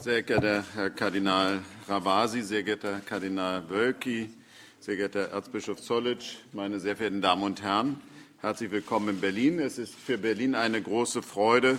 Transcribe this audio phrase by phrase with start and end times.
[0.00, 4.30] Sehr geehrter Herr Kardinal Ravasi, sehr geehrter Herr Kardinal Wölki,
[4.78, 8.00] sehr geehrter Erzbischof Zollitsch, meine sehr verehrten Damen und Herren,
[8.40, 9.58] herzlich willkommen in Berlin.
[9.58, 11.78] Es ist für Berlin eine große Freude,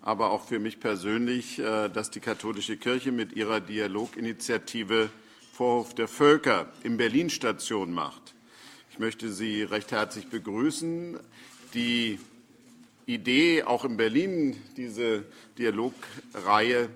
[0.00, 5.10] aber auch für mich persönlich, äh, dass die katholische Kirche mit ihrer Dialoginitiative
[5.52, 8.36] Vorhof der Völker in Berlin Station macht.
[8.92, 11.18] Ich möchte Sie recht herzlich begrüßen.
[11.74, 12.20] Die
[13.06, 15.24] Idee, auch in Berlin diese
[15.58, 16.90] Dialogreihe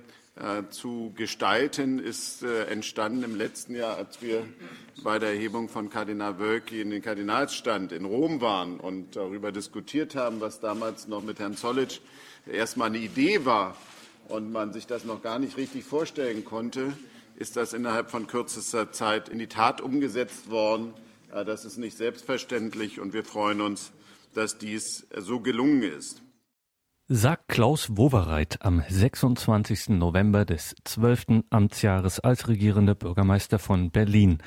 [0.71, 4.47] zu gestalten, ist äh, entstanden im letzten Jahr, als wir
[5.03, 10.15] bei der Erhebung von Kardinal Wölki in den Kardinalsstand in Rom waren und darüber diskutiert
[10.15, 12.01] haben, was damals noch mit Herrn Zollitsch
[12.47, 13.77] erstmal eine Idee war
[14.29, 16.93] und man sich das noch gar nicht richtig vorstellen konnte,
[17.37, 20.95] ist das innerhalb von kürzester Zeit in die Tat umgesetzt worden.
[21.31, 23.93] Das ist nicht selbstverständlich und wir freuen uns,
[24.35, 26.23] dass dies so gelungen ist
[27.13, 29.89] sagt Klaus Wowereit am 26.
[29.89, 31.43] November des 12.
[31.51, 34.39] Amtsjahres als regierender Bürgermeister von Berlin.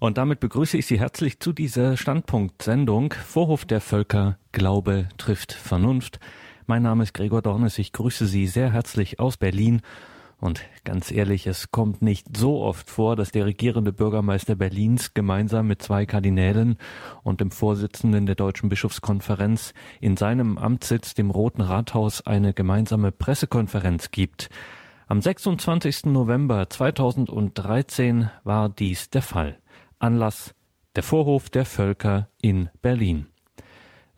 [0.00, 6.18] Und damit begrüße ich Sie herzlich zu dieser Standpunkt-Sendung Vorhof der Völker, Glaube trifft Vernunft.
[6.66, 9.80] Mein Name ist Gregor Dornes, ich grüße Sie sehr herzlich aus Berlin
[10.42, 15.68] und ganz ehrlich, es kommt nicht so oft vor, dass der regierende Bürgermeister Berlins gemeinsam
[15.68, 16.78] mit zwei Kardinälen
[17.22, 24.10] und dem Vorsitzenden der Deutschen Bischofskonferenz in seinem Amtssitz, dem Roten Rathaus, eine gemeinsame Pressekonferenz
[24.10, 24.50] gibt.
[25.06, 26.06] Am 26.
[26.06, 29.60] November 2013 war dies der Fall.
[30.00, 30.56] Anlass
[30.96, 33.26] der Vorhof der Völker in Berlin.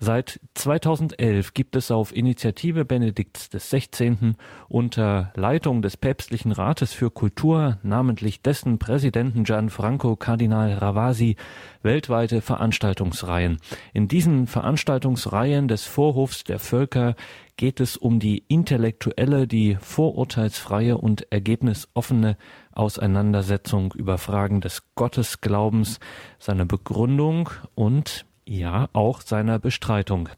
[0.05, 4.35] Seit 2011 gibt es auf Initiative Benedikts XVI.
[4.69, 11.37] unter Leitung des Päpstlichen Rates für Kultur, namentlich dessen Präsidenten Gianfranco Kardinal Ravasi,
[11.81, 13.57] weltweite Veranstaltungsreihen.
[13.95, 17.15] In diesen Veranstaltungsreihen des Vorhofs der Völker
[17.57, 22.37] geht es um die intellektuelle, die vorurteilsfreie und ergebnisoffene
[22.73, 25.99] Auseinandersetzung über Fragen des Gottesglaubens,
[26.39, 30.29] seine Begründung und ja auch seiner Bestreitung.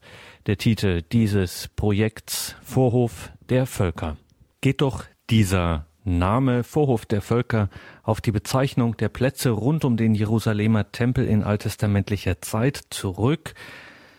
[0.46, 4.16] Der Titel dieses Projekts Vorhof der Völker.
[4.60, 7.68] Geht doch dieser Name Vorhof der Völker
[8.02, 13.54] auf die Bezeichnung der Plätze rund um den Jerusalemer Tempel in alttestamentlicher Zeit zurück.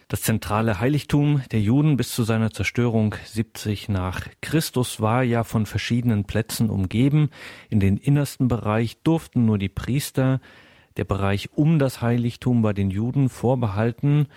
[0.10, 5.66] Das zentrale Heiligtum der Juden bis zu seiner Zerstörung 70 nach Christus war ja von
[5.66, 7.30] verschiedenen Plätzen umgeben.
[7.70, 10.40] In den innersten Bereich durften nur die Priester,
[10.98, 14.28] der Bereich um das Heiligtum war den Juden vorbehalten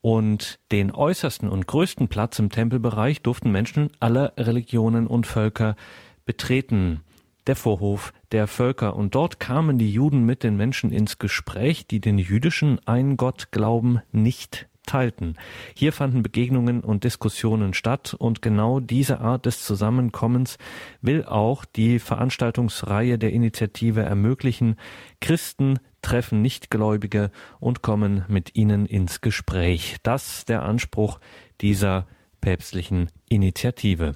[0.00, 5.76] und den äußersten und größten Platz im Tempelbereich durften Menschen aller Religionen und Völker
[6.24, 7.00] betreten.
[7.48, 8.96] Der Vorhof der Völker.
[8.96, 14.68] Und dort kamen die Juden mit den Menschen ins Gespräch, die den jüdischen Ein-Gott-Glauben nicht
[14.86, 15.34] teilten.
[15.74, 20.58] Hier fanden Begegnungen und Diskussionen statt und genau diese Art des Zusammenkommens
[21.02, 24.76] will auch die Veranstaltungsreihe der Initiative ermöglichen.
[25.20, 29.96] Christen treffen Nichtgläubige und kommen mit ihnen ins Gespräch.
[30.04, 31.18] Das der Anspruch
[31.60, 32.06] dieser
[32.40, 34.12] päpstlichen Initiative.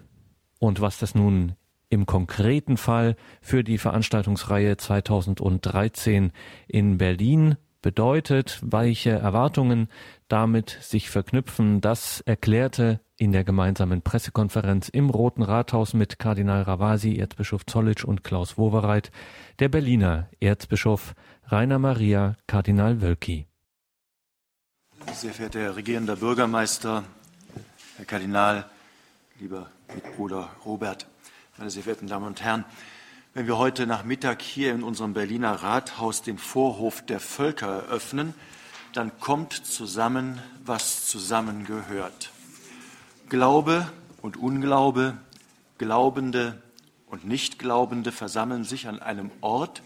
[0.61, 1.56] Und was das nun
[1.89, 6.31] im konkreten Fall für die Veranstaltungsreihe 2013
[6.69, 9.89] in Berlin bedeutet, welche Erwartungen
[10.28, 17.17] damit sich verknüpfen, das erklärte in der gemeinsamen Pressekonferenz im Roten Rathaus mit Kardinal Ravasi,
[17.17, 19.11] Erzbischof Zollitsch und Klaus Wowereit
[19.59, 21.15] der Berliner Erzbischof
[21.53, 23.49] Rainer Maria Kardinal Wölki.
[25.12, 27.03] Sehr verehrter Herr regierender Bürgermeister,
[27.97, 28.71] Herr Kardinal,
[29.41, 31.09] lieber Mitbruder Robert,
[31.59, 32.65] meine sehr verehrten Damen und Herren,
[33.34, 38.34] wenn wir heute Nachmittag hier in unserem Berliner Rathaus den Vorhof der Völker eröffnen,
[38.93, 42.31] dann kommt zusammen, was zusammengehört.
[43.28, 43.91] Glaube
[44.22, 45.16] und Unglaube,
[45.78, 46.62] Glaubende
[47.06, 49.83] und Nichtglaubende versammeln sich an einem Ort,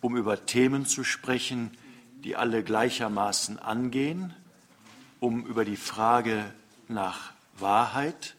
[0.00, 1.70] um über Themen zu sprechen,
[2.24, 4.34] die alle gleichermaßen angehen,
[5.20, 6.44] um über die Frage
[6.88, 8.34] nach Wahrheit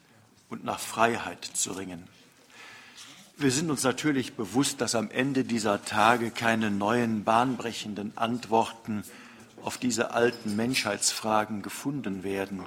[0.50, 2.08] und nach Freiheit zu ringen.
[3.38, 9.04] Wir sind uns natürlich bewusst, dass am Ende dieser Tage keine neuen bahnbrechenden Antworten
[9.64, 12.66] auf diese alten Menschheitsfragen gefunden werden.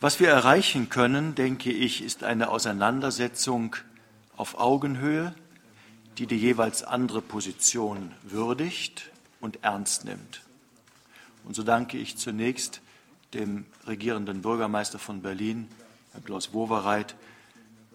[0.00, 3.76] Was wir erreichen können, denke ich, ist eine Auseinandersetzung
[4.36, 5.34] auf Augenhöhe,
[6.18, 9.10] die die jeweils andere Position würdigt
[9.40, 10.42] und ernst nimmt.
[11.44, 12.80] Und so danke ich zunächst
[13.34, 15.68] dem regierenden Bürgermeister von Berlin,
[16.12, 17.16] Herrn Klaus Wowereit,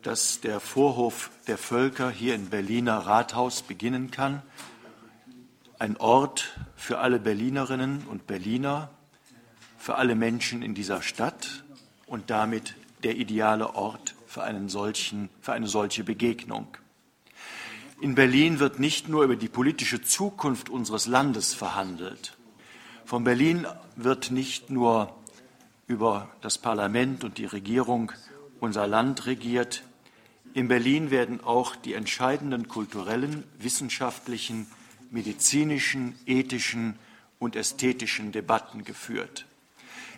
[0.03, 4.41] dass der Vorhof der Völker hier im Berliner Rathaus beginnen kann.
[5.79, 8.89] Ein Ort für alle Berlinerinnen und Berliner,
[9.77, 11.63] für alle Menschen in dieser Stadt
[12.05, 16.67] und damit der ideale Ort für, einen solchen, für eine solche Begegnung.
[18.01, 22.35] In Berlin wird nicht nur über die politische Zukunft unseres Landes verhandelt.
[23.05, 25.15] Von Berlin wird nicht nur
[25.85, 28.11] über das Parlament und die Regierung
[28.59, 29.83] unser Land regiert.
[30.55, 34.65] In Berlin werden auch die entscheidenden kulturellen, wissenschaftlichen,
[35.11, 36.97] medizinischen, ethischen
[37.37, 39.45] und ästhetischen Debatten geführt.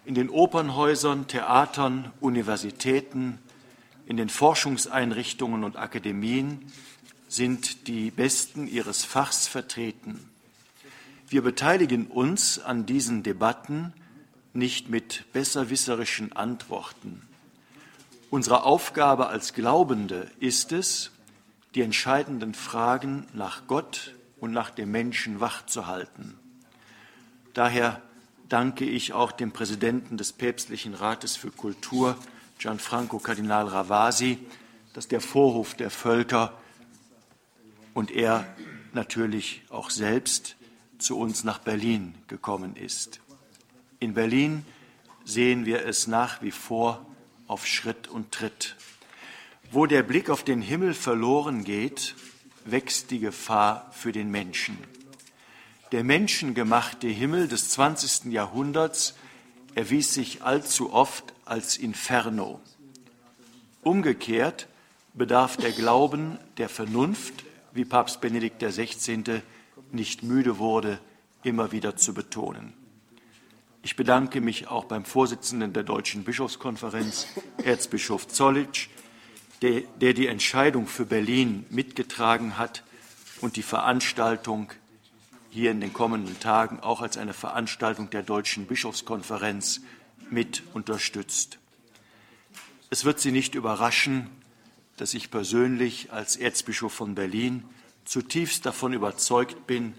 [0.05, 3.39] In den Opernhäusern, Theatern, Universitäten,
[4.05, 6.71] in den Forschungseinrichtungen und Akademien
[7.33, 10.29] sind die Besten ihres Fachs vertreten.
[11.29, 13.91] Wir beteiligen uns an diesen Debatten
[14.53, 17.23] nicht mit besserwisserischen Antworten.
[18.29, 21.09] Unsere Aufgabe als Glaubende ist es,
[21.73, 26.37] die entscheidenden Fragen nach Gott und nach dem Menschen wachzuhalten.
[27.55, 27.99] Daher
[28.47, 32.15] danke ich auch dem Präsidenten des Päpstlichen Rates für Kultur,
[32.59, 34.37] Gianfranco Kardinal Ravasi,
[34.93, 36.59] dass der Vorhof der Völker
[37.93, 38.45] und er
[38.93, 40.55] natürlich auch selbst
[40.97, 43.19] zu uns nach Berlin gekommen ist.
[43.99, 44.65] In Berlin
[45.25, 47.05] sehen wir es nach wie vor
[47.47, 48.75] auf Schritt und Tritt.
[49.71, 52.15] Wo der Blick auf den Himmel verloren geht,
[52.65, 54.77] wächst die Gefahr für den Menschen.
[55.91, 58.31] Der menschengemachte Himmel des 20.
[58.31, 59.15] Jahrhunderts
[59.75, 62.61] erwies sich allzu oft als Inferno.
[63.81, 64.67] Umgekehrt
[65.13, 69.41] bedarf der Glauben der Vernunft, wie Papst Benedikt XVI.
[69.91, 70.99] nicht müde wurde,
[71.43, 72.73] immer wieder zu betonen.
[73.81, 77.27] Ich bedanke mich auch beim Vorsitzenden der Deutschen Bischofskonferenz,
[77.63, 78.87] Erzbischof Zollitsch,
[79.61, 82.83] der, der die Entscheidung für Berlin mitgetragen hat
[83.41, 84.71] und die Veranstaltung
[85.49, 89.81] hier in den kommenden Tagen auch als eine Veranstaltung der Deutschen Bischofskonferenz
[90.29, 91.59] mit unterstützt.
[92.89, 94.29] Es wird Sie nicht überraschen,
[94.97, 97.63] dass ich persönlich als Erzbischof von Berlin
[98.05, 99.93] zutiefst davon überzeugt bin,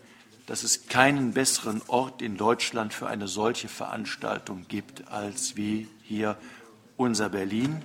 [0.47, 6.37] dass es keinen besseren Ort in Deutschland für eine solche Veranstaltung gibt als wie hier
[6.97, 7.83] unser Berlin.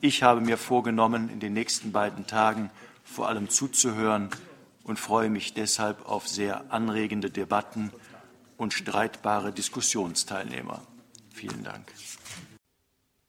[0.00, 2.70] Ich habe mir vorgenommen, in den nächsten beiden Tagen
[3.04, 4.30] vor allem zuzuhören
[4.82, 7.90] und freue mich deshalb auf sehr anregende Debatten
[8.56, 10.82] und streitbare Diskussionsteilnehmer.
[11.32, 11.92] Vielen Dank.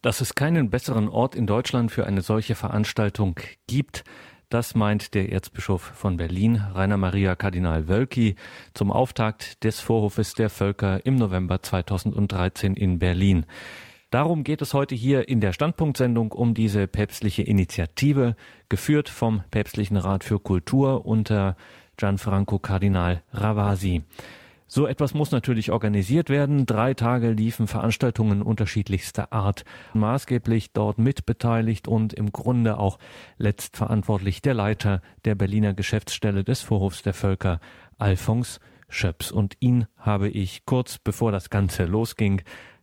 [0.05, 4.03] Dass es keinen besseren Ort in Deutschland für eine solche Veranstaltung gibt,
[4.49, 8.35] das meint der Erzbischof von Berlin, Rainer Maria Kardinal Wölki,
[8.75, 13.47] zum Auftakt des Vorhofes der Völker im November 2013 in Berlin.
[14.11, 18.35] Darum geht es heute hier in der Standpunktsendung um diese päpstliche Initiative,
[18.69, 21.57] geführt vom Päpstlichen Rat für Kultur unter
[21.97, 24.03] Gianfranco Kardinal Ravasi.
[24.67, 26.65] So etwas muss natürlich organisiert werden.
[26.65, 29.63] Drei Tage liefen Veranstaltungen unterschiedlichster Art.
[29.93, 32.97] Maßgeblich dort mitbeteiligt und im Grunde auch
[33.37, 37.59] letztverantwortlich der Leiter der Berliner Geschäftsstelle des Vorhofs der Völker,
[37.99, 38.59] Alphons
[38.89, 39.31] Schöps.
[39.31, 42.41] Und ihn habe ich kurz bevor das Ganze losging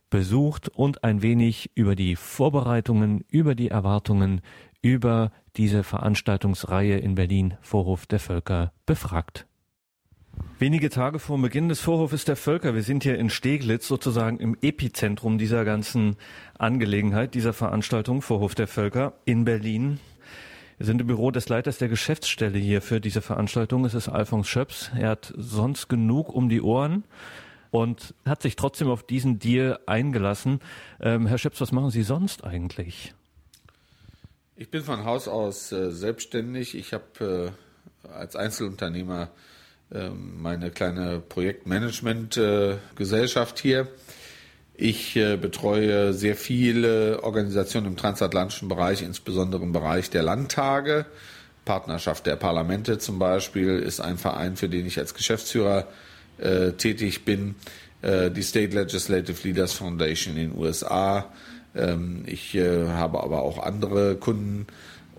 [0.09, 4.41] besucht und ein wenig über die Vorbereitungen, über die Erwartungen,
[4.81, 9.47] über diese Veranstaltungsreihe in Berlin Vorhof der Völker befragt.
[10.59, 14.55] Wenige Tage vor Beginn des Vorhofes der Völker, wir sind hier in Steglitz sozusagen im
[14.61, 16.15] Epizentrum dieser ganzen
[16.57, 19.99] Angelegenheit, dieser Veranstaltung Vorhof der Völker in Berlin.
[20.77, 23.85] Wir sind im Büro des Leiters der Geschäftsstelle hier für diese Veranstaltung.
[23.85, 24.89] Es ist Alphons Schöps.
[24.97, 27.03] Er hat sonst genug um die Ohren
[27.71, 30.61] und hat sich trotzdem auf diesen Deal eingelassen.
[31.01, 33.13] Ähm, Herr Schöps, was machen Sie sonst eigentlich?
[34.55, 36.75] Ich bin von Haus aus äh, selbstständig.
[36.75, 37.53] Ich habe
[38.03, 39.29] äh, als Einzelunternehmer
[40.19, 43.87] meine kleine Projektmanagement-Gesellschaft hier.
[44.75, 51.05] Ich äh, betreue sehr viele Organisationen im transatlantischen Bereich, insbesondere im Bereich der Landtage.
[51.63, 55.87] Partnerschaft der Parlamente zum Beispiel ist ein Verein, für den ich als Geschäftsführer
[56.39, 57.55] äh, tätig bin,
[58.01, 61.31] äh, die State Legislative Leaders Foundation in den USA.
[61.75, 64.65] Ähm, ich äh, habe aber auch andere Kunden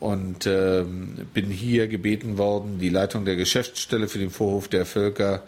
[0.00, 5.42] und ähm, bin hier gebeten worden, die Leitung der Geschäftsstelle für den Vorhof der Völker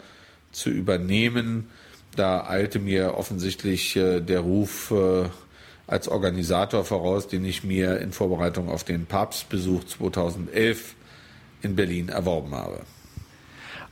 [0.51, 1.69] zu übernehmen.
[2.15, 5.29] Da eilte mir offensichtlich äh, der Ruf äh,
[5.85, 10.95] als Organisator voraus, den ich mir in Vorbereitung auf den Papstbesuch 2011
[11.61, 12.81] in Berlin erworben habe.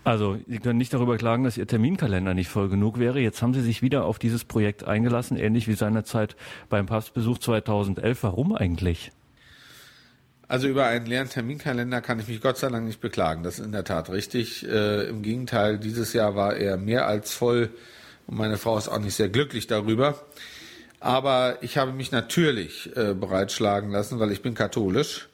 [0.04, 3.20] Also, Sie können nicht darüber klagen, dass Ihr Terminkalender nicht voll genug wäre.
[3.20, 6.36] Jetzt haben Sie sich wieder auf dieses Projekt eingelassen, ähnlich wie seinerzeit
[6.70, 8.22] beim Papstbesuch 2011.
[8.22, 9.12] Warum eigentlich?
[10.48, 13.44] Also über einen leeren Terminkalender kann ich mich Gott sei Dank nicht beklagen.
[13.44, 14.68] Das ist in der Tat richtig.
[14.68, 17.70] Äh, Im Gegenteil, dieses Jahr war er mehr als voll
[18.28, 20.24] und meine Frau ist auch nicht sehr glücklich darüber.
[21.00, 25.30] Aber ich habe mich natürlich äh, bereitschlagen lassen, weil ich bin katholisch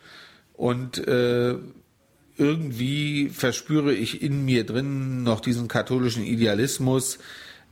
[0.54, 1.56] und äh,
[2.38, 7.20] irgendwie verspüre ich in mir drin noch diesen katholischen Idealismus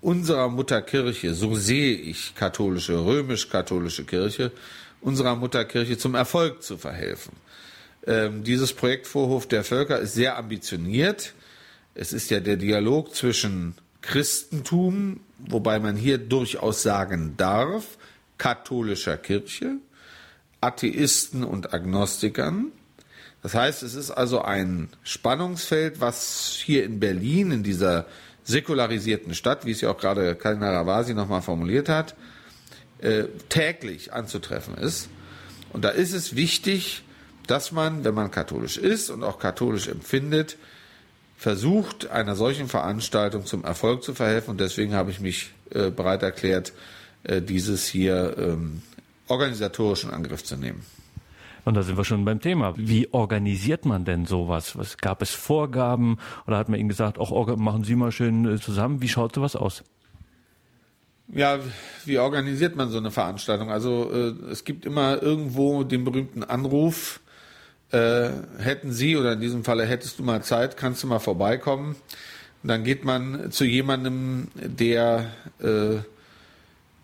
[0.01, 4.51] unserer Mutterkirche, so sehe ich katholische, römisch-katholische Kirche,
[5.01, 7.33] unserer Mutterkirche zum Erfolg zu verhelfen.
[8.05, 11.33] Ähm, dieses Projekt Vorhof der Völker ist sehr ambitioniert.
[11.95, 17.97] Es ist ja der Dialog zwischen Christentum, wobei man hier durchaus sagen darf,
[18.37, 19.77] katholischer Kirche,
[20.61, 22.71] Atheisten und Agnostikern.
[23.41, 28.05] Das heißt, es ist also ein Spannungsfeld, was hier in Berlin, in dieser
[28.43, 32.15] säkularisierten Stadt, wie es ja auch gerade Kardinal Ravasi nochmal formuliert hat,
[33.01, 35.09] äh, täglich anzutreffen ist.
[35.71, 37.03] Und da ist es wichtig,
[37.47, 40.57] dass man, wenn man katholisch ist und auch katholisch empfindet,
[41.37, 44.51] versucht, einer solchen Veranstaltung zum Erfolg zu verhelfen.
[44.51, 46.73] Und deswegen habe ich mich äh, bereit erklärt,
[47.23, 48.81] äh, dieses hier ähm,
[49.27, 50.85] organisatorisch in Angriff zu nehmen.
[51.65, 52.73] Und da sind wir schon beim Thema.
[52.77, 54.77] Wie organisiert man denn sowas?
[54.77, 58.59] Was gab es Vorgaben oder hat man Ihnen gesagt, auch machen Sie mal schön äh,
[58.59, 59.01] zusammen?
[59.01, 59.83] Wie schaut sowas aus?
[61.31, 61.59] Ja,
[62.05, 63.69] wie organisiert man so eine Veranstaltung?
[63.69, 67.19] Also äh, es gibt immer irgendwo den berühmten Anruf,
[67.91, 71.95] äh, hätten Sie oder in diesem Falle hättest du mal Zeit, kannst du mal vorbeikommen.
[72.63, 75.99] Und dann geht man zu jemandem, der äh,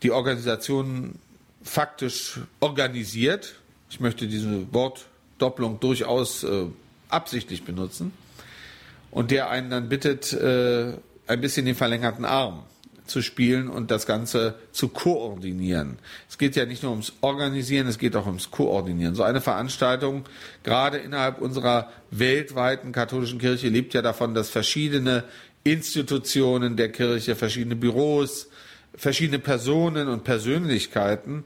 [0.01, 1.15] die Organisation
[1.63, 3.55] faktisch organisiert.
[3.91, 6.65] Ich möchte diese Wortdopplung durchaus äh,
[7.10, 8.12] absichtlich benutzen.
[9.12, 10.94] Und der einen dann bittet, äh,
[11.27, 12.63] ein bisschen den verlängerten Arm
[13.06, 15.98] zu spielen und das Ganze zu koordinieren.
[16.30, 19.16] Es geht ja nicht nur ums Organisieren, es geht auch ums Koordinieren.
[19.16, 20.26] So eine Veranstaltung,
[20.64, 25.24] gerade innerhalb unserer weltweiten katholischen Kirche, lebt ja davon, dass verschiedene
[25.64, 28.50] Institutionen der Kirche, verschiedene Büros,
[28.96, 31.46] verschiedene Personen und Persönlichkeiten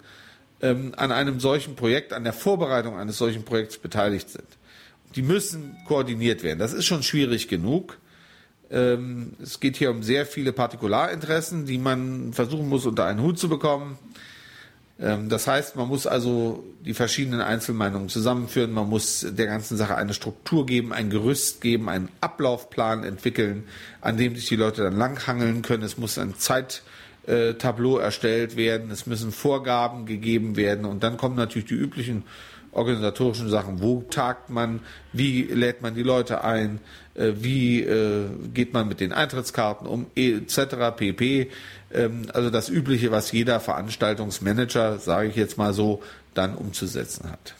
[0.61, 4.47] ähm, an einem solchen Projekt, an der Vorbereitung eines solchen Projekts beteiligt sind.
[5.15, 6.59] Die müssen koordiniert werden.
[6.59, 7.97] Das ist schon schwierig genug.
[8.71, 13.39] Ähm, es geht hier um sehr viele Partikularinteressen, die man versuchen muss, unter einen Hut
[13.39, 13.97] zu bekommen.
[14.99, 19.95] Ähm, das heißt, man muss also die verschiedenen Einzelmeinungen zusammenführen, man muss der ganzen Sache
[19.95, 23.63] eine Struktur geben, ein Gerüst geben, einen Ablaufplan entwickeln,
[24.01, 25.83] an dem sich die Leute dann langhangeln können.
[25.83, 31.67] Es muss ein Zeittableau erstellt werden, es müssen Vorgaben gegeben werden und dann kommen natürlich
[31.69, 32.23] die üblichen
[32.71, 33.81] organisatorischen Sachen.
[33.81, 34.81] Wo tagt man?
[35.13, 36.79] Wie lädt man die Leute ein?
[37.15, 40.07] Äh, wie äh, geht man mit den Eintrittskarten um?
[40.15, 40.59] Etc.
[40.95, 41.49] pp.
[41.91, 46.01] Ähm, also das Übliche, was jeder Veranstaltungsmanager, sage ich jetzt mal so,
[46.33, 47.55] dann umzusetzen hat.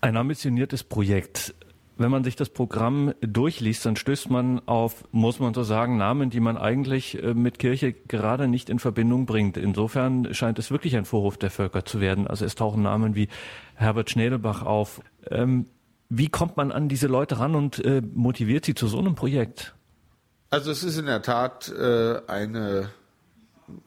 [0.00, 1.54] Ein ambitioniertes Projekt
[1.98, 6.30] wenn man sich das Programm durchliest, dann stößt man auf, muss man so sagen, Namen,
[6.30, 9.56] die man eigentlich äh, mit Kirche gerade nicht in Verbindung bringt.
[9.56, 12.26] Insofern scheint es wirklich ein Vorwurf der Völker zu werden.
[12.26, 13.28] Also es tauchen Namen wie
[13.74, 15.00] Herbert Schnedelbach auf.
[15.30, 15.66] Ähm,
[16.08, 19.74] wie kommt man an diese Leute ran und äh, motiviert sie zu so einem Projekt?
[20.50, 22.90] Also es ist in der Tat äh, eine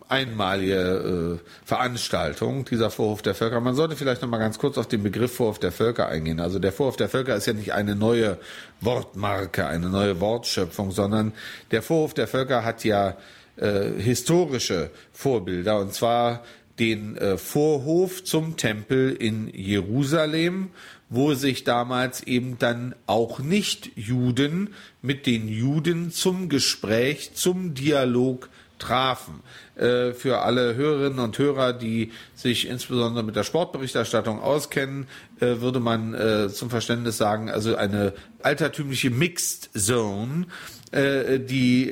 [0.07, 3.59] einmalige äh, Veranstaltung, dieser Vorhof der Völker.
[3.61, 6.39] Man sollte vielleicht noch mal ganz kurz auf den Begriff Vorhof der Völker eingehen.
[6.39, 8.37] Also der Vorhof der Völker ist ja nicht eine neue
[8.81, 11.33] Wortmarke, eine neue Wortschöpfung, sondern
[11.71, 13.17] der Vorhof der Völker hat ja
[13.57, 16.43] äh, historische Vorbilder und zwar
[16.79, 20.69] den äh, Vorhof zum Tempel in Jerusalem,
[21.09, 28.49] wo sich damals eben dann auch nicht Juden mit den Juden zum Gespräch, zum Dialog
[28.81, 29.41] trafen.
[29.75, 35.07] Äh, für alle Hörerinnen und Hörer, die sich insbesondere mit der Sportberichterstattung auskennen,
[35.39, 40.47] äh, würde man äh, zum Verständnis sagen, also eine altertümliche Mixed Zone,
[40.93, 41.89] die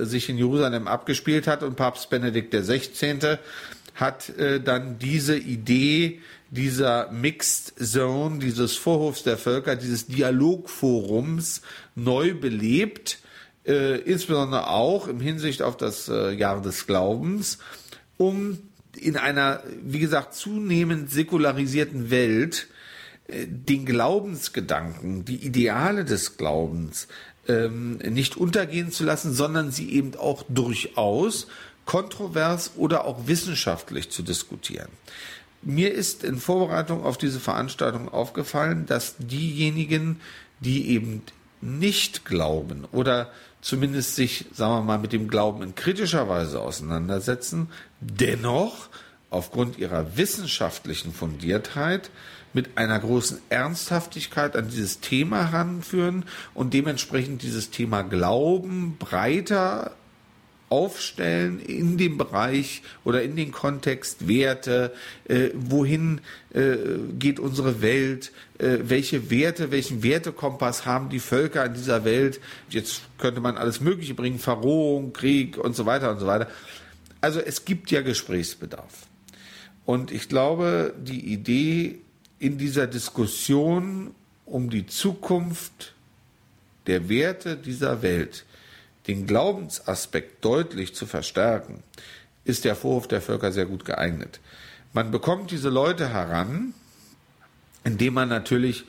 [0.00, 3.38] sich in Jerusalem abgespielt hat und Papst Benedikt XVI.
[3.94, 4.30] hat
[4.64, 6.20] dann diese Idee
[6.50, 11.62] dieser Mixed Zone, dieses Vorhofs der Völker, dieses Dialogforums
[11.94, 13.21] neu belebt
[13.66, 17.58] äh, insbesondere auch im Hinsicht auf das äh, Jahr des Glaubens,
[18.16, 18.58] um
[18.96, 22.68] in einer, wie gesagt, zunehmend säkularisierten Welt
[23.28, 27.08] äh, den Glaubensgedanken, die Ideale des Glaubens
[27.48, 31.46] ähm, nicht untergehen zu lassen, sondern sie eben auch durchaus
[31.84, 34.88] kontrovers oder auch wissenschaftlich zu diskutieren.
[35.62, 40.20] Mir ist in Vorbereitung auf diese Veranstaltung aufgefallen, dass diejenigen,
[40.60, 41.22] die eben
[41.60, 43.30] nicht glauben oder
[43.62, 47.68] zumindest sich, sagen wir mal, mit dem Glauben in kritischer Weise auseinandersetzen,
[48.00, 48.88] dennoch
[49.30, 52.10] aufgrund ihrer wissenschaftlichen Fundiertheit
[52.52, 59.92] mit einer großen Ernsthaftigkeit an dieses Thema heranführen und dementsprechend dieses Thema Glauben breiter
[60.72, 64.94] aufstellen in dem Bereich oder in den Kontext Werte,
[65.28, 66.22] äh, wohin
[66.54, 66.76] äh,
[67.18, 72.40] geht unsere Welt, äh, welche Werte, welchen Wertekompass haben die Völker in dieser Welt.
[72.70, 76.48] Jetzt könnte man alles Mögliche bringen, Verrohung, Krieg und so weiter und so weiter.
[77.20, 79.06] Also es gibt ja Gesprächsbedarf.
[79.84, 81.98] Und ich glaube, die Idee
[82.38, 84.14] in dieser Diskussion
[84.46, 85.92] um die Zukunft
[86.86, 88.46] der Werte dieser Welt,
[89.06, 91.82] den Glaubensaspekt deutlich zu verstärken,
[92.44, 94.40] ist der Vorwurf der Völker sehr gut geeignet.
[94.92, 96.74] Man bekommt diese Leute heran,
[97.84, 98.84] indem man natürlich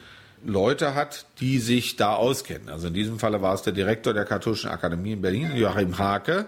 [0.46, 2.70] Leute hat, die sich da auskennen.
[2.70, 6.48] Also in diesem Falle war es der Direktor der Katholischen Akademie in Berlin, Joachim Hake,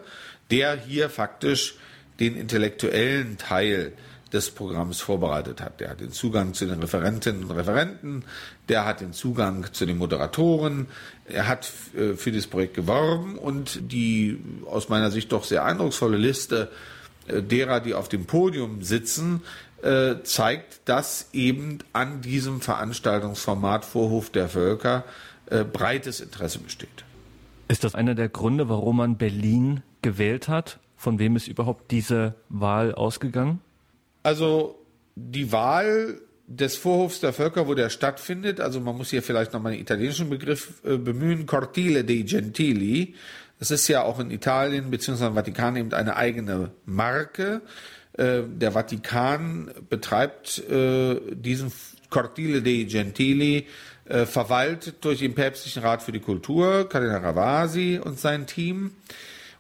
[0.52, 1.76] der hier faktisch
[2.20, 3.94] den intellektuellen Teil
[4.36, 5.80] des Programms vorbereitet hat.
[5.80, 8.26] Der hat den Zugang zu den Referentinnen und Referenten,
[8.68, 10.88] der hat den Zugang zu den Moderatoren,
[11.26, 16.18] er hat äh, für dieses Projekt geworben und die aus meiner Sicht doch sehr eindrucksvolle
[16.18, 16.70] Liste
[17.28, 19.42] äh, derer, die auf dem Podium sitzen,
[19.82, 25.04] äh, zeigt, dass eben an diesem Veranstaltungsformat Vorhof der Völker
[25.74, 27.06] breites Interesse besteht.
[27.68, 30.80] Ist das einer der Gründe, warum man Berlin gewählt hat?
[30.98, 33.62] Von wem ist überhaupt diese Wahl ausgegangen?
[34.26, 39.54] Also die Wahl des Vorhofs der Völker, wo der stattfindet, also man muss hier vielleicht
[39.54, 43.14] nochmal einen italienischen Begriff äh, bemühen, Cortile dei Gentili.
[43.60, 45.28] Das ist ja auch in Italien bzw.
[45.28, 47.62] im Vatikan eben eine eigene Marke.
[48.14, 51.72] Äh, der Vatikan betreibt äh, diesen
[52.10, 53.68] Cortile dei Gentili,
[54.06, 58.96] äh, verwaltet durch den Päpstlichen Rat für die Kultur, Kardinal Ravasi und sein Team.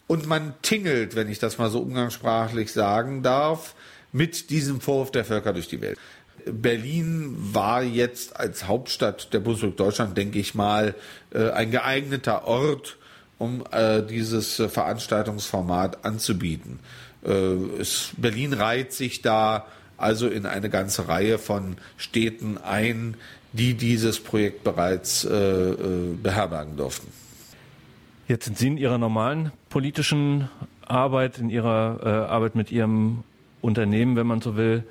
[0.07, 3.75] Und man tingelt, wenn ich das mal so umgangssprachlich sagen darf,
[4.15, 5.99] mit diesem Vorwurf der Völker durch die Welt.
[6.45, 10.95] Berlin war jetzt als Hauptstadt der Bundesrepublik Deutschland, denke ich mal,
[11.33, 12.97] äh, ein geeigneter Ort,
[13.37, 16.79] um äh, dieses Veranstaltungsformat anzubieten.
[17.25, 17.55] Äh,
[18.15, 19.65] Berlin reiht sich da
[19.97, 23.17] also in eine ganze Reihe von Städten ein,
[23.53, 27.07] die dieses Projekt bereits beherbergen durften.
[28.27, 30.49] Jetzt sind Sie in Ihrer normalen politischen
[30.85, 33.23] Arbeit, in Ihrer Arbeit mit Ihrem
[33.65, 34.83] Unternehmen, wenn man so will,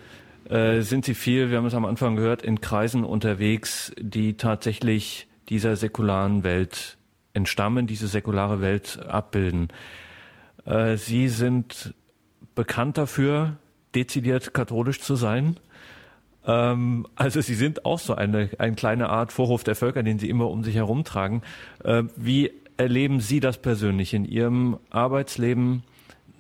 [0.48, 5.26] äh, sind sie viel, wir haben es am Anfang gehört, in Kreisen unterwegs, die tatsächlich
[5.48, 6.98] dieser säkularen Welt
[7.32, 9.68] entstammen, diese säkulare Welt abbilden.
[10.66, 11.94] Äh, sie sind
[12.54, 13.56] bekannt dafür,
[13.94, 15.56] dezidiert katholisch zu sein.
[16.46, 20.28] Ähm, also Sie sind auch so eine, eine kleine Art Vorhof der Völker, den Sie
[20.28, 21.42] immer um sich herumtragen.
[21.82, 25.84] Äh, wie erleben Sie das persönlich in Ihrem Arbeitsleben?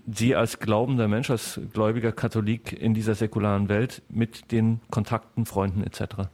[0.06, 5.82] Sie als glaubender Mensch, als gläubiger Katholik in dieser säkularen Welt mit den Kontakten, Freunden
[5.82, 6.28] etc.?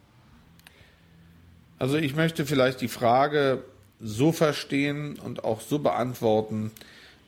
[1.78, 3.62] Also ich möchte vielleicht die Frage
[4.00, 6.72] so verstehen und auch so beantworten,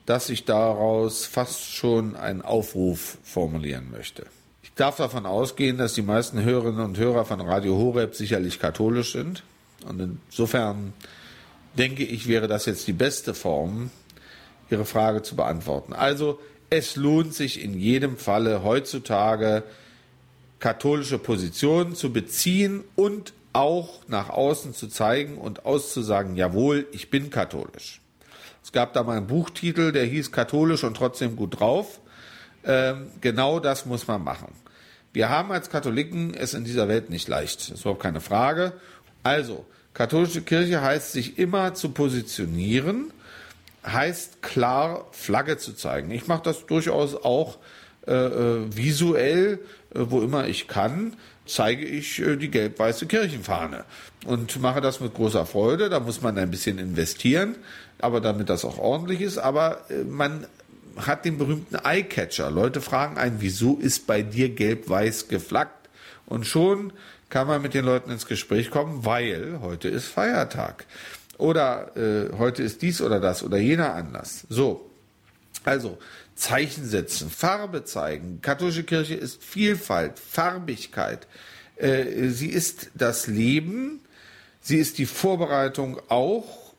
[0.05, 4.25] dass ich daraus fast schon einen Aufruf formulieren möchte.
[4.63, 9.13] Ich darf davon ausgehen, dass die meisten Hörerinnen und Hörer von Radio Horeb sicherlich katholisch
[9.13, 9.43] sind.
[9.87, 10.93] Und insofern
[11.77, 13.91] denke ich, wäre das jetzt die beste Form,
[14.69, 15.93] Ihre Frage zu beantworten.
[15.93, 19.63] Also es lohnt sich in jedem Falle heutzutage
[20.59, 27.29] katholische Positionen zu beziehen und auch nach außen zu zeigen und auszusagen, jawohl, ich bin
[27.29, 28.01] katholisch.
[28.63, 31.99] Es gab da mal einen Buchtitel, der hieß Katholisch und trotzdem gut drauf.
[32.63, 34.53] Ähm, genau das muss man machen.
[35.11, 37.59] Wir haben als Katholiken es in dieser Welt nicht leicht.
[37.59, 38.73] Das ist überhaupt keine Frage.
[39.21, 43.11] Also, katholische Kirche heißt sich immer zu positionieren
[43.85, 46.11] heißt klar Flagge zu zeigen.
[46.11, 47.57] Ich mache das durchaus auch
[48.07, 49.59] äh, äh, visuell,
[49.93, 51.15] äh, wo immer ich kann,
[51.45, 53.85] zeige ich äh, die gelb-weiße Kirchenfahne
[54.25, 55.89] und mache das mit großer Freude.
[55.89, 57.55] Da muss man ein bisschen investieren,
[57.99, 59.37] aber damit das auch ordentlich ist.
[59.37, 60.47] Aber äh, man
[60.97, 62.51] hat den berühmten Eyecatcher.
[62.51, 65.89] Leute fragen einen, wieso ist bei dir gelb-weiß geflaggt?
[66.25, 66.93] Und schon
[67.29, 70.85] kann man mit den Leuten ins Gespräch kommen, weil heute ist Feiertag
[71.43, 74.47] oder äh, heute ist dies oder das oder jener Anlass.
[74.47, 74.89] So,
[75.65, 75.97] also
[76.35, 78.39] Zeichen setzen, Farbe zeigen.
[78.41, 81.27] Katholische Kirche ist Vielfalt, Farbigkeit.
[81.75, 83.99] Äh, sie ist das Leben,
[84.61, 86.73] sie ist die Vorbereitung auch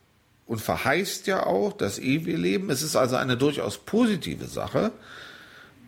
[0.47, 2.71] und verheißt ja auch das ewige Leben.
[2.71, 4.91] Es ist also eine durchaus positive Sache.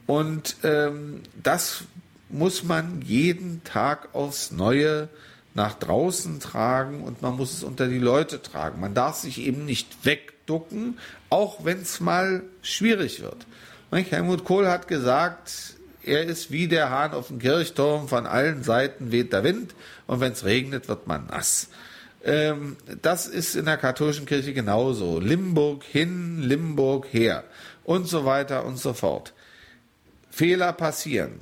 [0.05, 1.85] Und ähm, das
[2.29, 5.09] muss man jeden Tag aufs Neue
[5.57, 8.79] nach draußen tragen und man muss es unter die Leute tragen.
[8.79, 10.99] Man darf sich eben nicht wegducken,
[11.31, 13.47] auch wenn es mal schwierig wird.
[13.91, 19.11] Helmut Kohl hat gesagt, er ist wie der Hahn auf dem Kirchturm, von allen Seiten
[19.11, 19.73] weht der Wind
[20.05, 21.69] und wenn es regnet, wird man nass.
[22.23, 25.19] Ähm, das ist in der katholischen Kirche genauso.
[25.19, 27.43] Limburg hin, Limburg her
[27.83, 29.33] und so weiter und so fort.
[30.29, 31.39] Fehler passieren,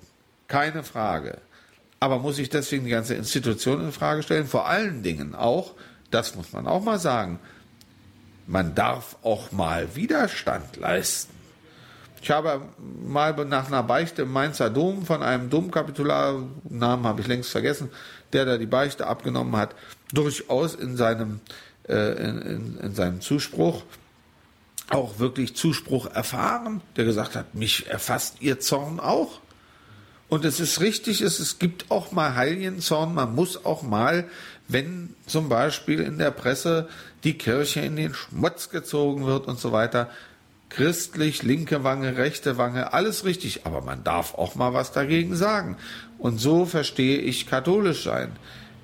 [0.48, 1.40] keine Frage.
[2.00, 4.48] Aber muss ich deswegen die ganze Institution in Frage stellen?
[4.48, 5.74] Vor allen Dingen auch,
[6.12, 7.40] das muss man auch mal sagen,
[8.48, 11.34] man darf auch mal Widerstand leisten.
[12.22, 12.62] Ich habe
[13.04, 17.90] mal nach einer Beichte im Mainzer Dom von einem Domkapitular, Namen habe ich längst vergessen,
[18.34, 19.76] der da die Beichte abgenommen hat,
[20.12, 21.40] durchaus in seinem,
[21.88, 23.84] äh, in, in, in seinem Zuspruch
[24.90, 29.40] auch wirklich Zuspruch erfahren, der gesagt hat, mich erfasst ihr Zorn auch.
[30.28, 34.26] Und es ist richtig, es, es gibt auch mal Heilienzorn, man muss auch mal,
[34.68, 36.90] wenn zum Beispiel in der Presse
[37.24, 40.10] die Kirche in den Schmutz gezogen wird und so weiter,
[40.70, 45.78] christlich, linke Wange, rechte Wange, alles richtig, aber man darf auch mal was dagegen sagen.
[46.18, 48.32] Und so verstehe ich katholisch sein.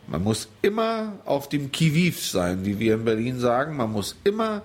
[0.08, 3.78] Man muss immer auf dem Kiviv sein, wie wir in Berlin sagen.
[3.78, 4.62] Man muss immer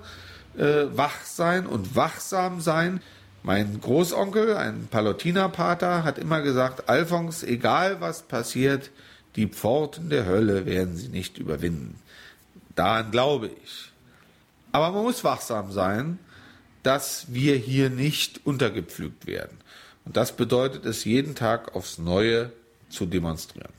[0.56, 3.00] äh, wach sein und wachsam sein.
[3.46, 8.90] Mein Großonkel, ein Palutinerpater, hat immer gesagt, Alphons, egal was passiert,
[9.36, 11.94] die Pforten der Hölle werden sie nicht überwinden.
[12.74, 13.92] Daran glaube ich.
[14.72, 16.18] Aber man muss wachsam sein,
[16.82, 19.56] dass wir hier nicht untergepflügt werden.
[20.04, 22.50] Und das bedeutet es jeden Tag aufs Neue
[22.88, 23.72] zu demonstrieren.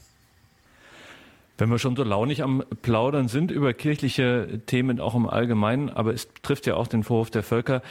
[1.58, 6.14] Wenn wir schon so launig am Plaudern sind über kirchliche Themen auch im Allgemeinen, aber
[6.14, 7.82] es trifft ja auch den Vorwurf der Völker.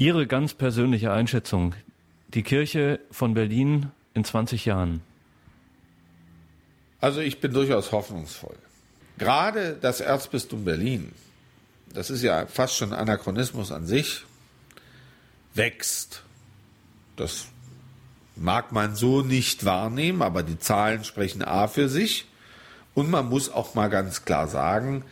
[0.00, 1.74] Ihre ganz persönliche Einschätzung,
[2.28, 5.00] die Kirche von Berlin in 20 Jahren?
[7.00, 8.54] Also ich bin durchaus hoffnungsvoll.
[9.18, 11.10] Gerade das Erzbistum Berlin,
[11.92, 14.24] das ist ja fast schon Anachronismus an sich,
[15.54, 16.22] wächst.
[17.16, 17.46] Das
[18.36, 22.26] mag man so nicht wahrnehmen, aber die Zahlen sprechen A für sich.
[22.94, 25.04] Und man muss auch mal ganz klar sagen,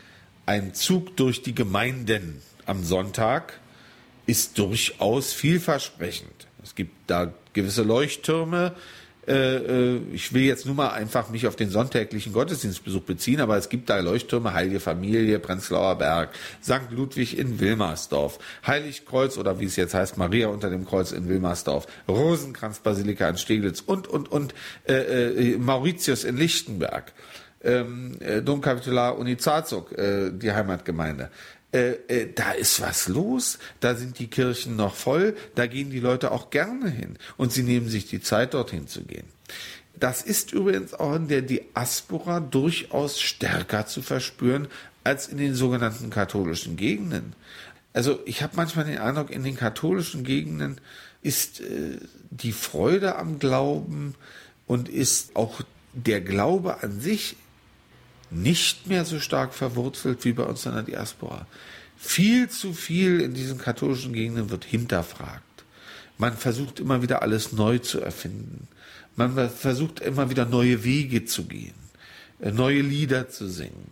[0.47, 3.59] ein Zug durch die Gemeinden am Sonntag
[4.27, 6.47] ist durchaus vielversprechend.
[6.63, 8.75] Es gibt da gewisse Leuchttürme.
[9.27, 13.57] Äh, äh, ich will jetzt nur mal einfach mich auf den sonntäglichen Gottesdienstbesuch beziehen, aber
[13.57, 16.31] es gibt da Leuchttürme, Heilige Familie, Prenzlauer Berg,
[16.63, 16.91] St.
[16.91, 21.87] Ludwig in Wilmersdorf, Heiligkreuz oder wie es jetzt heißt, Maria unter dem Kreuz in Wilmersdorf,
[22.09, 24.55] Rosenkranzbasilika in Steglitz und, und, und
[24.89, 27.13] äh, äh, Mauritius in Lichtenberg
[27.67, 31.31] ähm, äh, Domkapitular Unizazuk, äh, die Heimatgemeinde.
[31.77, 36.01] Äh, äh, da ist was los, da sind die Kirchen noch voll, da gehen die
[36.01, 39.27] Leute auch gerne hin und sie nehmen sich die Zeit, dorthin zu gehen.
[39.95, 44.69] Das ist übrigens auch in der Diaspora durchaus stärker zu verspüren
[45.05, 47.35] als in den sogenannten katholischen Gegenden.
[47.93, 50.81] Also ich habe manchmal den Eindruck, in den katholischen Gegenden
[51.21, 51.99] ist äh,
[52.31, 54.15] die Freude am Glauben
[54.67, 55.61] und ist auch
[55.93, 57.37] der Glaube an sich
[58.31, 61.47] nicht mehr so stark verwurzelt wie bei uns in der Diaspora.
[61.97, 65.43] Viel zu viel in diesen katholischen Gegenden wird hinterfragt.
[66.19, 68.69] Man versucht immer wieder alles neu zu erfinden.
[69.17, 71.75] Man versucht immer wieder neue Wege zu gehen,
[72.41, 73.91] äh, neue Lieder zu singen,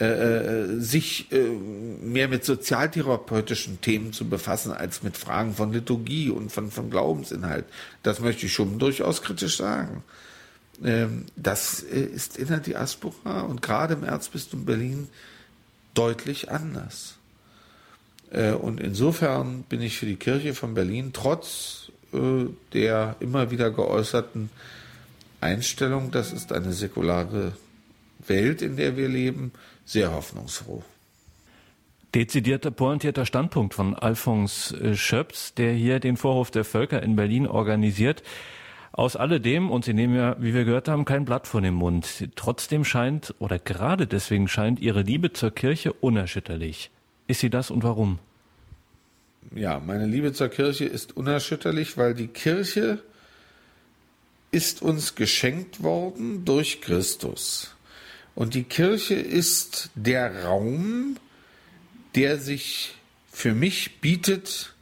[0.00, 6.50] äh, äh, sich mehr mit sozialtherapeutischen Themen zu befassen als mit Fragen von Liturgie und
[6.50, 7.66] von, von Glaubensinhalt.
[8.02, 10.02] Das möchte ich schon durchaus kritisch sagen.
[10.84, 15.08] Ähm, das äh, ist in der Diaspora und gerade im Erzbistum Berlin
[15.94, 17.16] deutlich anders.
[18.30, 23.70] Äh, und insofern bin ich für die Kirche von Berlin trotz äh, der immer wieder
[23.70, 24.50] geäußerten
[25.40, 27.52] Einstellung, das ist eine säkulare
[28.26, 29.52] Welt, in der wir leben,
[29.84, 30.84] sehr hoffnungsfroh.
[32.14, 38.22] Dezidierter, pointierter Standpunkt von Alphons Schöps, der hier den Vorhof der Völker in Berlin organisiert.
[38.92, 42.28] Aus alledem, und Sie nehmen ja, wie wir gehört haben, kein Blatt von dem Mund.
[42.36, 46.90] Trotzdem scheint, oder gerade deswegen scheint Ihre Liebe zur Kirche unerschütterlich.
[47.26, 48.18] Ist sie das und warum?
[49.54, 53.02] Ja, meine Liebe zur Kirche ist unerschütterlich, weil die Kirche
[54.50, 57.74] ist uns geschenkt worden durch Christus.
[58.34, 61.16] Und die Kirche ist der Raum,
[62.14, 62.94] der sich
[63.30, 64.74] für mich bietet,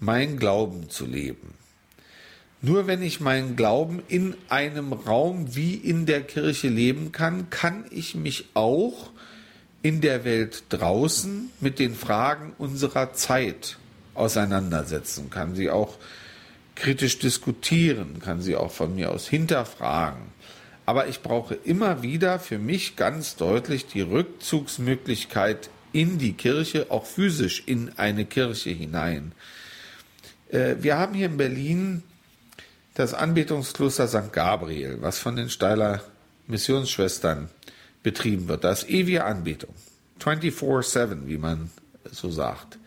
[0.00, 1.54] mein Glauben zu leben.
[2.64, 7.84] Nur wenn ich meinen Glauben in einem Raum wie in der Kirche leben kann, kann
[7.90, 9.10] ich mich auch
[9.82, 13.78] in der Welt draußen mit den Fragen unserer Zeit
[14.14, 15.98] auseinandersetzen, kann sie auch
[16.76, 20.22] kritisch diskutieren, kann sie auch von mir aus hinterfragen.
[20.86, 27.06] Aber ich brauche immer wieder für mich ganz deutlich die Rückzugsmöglichkeit in die Kirche, auch
[27.06, 29.32] physisch in eine Kirche hinein.
[30.48, 32.02] Äh, wir haben hier in Berlin
[32.94, 34.32] das Anbetungskloster St.
[34.32, 36.00] Gabriel, was von den Steiler
[36.46, 37.48] Missionsschwestern
[38.02, 38.64] betrieben wird.
[38.64, 39.74] Das ewige Anbetung.
[40.20, 41.70] 24-7, wie man
[42.10, 42.78] so sagt.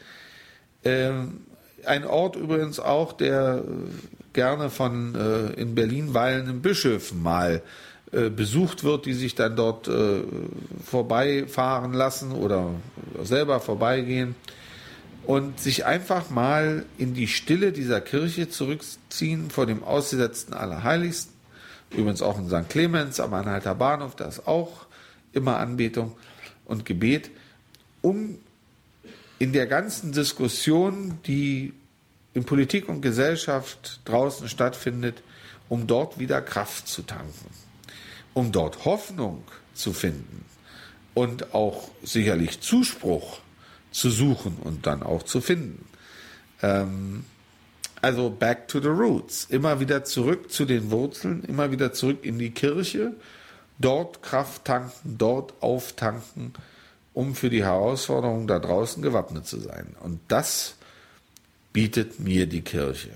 [0.83, 1.45] Ähm,
[1.85, 3.63] ein Ort übrigens auch, der
[4.33, 7.61] gerne von äh, in Berlin weilenden Bischöfen mal
[8.11, 10.21] äh, besucht wird, die sich dann dort äh,
[10.83, 12.71] vorbeifahren lassen oder
[13.23, 14.35] selber vorbeigehen
[15.25, 21.33] und sich einfach mal in die Stille dieser Kirche zurückziehen vor dem ausgesetzten Allerheiligsten.
[21.91, 22.69] Übrigens auch in St.
[22.69, 24.85] Clemens am Anhalter Bahnhof, da ist auch
[25.33, 26.15] immer Anbetung
[26.65, 27.31] und Gebet,
[28.01, 28.37] um
[29.39, 31.73] in der ganzen Diskussion, die
[32.33, 35.23] in Politik und Gesellschaft draußen stattfindet,
[35.69, 37.49] um dort wieder Kraft zu tanken,
[38.33, 40.45] um dort Hoffnung zu finden
[41.13, 43.39] und auch sicherlich Zuspruch
[43.95, 45.87] zu suchen und dann auch zu finden.
[46.61, 47.23] Ähm,
[48.01, 52.37] also back to the roots, immer wieder zurück zu den Wurzeln, immer wieder zurück in
[52.37, 53.13] die Kirche,
[53.79, 56.53] dort Kraft tanken, dort auftanken,
[57.13, 59.95] um für die Herausforderungen da draußen gewappnet zu sein.
[60.01, 60.75] Und das
[61.71, 63.11] bietet mir die Kirche.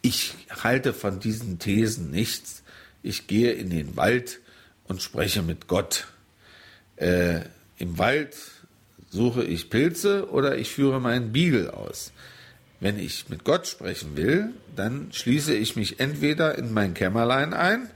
[0.00, 2.64] Ich halte von diesen Thesen nichts.
[3.04, 4.40] Ich gehe in den Wald
[4.88, 6.08] und spreche mit Gott.
[6.96, 7.42] Äh,
[7.78, 8.36] Im Wald
[9.12, 12.12] suche ich Pilze oder ich führe meinen Beagle aus.
[12.80, 17.88] Wenn ich mit Gott sprechen will, dann schließe ich mich entweder in mein Kämmerlein ein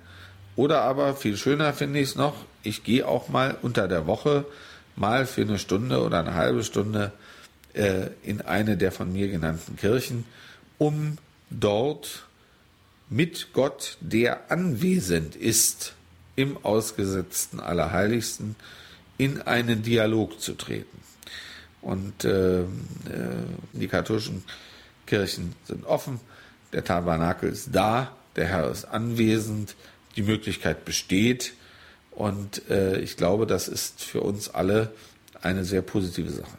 [0.55, 4.45] oder aber viel schöner finde ich es noch, ich gehe auch mal unter der Woche
[4.95, 7.13] mal für eine Stunde oder eine halbe Stunde
[7.73, 10.25] äh, in eine der von mir genannten Kirchen,
[10.79, 11.19] um
[11.51, 12.27] dort
[13.09, 15.95] mit Gott, der anwesend ist,
[16.35, 18.57] im ausgesetzten Allerheiligsten,
[19.17, 21.06] in einen Dialog zu treten.
[21.87, 22.65] Und äh, äh,
[23.73, 24.43] die katholischen
[25.07, 26.19] Kirchen sind offen,
[26.73, 29.77] der Tabernakel ist da, der Herr ist anwesend,
[30.17, 31.53] die Möglichkeit besteht.
[32.11, 34.91] Und äh, ich glaube, das ist für uns alle
[35.43, 36.57] eine sehr positive Sache.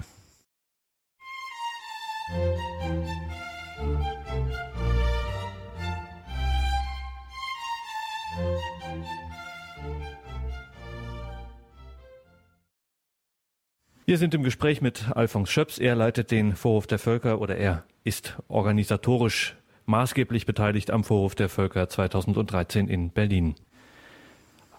[14.10, 15.80] Wir sind im Gespräch mit Alfons Schöps.
[15.80, 21.50] Er leitet den Vorhof der Völker oder er ist organisatorisch maßgeblich beteiligt am Vorhof der
[21.50, 23.56] Völker 2013 in Berlin.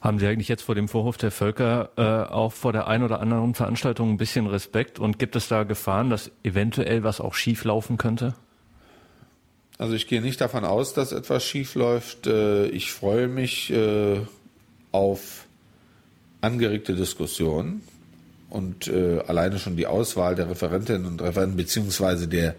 [0.00, 3.20] Haben Sie eigentlich jetzt vor dem Vorhof der Völker äh, auch vor der einen oder
[3.20, 7.64] anderen Veranstaltung ein bisschen Respekt und gibt es da Gefahren, dass eventuell was auch schief
[7.64, 8.34] laufen könnte?
[9.76, 12.26] Also ich gehe nicht davon aus, dass etwas schief läuft.
[12.26, 14.20] Äh, ich freue mich äh,
[14.90, 15.44] auf
[16.40, 17.82] angeregte Diskussionen
[18.50, 22.54] und äh, alleine schon die Auswahl der Referentinnen und Referenten beziehungsweise der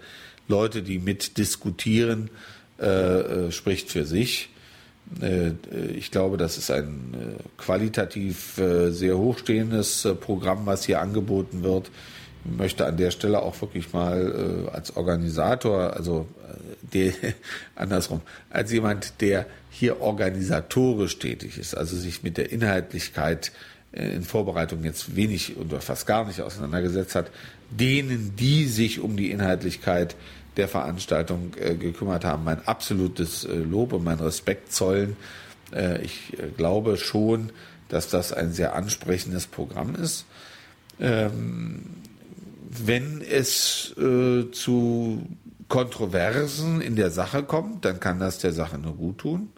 [0.48, 2.30] Leute, die mitdiskutieren,
[3.50, 4.48] spricht für sich.
[5.20, 5.52] Äh,
[5.94, 11.90] ich glaube, das ist ein äh, qualitativ äh, sehr hochstehendes Programm, was hier angeboten wird.
[12.44, 16.26] Ich möchte an der Stelle auch wirklich mal als Organisator, also
[16.80, 17.12] der,
[17.74, 23.52] andersrum, als jemand, der hier organisatorisch tätig ist, also sich mit der Inhaltlichkeit
[23.92, 27.30] in Vorbereitung jetzt wenig oder fast gar nicht auseinandergesetzt hat,
[27.70, 30.16] denen, die sich um die Inhaltlichkeit
[30.56, 35.16] der Veranstaltung äh, gekümmert haben, mein absolutes äh, Lob und mein Respekt zollen.
[35.72, 37.50] Äh, ich äh, glaube schon,
[37.88, 40.24] dass das ein sehr ansprechendes Programm ist.
[41.00, 41.82] Ähm,
[42.68, 45.26] wenn es äh, zu
[45.68, 49.50] Kontroversen in der Sache kommt, dann kann das der Sache nur gut tun.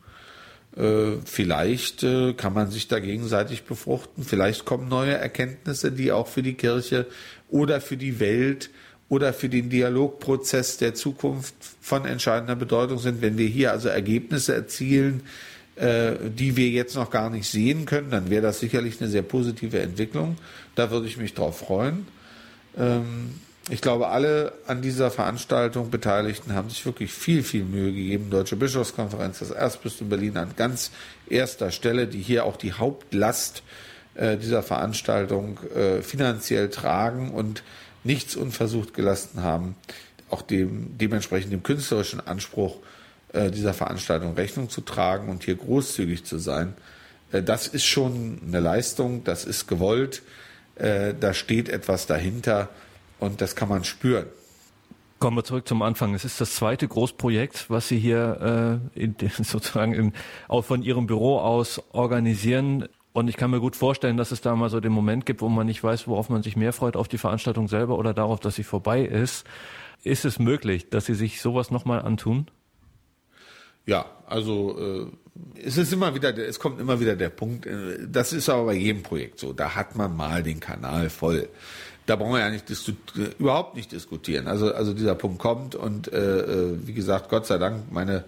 [0.76, 2.06] Äh, vielleicht
[2.36, 4.24] kann man sich da gegenseitig befruchten.
[4.24, 7.06] Vielleicht kommen neue Erkenntnisse, die auch für die Kirche
[7.50, 8.70] oder für die Welt
[9.12, 13.20] oder für den Dialogprozess der Zukunft von entscheidender Bedeutung sind.
[13.20, 15.22] Wenn wir hier also Ergebnisse erzielen,
[15.76, 19.20] äh, die wir jetzt noch gar nicht sehen können, dann wäre das sicherlich eine sehr
[19.20, 20.38] positive Entwicklung.
[20.74, 22.06] Da würde ich mich drauf freuen.
[22.78, 23.34] Ähm,
[23.70, 28.28] ich glaube, alle an dieser Veranstaltung Beteiligten haben sich wirklich viel, viel Mühe gegeben.
[28.28, 30.90] Deutsche Bischofskonferenz, das Erzbistum Berlin an ganz
[31.28, 33.62] erster Stelle, die hier auch die Hauptlast
[34.14, 37.62] äh, dieser Veranstaltung äh, finanziell tragen und
[38.02, 39.76] nichts unversucht gelassen haben,
[40.28, 42.78] auch dem, dementsprechend dem künstlerischen Anspruch
[43.32, 46.74] äh, dieser Veranstaltung Rechnung zu tragen und hier großzügig zu sein.
[47.30, 50.22] Äh, das ist schon eine Leistung, das ist gewollt,
[50.74, 52.68] äh, da steht etwas dahinter
[53.22, 54.26] und das kann man spüren.
[55.20, 56.14] Kommen wir zurück zum Anfang.
[56.14, 60.12] Es ist das zweite Großprojekt, was Sie hier äh, in, sozusagen in,
[60.48, 62.88] auch von Ihrem Büro aus organisieren.
[63.12, 65.48] Und ich kann mir gut vorstellen, dass es da mal so den Moment gibt, wo
[65.48, 68.56] man nicht weiß, worauf man sich mehr freut, auf die Veranstaltung selber oder darauf, dass
[68.56, 69.46] sie vorbei ist.
[70.02, 72.48] Ist es möglich, dass Sie sich sowas nochmal antun?
[73.86, 75.06] Ja, also äh,
[75.64, 78.74] es ist immer wieder, es kommt immer wieder der Punkt, äh, das ist aber bei
[78.74, 81.48] jedem Projekt so, da hat man mal den Kanal voll.
[82.06, 82.64] Da brauchen wir ja nicht
[83.38, 84.48] überhaupt nicht diskutieren.
[84.48, 88.24] Also, also dieser Punkt kommt und äh, äh, wie gesagt, Gott sei Dank, meine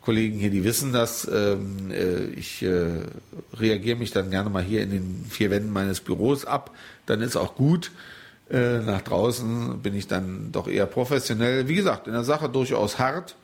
[0.00, 1.28] Kollegen hier, die wissen das.
[1.32, 2.86] Ähm, äh, ich äh,
[3.54, 6.70] reagiere mich dann gerne mal hier in den vier Wänden meines Büros ab.
[7.06, 7.90] Dann ist auch gut.
[8.50, 11.68] Äh, nach draußen bin ich dann doch eher professionell.
[11.68, 13.36] Wie gesagt, in der Sache durchaus hart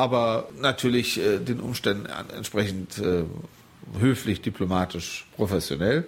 [0.00, 3.24] aber natürlich äh, den Umständen entsprechend äh,
[3.98, 6.06] höflich, diplomatisch, professionell.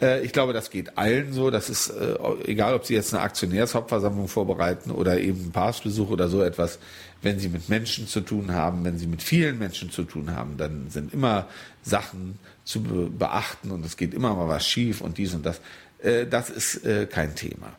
[0.00, 1.50] Äh, ich glaube, das geht allen so.
[1.50, 6.28] Das ist äh, egal, ob Sie jetzt eine Aktionärshauptversammlung vorbereiten oder eben einen Papstbesuch oder
[6.28, 6.78] so etwas.
[7.22, 10.56] Wenn Sie mit Menschen zu tun haben, wenn Sie mit vielen Menschen zu tun haben,
[10.56, 11.46] dann sind immer
[11.82, 15.60] Sachen zu be beachten und es geht immer mal was schief und dies und das.
[16.02, 17.72] Äh, das ist kein Thema.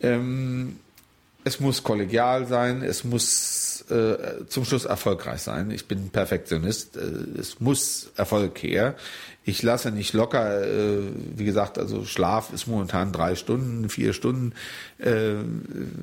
[0.00, 0.76] Ähm,
[1.44, 3.55] es muss kollegial sein, es muss
[3.90, 5.70] äh, zum Schluss erfolgreich sein.
[5.70, 7.00] Ich bin Perfektionist, äh,
[7.38, 8.94] es muss Erfolg her.
[9.44, 10.98] Ich lasse nicht locker, äh,
[11.36, 14.54] wie gesagt, also Schlaf ist momentan drei Stunden, vier Stunden.
[14.98, 15.34] Äh,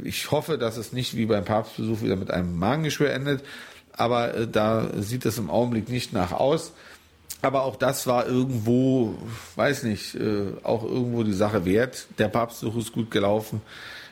[0.04, 3.44] ich hoffe, dass es nicht wie beim Papstbesuch wieder mit einem Magengeschwür endet,
[3.92, 6.74] aber äh, da sieht es im Augenblick nicht nach aus.
[7.42, 9.16] Aber auch das war irgendwo,
[9.58, 12.08] weiß nicht, äh, auch irgendwo die Sache wert.
[12.18, 13.62] Der Papstbesuch ist gut gelaufen.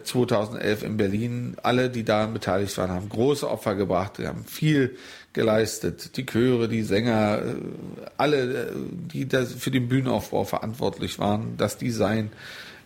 [0.03, 1.57] 2011 in Berlin.
[1.63, 4.97] Alle, die daran beteiligt waren, haben große Opfer gebracht, haben viel
[5.33, 6.17] geleistet.
[6.17, 7.55] Die Chöre, die Sänger, äh,
[8.17, 8.71] alle, äh,
[9.13, 12.31] die für den Bühnenaufbau verantwortlich waren, das Design.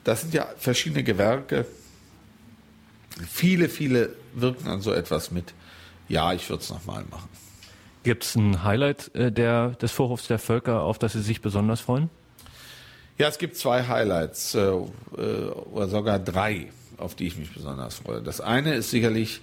[0.04, 1.66] Das sind ja verschiedene Gewerke.
[3.30, 5.54] Viele, viele wirken an so etwas mit.
[6.08, 7.30] Ja, ich würde es nochmal machen.
[8.04, 11.82] Gibt es ein Highlight äh, der, des Vorhofs der Völker, auf das Sie sich besonders
[11.82, 12.10] freuen?
[13.18, 18.22] Ja, es gibt zwei Highlights äh, oder sogar drei auf die ich mich besonders freue.
[18.22, 19.42] Das eine ist sicherlich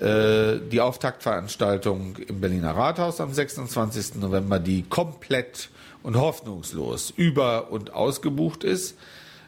[0.00, 4.16] äh, die Auftaktveranstaltung im Berliner Rathaus am 26.
[4.16, 5.70] November, die komplett
[6.02, 8.96] und hoffnungslos über- und ausgebucht ist.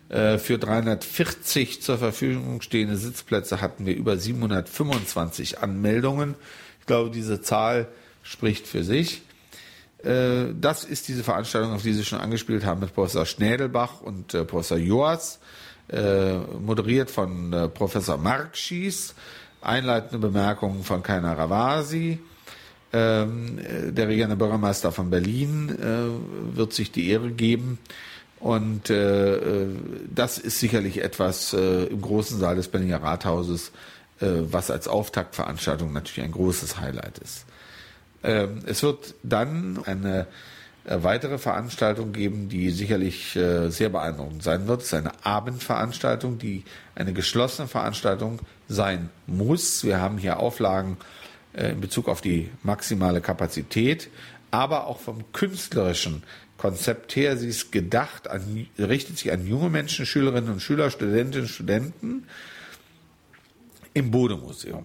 [0.08, 6.36] Äh, für 340 zur Verfügung stehende Sitzplätze hatten wir über 725 Anmeldungen.
[6.80, 7.88] Ich glaube, diese Zahl
[8.22, 9.22] spricht für sich.
[10.04, 14.32] Äh, das ist diese Veranstaltung, auf die Sie schon angespielt haben, mit Professor Schnädelbach und
[14.34, 15.40] äh, Professor Joas
[16.60, 19.14] moderiert von äh, Professor Mark Schieß,
[19.60, 22.18] einleitende Bemerkungen von Kainer Ravasi.
[22.92, 27.78] Ähm, äh, der regierende Bürgermeister von Berlin äh, wird sich die Ehre geben.
[28.38, 29.68] Und äh, äh
[30.14, 33.72] das ist sicherlich etwas äh, im großen Saal des Berliner Rathauses,
[34.20, 37.44] äh, was als Auftaktveranstaltung natürlich ein großes Highlight ist.
[38.22, 40.26] Ähm, es wird dann eine äh,
[40.88, 44.82] weitere Veranstaltung geben, die sicherlich äh, sehr beeindruckend sein wird.
[44.82, 49.84] Es ist eine Abendveranstaltung, die eine geschlossene Veranstaltung sein muss.
[49.84, 50.96] Wir haben hier Auflagen
[51.54, 54.10] äh, in Bezug auf die maximale Kapazität,
[54.52, 56.22] aber auch vom künstlerischen
[56.56, 57.36] Konzept her.
[57.36, 62.28] Sie ist gedacht, an, richtet sich an junge Menschen, Schülerinnen und Schüler, Studentinnen und Studenten
[63.92, 64.84] im Bodemuseum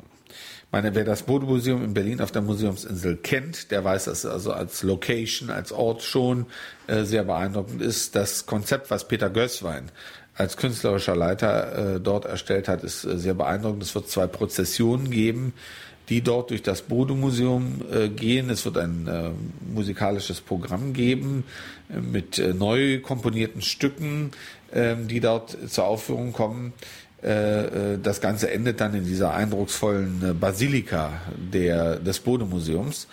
[0.72, 4.84] meine, wer das Bodemuseum in Berlin auf der Museumsinsel kennt, der weiß, dass also als
[4.84, 6.46] Location, als Ort schon
[6.88, 8.16] äh, sehr beeindruckend ist.
[8.16, 9.92] Das Konzept, was Peter Gößwein
[10.36, 13.84] als künstlerischer Leiter äh, dort erstellt hat, ist äh, sehr beeindruckend.
[13.84, 15.54] Es wird zwei Prozessionen geben,
[16.10, 18.50] die dort durch das Bodemuseum äh, gehen.
[18.50, 19.30] Es wird ein äh,
[19.74, 21.44] musikalisches Programm geben
[21.90, 24.32] äh, mit äh, neu komponierten Stücken,
[24.72, 26.74] äh, die dort zur Aufführung kommen.
[27.24, 33.08] Äh, äh, das Ganze endet dann in dieser eindrucksvollen äh, Basilika der, des Bodemuseums.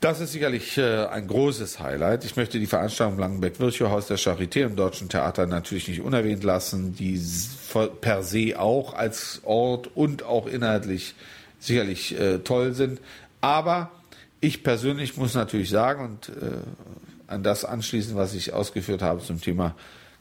[0.00, 2.26] Das ist sicherlich ein großes Highlight.
[2.26, 6.94] Ich möchte die Veranstaltung im Langenbeck-Virchow-Haus der Charité im Deutschen Theater natürlich nicht unerwähnt lassen,
[6.94, 7.18] die
[8.02, 11.14] per se auch als Ort und auch inhaltlich
[11.60, 13.00] sicherlich äh, toll sind.
[13.40, 13.90] Aber
[14.40, 16.50] ich persönlich muss natürlich sagen und äh,
[17.26, 19.74] an das anschließen, was ich ausgeführt habe zum Thema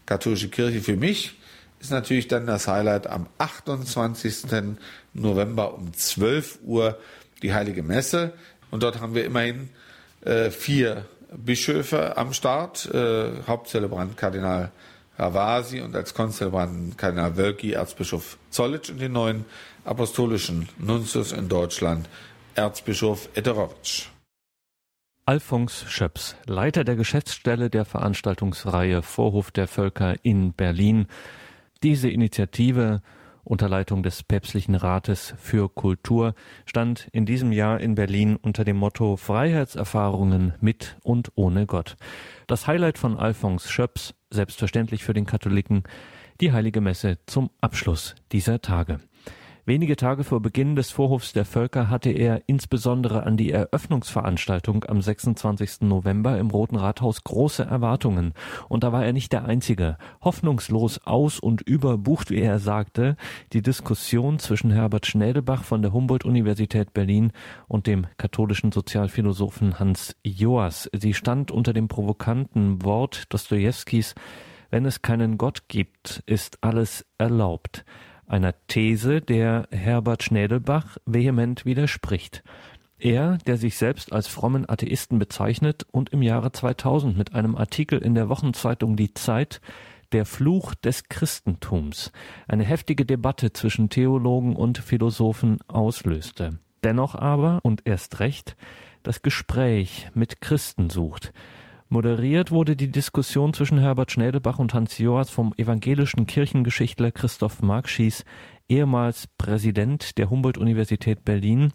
[0.05, 1.35] katholische Kirche, für mich
[1.85, 4.77] ist natürlich dann das Highlight am 28.
[5.13, 6.97] November um 12 Uhr
[7.43, 8.33] die Heilige Messe.
[8.71, 9.69] Und dort haben wir immerhin
[10.21, 14.71] äh, vier Bischöfe am Start, äh, Hauptzelebrant Kardinal
[15.19, 19.45] Ravasi und als Konzelebrant Kardinal Wölki, Erzbischof Zollitsch und den neuen
[19.83, 22.09] apostolischen Nuntius in Deutschland,
[22.55, 24.07] Erzbischof Ederowitsch.
[25.27, 31.07] Alfons Schöps, Leiter der Geschäftsstelle der Veranstaltungsreihe Vorhof der Völker in Berlin.
[31.85, 33.03] Diese Initiative
[33.43, 36.33] unter Leitung des Päpstlichen Rates für Kultur
[36.65, 41.95] stand in diesem Jahr in Berlin unter dem Motto Freiheitserfahrungen mit und ohne Gott.
[42.47, 45.83] Das Highlight von Alphonse Schöps, selbstverständlich für den Katholiken,
[46.41, 48.99] die Heilige Messe zum Abschluss dieser Tage.
[49.67, 55.01] Wenige Tage vor Beginn des Vorhofs der Völker hatte er insbesondere an die Eröffnungsveranstaltung am
[55.01, 55.81] 26.
[55.81, 58.33] November im Roten Rathaus große Erwartungen.
[58.69, 59.97] Und da war er nicht der Einzige.
[60.21, 63.17] Hoffnungslos aus und überbucht, wie er sagte,
[63.53, 67.31] die Diskussion zwischen Herbert Schnädelbach von der Humboldt-Universität Berlin
[67.67, 70.91] und dem katholischen Sozialphilosophen Hans Joas.
[70.93, 74.13] Sie stand unter dem provokanten Wort Dostojewskis,
[74.69, 77.83] wenn es keinen Gott gibt, ist alles erlaubt
[78.27, 82.43] einer These, der Herbert Schnädelbach vehement widerspricht.
[82.97, 87.99] Er, der sich selbst als frommen Atheisten bezeichnet und im Jahre 2000 mit einem Artikel
[87.99, 89.61] in der Wochenzeitung Die Zeit
[90.11, 92.11] der Fluch des Christentums
[92.47, 96.59] eine heftige Debatte zwischen Theologen und Philosophen auslöste.
[96.83, 98.55] Dennoch aber, und erst recht,
[99.03, 101.33] das Gespräch mit Christen sucht,
[101.87, 108.25] Moderiert wurde die Diskussion zwischen Herbert Schnädelbach und Hans Joas vom evangelischen Kirchengeschichtler Christoph Markschies,
[108.67, 111.73] ehemals Präsident der Humboldt-Universität Berlin.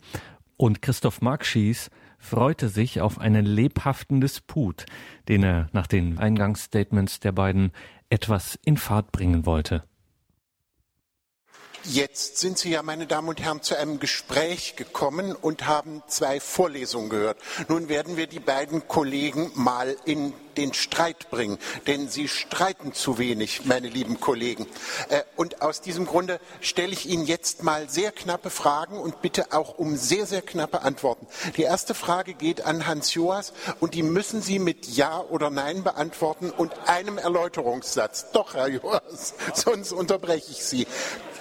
[0.57, 4.85] Und Christoph Markschies freute sich auf einen lebhaften Disput,
[5.29, 7.71] den er nach den Eingangsstatements der beiden
[8.11, 9.85] etwas in Fahrt bringen wollte.
[11.85, 16.39] Jetzt sind Sie ja, meine Damen und Herren, zu einem Gespräch gekommen und haben zwei
[16.39, 17.39] Vorlesungen gehört.
[17.69, 23.19] Nun werden wir die beiden Kollegen mal in den Streit bringen, denn sie streiten zu
[23.19, 24.67] wenig, meine lieben Kollegen.
[25.09, 29.53] Äh, und aus diesem Grunde stelle ich Ihnen jetzt mal sehr knappe Fragen und bitte
[29.53, 31.27] auch um sehr, sehr knappe Antworten.
[31.57, 35.83] Die erste Frage geht an Hans Joas und die müssen Sie mit Ja oder Nein
[35.83, 38.27] beantworten und einem Erläuterungssatz.
[38.33, 40.87] Doch, Herr Joas, sonst unterbreche ich Sie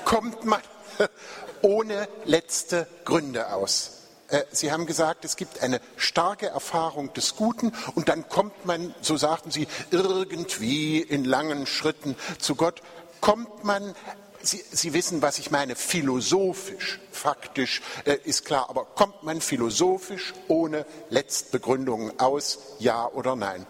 [0.06, 0.62] kommt man
[1.62, 4.00] ohne letzte Gründe aus.
[4.30, 8.94] Äh, Sie haben gesagt, es gibt eine starke Erfahrung des Guten und dann kommt man,
[9.02, 12.82] so sagten Sie, irgendwie in langen Schritten zu Gott.
[13.22, 13.96] Kommt man,
[14.42, 20.34] Sie, Sie wissen, was ich meine, philosophisch, faktisch äh, ist klar, aber kommt man philosophisch
[20.48, 23.66] ohne Letztbegründungen aus, ja oder nein?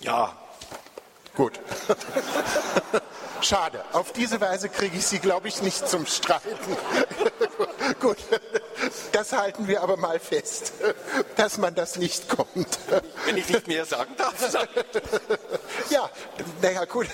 [0.00, 0.36] Ja.
[1.34, 1.60] Gut.
[3.40, 3.84] Schade.
[3.92, 6.48] Auf diese Weise kriege ich Sie, glaube ich, nicht zum Streiten.
[8.00, 8.16] Gut,
[9.12, 10.72] das halten wir aber mal fest,
[11.36, 12.78] dass man das nicht kommt.
[13.26, 14.34] Wenn ich nicht mehr sagen darf.
[15.90, 16.10] ja,
[16.62, 17.06] naja, gut.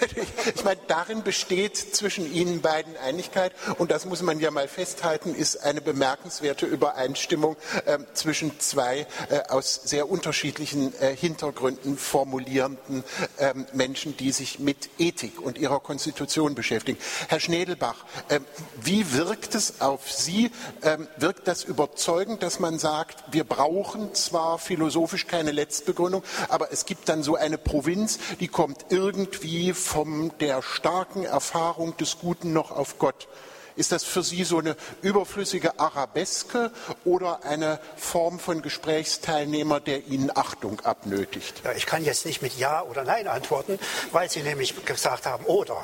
[0.54, 5.34] Ich meine, darin besteht zwischen Ihnen beiden Einigkeit und das muss man ja mal festhalten,
[5.34, 7.56] ist eine bemerkenswerte Übereinstimmung
[7.86, 13.04] äh, zwischen zwei äh, aus sehr unterschiedlichen äh, Hintergründen formulierenden
[13.38, 16.98] ähm, Menschen, die sich mit Ethik und ihrer Konstitution beschäftigen.
[17.28, 18.40] Herr Schnedelbach, äh,
[18.80, 20.50] wie wirkt es auf Sie?
[20.82, 26.86] Ähm, wirkt das überzeugend, dass man sagt, wir brauchen zwar philosophisch keine Letztbegründung, aber es
[26.86, 32.70] gibt dann so eine Provinz, die kommt irgendwie von der starken Erfahrung des Guten noch
[32.70, 33.28] auf Gott.
[33.76, 36.70] Ist das für Sie so eine überflüssige Arabeske
[37.04, 41.62] oder eine Form von Gesprächsteilnehmer, der Ihnen Achtung abnötigt?
[41.64, 43.80] Ja, ich kann jetzt nicht mit Ja oder Nein antworten,
[44.12, 45.76] weil Sie nämlich gesagt haben, oder.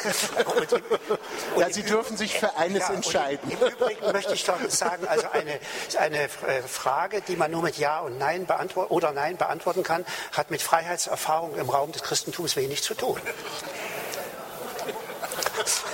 [1.56, 3.50] ja, Sie dürfen sich für eines ja, entscheiden.
[3.50, 5.58] Im Übrigen möchte ich doch sagen, also eine,
[5.98, 6.28] eine äh,
[6.66, 10.62] Frage, die man nur mit Ja und Nein beantworten oder Nein beantworten kann, hat mit
[10.62, 13.20] Freiheitserfahrung im Raum des Christentums wenig zu tun.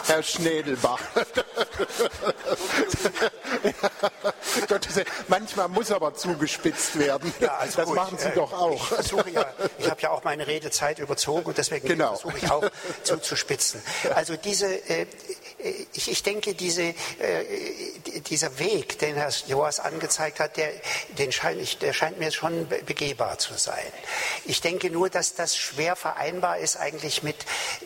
[0.07, 1.01] Herr Schnedelbach.
[5.29, 7.33] Manchmal muss aber zugespitzt werden.
[7.41, 8.93] Ja, also das gut, machen Sie äh, doch auch.
[8.99, 9.47] Ich, ja,
[9.79, 12.17] ich habe ja auch meine Redezeit überzogen und deswegen genau.
[12.17, 12.65] versuche ich auch
[13.03, 13.83] zuzuspitzen.
[14.15, 15.07] Also diese, äh,
[15.93, 16.95] ich, ich, denke, diese, äh,
[18.29, 20.71] dieser Weg, den Herr Joas angezeigt hat, der,
[21.19, 23.93] den scheint ich, der scheint mir schon begehbar zu sein.
[24.45, 27.37] Ich denke nur, dass das schwer vereinbar ist eigentlich mit,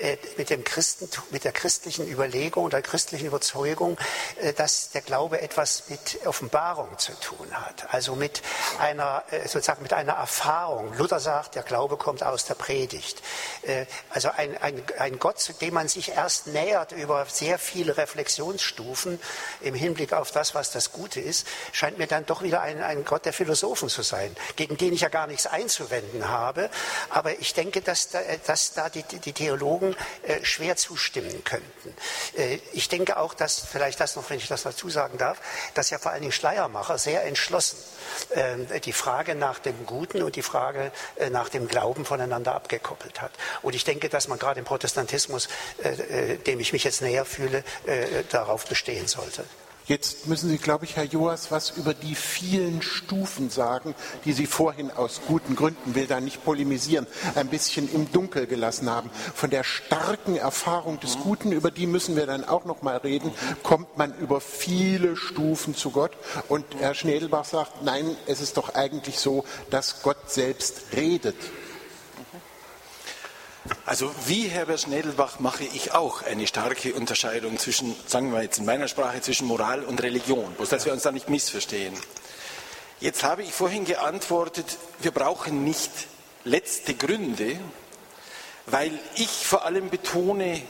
[0.00, 3.96] äh, mit dem Christentum, mit der christlichen Überlegung der christlichen Überzeugung,
[4.42, 8.42] äh, dass der Glaube etwas mit Offenbarung zu tun hat, also mit
[8.78, 10.92] einer äh, sozusagen mit einer Erfahrung.
[10.98, 13.22] Luther sagt, der Glaube kommt aus der Predigt.
[13.62, 17.96] Äh, also ein, ein, ein Gott, zu dem man sich erst nähert über sehr viele
[17.96, 19.18] Reflexionsstufen
[19.62, 23.06] im Hinblick auf das, was das Gute ist, scheint mir dann doch wieder ein, ein
[23.06, 26.68] Gott der Philosophen zu sein, gegen den ich ja gar nichts einzuwenden habe.
[27.08, 29.96] Aber ich denke, dass da, dass da die, die Theologen
[30.42, 31.69] schwer zustimmen könnten.
[32.36, 35.38] Äh, ich denke auch, dass, vielleicht das noch, wenn ich das dazu sagen darf,
[35.74, 37.78] dass ja vor allen Dingen Schleiermacher sehr entschlossen
[38.30, 43.20] äh, die Frage nach dem Guten und die Frage äh, nach dem Glauben voneinander abgekoppelt
[43.20, 43.32] hat.
[43.62, 45.48] Und ich denke, dass man gerade im Protestantismus,
[46.46, 47.64] dem ich mich jetzt näher fühle,
[48.30, 49.44] darauf bestehen sollte.
[49.90, 54.46] Jetzt müssen Sie, glaube ich, Herr Joas, was über die vielen Stufen sagen, die Sie
[54.46, 59.10] vorhin aus guten Gründen, will da nicht polemisieren, ein bisschen im Dunkel gelassen haben.
[59.34, 63.32] Von der starken Erfahrung des Guten, über die müssen wir dann auch noch mal reden,
[63.64, 66.12] kommt man über viele Stufen zu Gott.
[66.48, 71.34] Und Herr Schnedelbach sagt, nein, es ist doch eigentlich so, dass Gott selbst redet.
[73.86, 78.64] Also wie Herbert Schnedelbach mache ich auch eine starke Unterscheidung zwischen, sagen wir jetzt in
[78.64, 81.94] meiner Sprache, zwischen Moral und Religion, bloß dass wir uns da nicht missverstehen.
[83.00, 85.90] Jetzt habe ich vorhin geantwortet, wir brauchen nicht
[86.44, 87.58] letzte Gründe,
[88.66, 90.62] weil ich vor allem betone,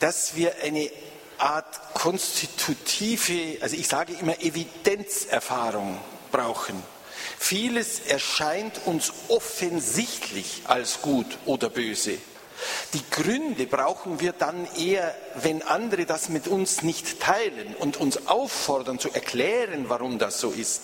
[0.00, 0.90] dass wir eine
[1.38, 5.98] Art konstitutive, also ich sage immer Evidenzerfahrung
[6.32, 6.82] brauchen.
[7.38, 12.18] Vieles erscheint uns offensichtlich als gut oder böse.
[12.94, 18.26] Die Gründe brauchen wir dann eher, wenn andere das mit uns nicht teilen und uns
[18.26, 20.82] auffordern zu erklären, warum das so ist.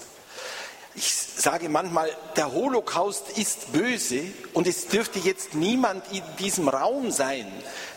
[0.94, 7.10] Ich sage manchmal, der Holocaust ist böse und es dürfte jetzt niemand in diesem Raum
[7.10, 7.50] sein,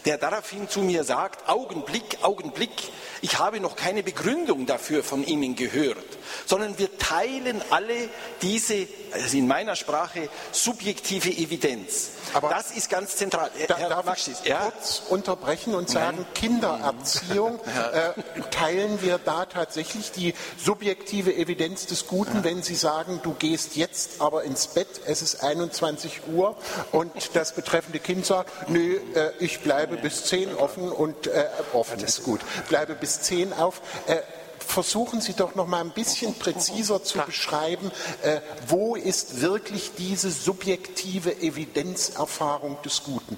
[0.05, 2.91] der daraufhin zu mir sagt, Augenblick, Augenblick,
[3.21, 6.05] ich habe noch keine Begründung dafür von Ihnen gehört,
[6.45, 8.09] sondern wir teilen alle
[8.41, 12.11] diese, also in meiner Sprache, subjektive Evidenz.
[12.33, 13.49] Aber das ist ganz zentral.
[13.67, 14.59] Da, Herr darf Maxis, ich ja?
[14.59, 16.27] kurz unterbrechen und sagen, Nein.
[16.33, 18.09] Kindererziehung, ja.
[18.09, 18.13] äh,
[18.51, 22.43] teilen wir da tatsächlich die subjektive Evidenz des Guten, ja.
[22.43, 26.55] wenn Sie sagen, du gehst jetzt aber ins Bett, es ist 21 Uhr
[26.91, 31.99] und das betreffende Kind sagt, nö, äh, ich bleibe bis 10 offen und äh, offen
[31.99, 33.81] ist gut, bleibe bis 10 auf.
[34.07, 34.17] Äh,
[34.59, 37.91] versuchen Sie doch noch mal ein bisschen präziser zu beschreiben,
[38.23, 43.37] äh, wo ist wirklich diese subjektive Evidenzerfahrung des Guten?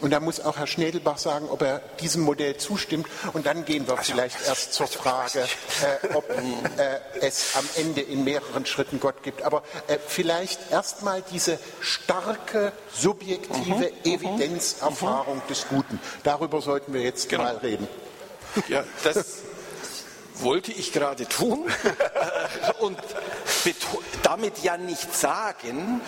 [0.00, 3.06] Und da muss auch Herr Schnedelbach sagen, ob er diesem Modell zustimmt.
[3.32, 8.00] Und dann gehen wir also, vielleicht erst zur Frage, äh, ob äh, es am Ende
[8.00, 9.42] in mehreren Schritten Gott gibt.
[9.42, 15.48] Aber äh, vielleicht erstmal diese starke subjektive mhm, Evidenzerfahrung mhm.
[15.48, 16.00] des Guten.
[16.22, 17.44] Darüber sollten wir jetzt genau.
[17.44, 17.88] mal reden.
[18.68, 19.42] Ja, das
[20.42, 21.64] wollte ich gerade tun
[22.80, 22.98] und
[24.22, 26.00] damit ja nicht sagen,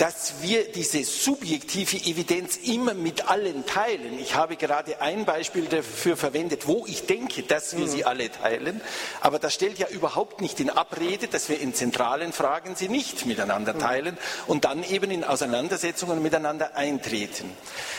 [0.00, 4.18] dass wir diese subjektive Evidenz immer mit allen teilen.
[4.18, 7.90] Ich habe gerade ein Beispiel dafür verwendet, wo ich denke, dass wir mhm.
[7.90, 8.80] sie alle teilen,
[9.20, 13.26] aber das stellt ja überhaupt nicht in Abrede, dass wir in zentralen Fragen sie nicht
[13.26, 13.78] miteinander mhm.
[13.78, 17.52] teilen und dann eben in Auseinandersetzungen miteinander eintreten.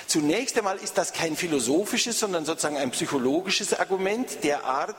[0.08, 4.98] Zunächst einmal ist das kein philosophisches, sondern sozusagen ein psychologisches Argument der Art,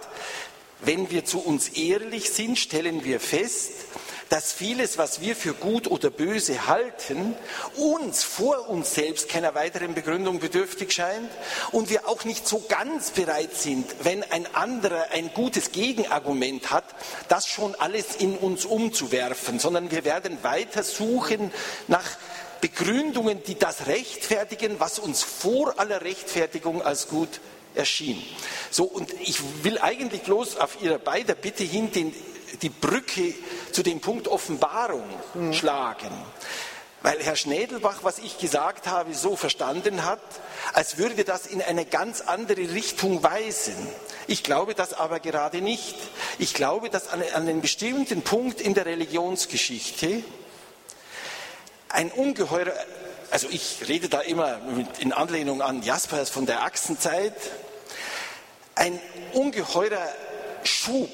[0.84, 3.72] wenn wir zu uns ehrlich sind, stellen wir fest,
[4.32, 7.34] dass vieles, was wir für gut oder böse halten,
[7.76, 11.30] uns vor uns selbst keiner weiteren Begründung bedürftig scheint
[11.70, 16.84] und wir auch nicht so ganz bereit sind, wenn ein anderer ein gutes Gegenargument hat,
[17.28, 21.52] das schon alles in uns umzuwerfen, sondern wir werden weiter suchen
[21.86, 22.16] nach
[22.62, 27.40] Begründungen, die das rechtfertigen, was uns vor aller Rechtfertigung als gut
[27.74, 28.22] erschien.
[28.70, 32.14] So, und ich will eigentlich bloß auf Ihre beide Bitte hin den,
[32.60, 33.34] die Brücke
[33.72, 35.04] zu dem Punkt Offenbarung
[35.34, 35.52] mhm.
[35.52, 36.10] schlagen.
[37.02, 40.20] Weil Herr Schnädelbach, was ich gesagt habe, so verstanden hat,
[40.72, 43.74] als würde das in eine ganz andere Richtung weisen.
[44.28, 45.96] Ich glaube das aber gerade nicht.
[46.38, 50.22] Ich glaube, dass an, an einem bestimmten Punkt in der Religionsgeschichte
[51.88, 52.72] ein ungeheurer
[53.32, 54.60] also ich rede da immer
[55.00, 57.32] in Anlehnung an Jaspers von der Achsenzeit,
[58.74, 59.00] ein
[59.32, 60.06] ungeheurer
[60.64, 61.10] Schub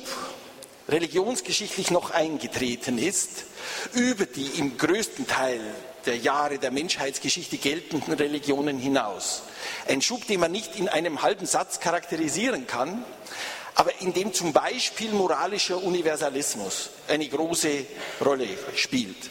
[0.89, 3.45] religionsgeschichtlich noch eingetreten ist
[3.93, 5.61] über die im größten Teil
[6.07, 9.43] der Jahre der Menschheitsgeschichte geltenden Religionen hinaus.
[9.87, 13.05] Ein Schub, den man nicht in einem halben Satz charakterisieren kann,
[13.77, 17.85] aber in dem zum Beispiel moralischer Universalismus eine große
[18.25, 19.31] Rolle spielt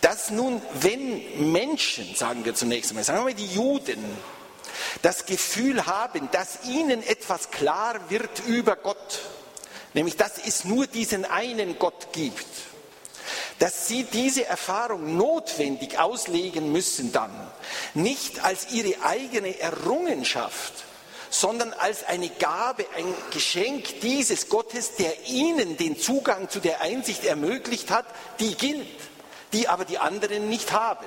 [0.00, 4.02] dass nun, wenn Menschen, sagen wir zunächst einmal, sagen wir mal die Juden,
[5.02, 9.20] das Gefühl haben, dass ihnen etwas klar wird über Gott,
[9.94, 12.46] nämlich dass es nur diesen einen Gott gibt,
[13.58, 17.30] dass sie diese Erfahrung notwendig auslegen müssen dann,
[17.94, 20.72] nicht als ihre eigene Errungenschaft,
[21.30, 27.24] sondern als eine Gabe, ein Geschenk dieses Gottes, der ihnen den Zugang zu der Einsicht
[27.24, 28.06] ermöglicht hat,
[28.40, 28.86] die gilt
[29.52, 31.06] die aber die anderen nicht haben.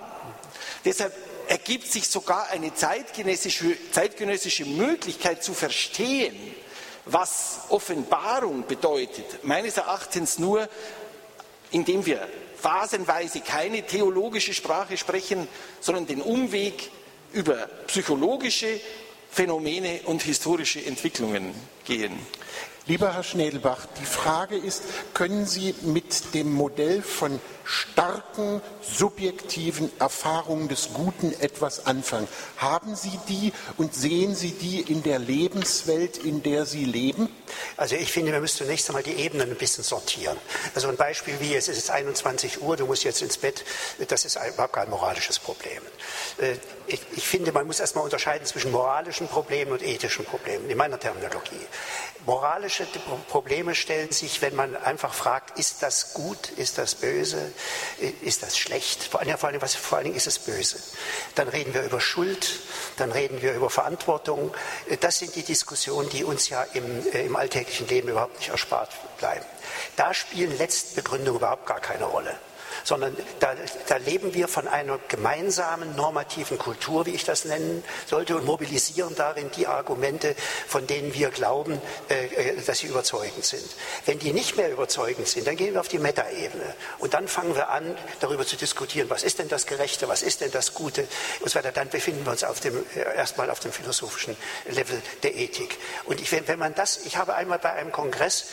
[0.86, 1.14] Deshalb
[1.48, 6.38] ergibt sich sogar eine zeitgenössische, zeitgenössische Möglichkeit zu verstehen,
[7.06, 10.70] was Offenbarung bedeutet, meines Erachtens nur,
[11.72, 15.48] indem wir phasenweise keine theologische Sprache sprechen,
[15.80, 16.92] sondern den Umweg
[17.34, 18.80] über psychologische
[19.32, 21.54] Phänomene und historische Entwicklungen
[21.86, 22.18] gehen.
[22.90, 24.82] Lieber Herr Schnedelbach, die Frage ist,
[25.14, 32.28] können Sie mit dem Modell von starken subjektiven Erfahrungen des Guten etwas anfangen?
[32.58, 37.30] Haben Sie die und sehen Sie die in der Lebenswelt, in der Sie leben?
[37.78, 40.38] Also ich finde, wir müssen zunächst einmal die Ebenen ein bisschen sortieren.
[40.74, 43.64] Also ein Beispiel wie, es ist jetzt 21 Uhr, du musst jetzt ins Bett,
[44.08, 45.84] das ist überhaupt kein moralisches Problem.
[46.40, 46.56] Äh,
[46.88, 51.00] ich, ich finde, man muss erstmal unterscheiden zwischen moralischen Problemen und ethischen Problemen, in meiner
[51.00, 51.68] Terminologie.
[52.26, 52.86] Moralische
[53.30, 57.52] Probleme stellen sich, wenn man einfach fragt, ist das gut, ist das böse,
[58.22, 59.04] ist das schlecht?
[59.04, 60.78] Vor allem, vor was, vor allem ist es böse.
[61.36, 62.60] Dann reden wir über Schuld,
[62.98, 64.54] dann reden wir über Verantwortung.
[65.00, 68.92] Das sind die Diskussionen, die uns ja im, äh, im alltäglichen Leben überhaupt nicht erspart
[69.18, 69.46] bleiben.
[69.96, 72.38] Da spielen Letztbegründungen überhaupt gar keine Rolle
[72.84, 73.54] sondern da,
[73.88, 79.16] da, leben wir von einer gemeinsamen normativen Kultur, wie ich das nennen sollte, und mobilisieren
[79.16, 80.36] darin die Argumente,
[80.68, 83.66] von denen wir glauben, äh, äh, dass sie überzeugend sind.
[84.06, 87.56] Wenn die nicht mehr überzeugend sind, dann gehen wir auf die Metaebene und dann fangen
[87.56, 91.08] wir an, darüber zu diskutieren, was ist denn das Gerechte, was ist denn das Gute
[91.42, 91.72] und so weiter.
[91.72, 94.36] Dann befinden wir uns auf dem, äh, erstmal auf dem philosophischen
[94.68, 95.78] Level der Ethik.
[96.06, 98.46] Und ich, wenn man das, ich habe einmal bei einem Kongress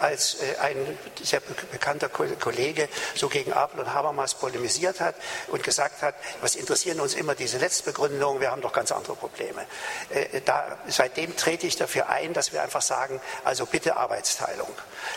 [0.00, 0.76] als ein
[1.22, 1.40] sehr
[1.72, 5.14] bekannter Kollege so gegen Apel und Habermas polemisiert hat
[5.48, 9.66] und gesagt hat, was interessieren uns immer diese Letztbegründungen, wir haben doch ganz andere Probleme.
[10.10, 14.68] Äh, da, seitdem trete ich dafür ein, dass wir einfach sagen, also bitte Arbeitsteilung.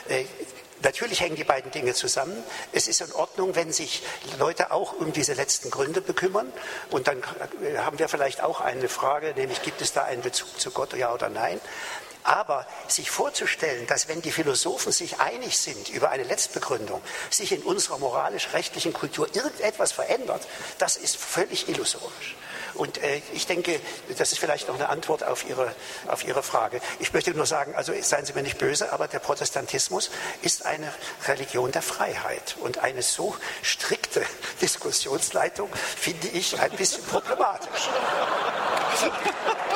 [0.07, 0.23] Äh,
[0.81, 2.41] natürlich hängen die beiden Dinge zusammen.
[2.71, 4.03] Es ist in Ordnung, wenn sich
[4.39, 6.51] Leute auch um diese letzten Gründe bekümmern.
[6.89, 7.21] Und dann
[7.61, 10.93] äh, haben wir vielleicht auch eine Frage, nämlich gibt es da einen Bezug zu Gott,
[10.93, 11.59] ja oder nein?
[12.28, 17.61] Aber sich vorzustellen, dass wenn die Philosophen sich einig sind über eine Letztbegründung, sich in
[17.63, 20.45] unserer moralisch-rechtlichen Kultur irgendetwas verändert,
[20.78, 22.36] das ist völlig illusorisch.
[22.73, 23.80] Und äh, ich denke,
[24.17, 25.73] das ist vielleicht noch eine Antwort auf Ihre,
[26.07, 26.82] auf Ihre Frage.
[26.99, 30.09] Ich möchte nur sagen, also seien Sie mir nicht böse, aber der Protestantismus
[30.41, 30.93] ist eine
[31.30, 32.57] Religion der Freiheit.
[32.59, 34.25] Und eine so strikte
[34.61, 37.88] Diskussionsleitung finde ich ein bisschen problematisch.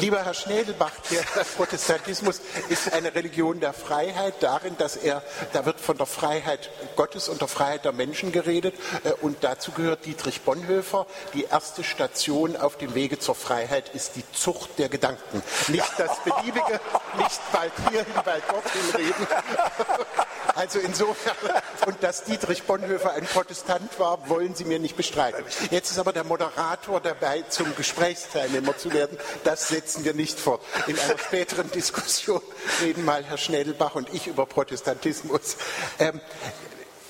[0.00, 1.22] Lieber Herr Schnedelbach, der
[1.56, 5.22] Protestantismus ist eine Religion der Freiheit darin, dass er,
[5.52, 8.74] da wird von der Freiheit Gottes und der Freiheit der Menschen geredet
[9.04, 11.06] äh, und dazu gehört Dietrich Bonhoeffer.
[11.34, 15.42] Die erste Station auf dem Wege zur Freiheit ist die Zucht der Gedanken.
[15.68, 16.80] Nicht das Beliebige,
[17.16, 19.26] nicht bald hierhin, bald dorthin reden.
[20.56, 21.36] Also insofern,
[21.84, 25.44] und dass Dietrich Bonhoeffer ein Protestant war, wollen Sie mir nicht bestreiten.
[25.70, 29.18] Jetzt ist aber der Moderator dabei, zum Gesprächsteilnehmer zu werden.
[29.44, 30.60] Das setzen wir nicht fort.
[30.88, 32.40] In einer späteren Diskussion
[32.82, 35.56] reden mal Herr Schnellbach und ich über Protestantismus.
[36.00, 36.20] Ähm,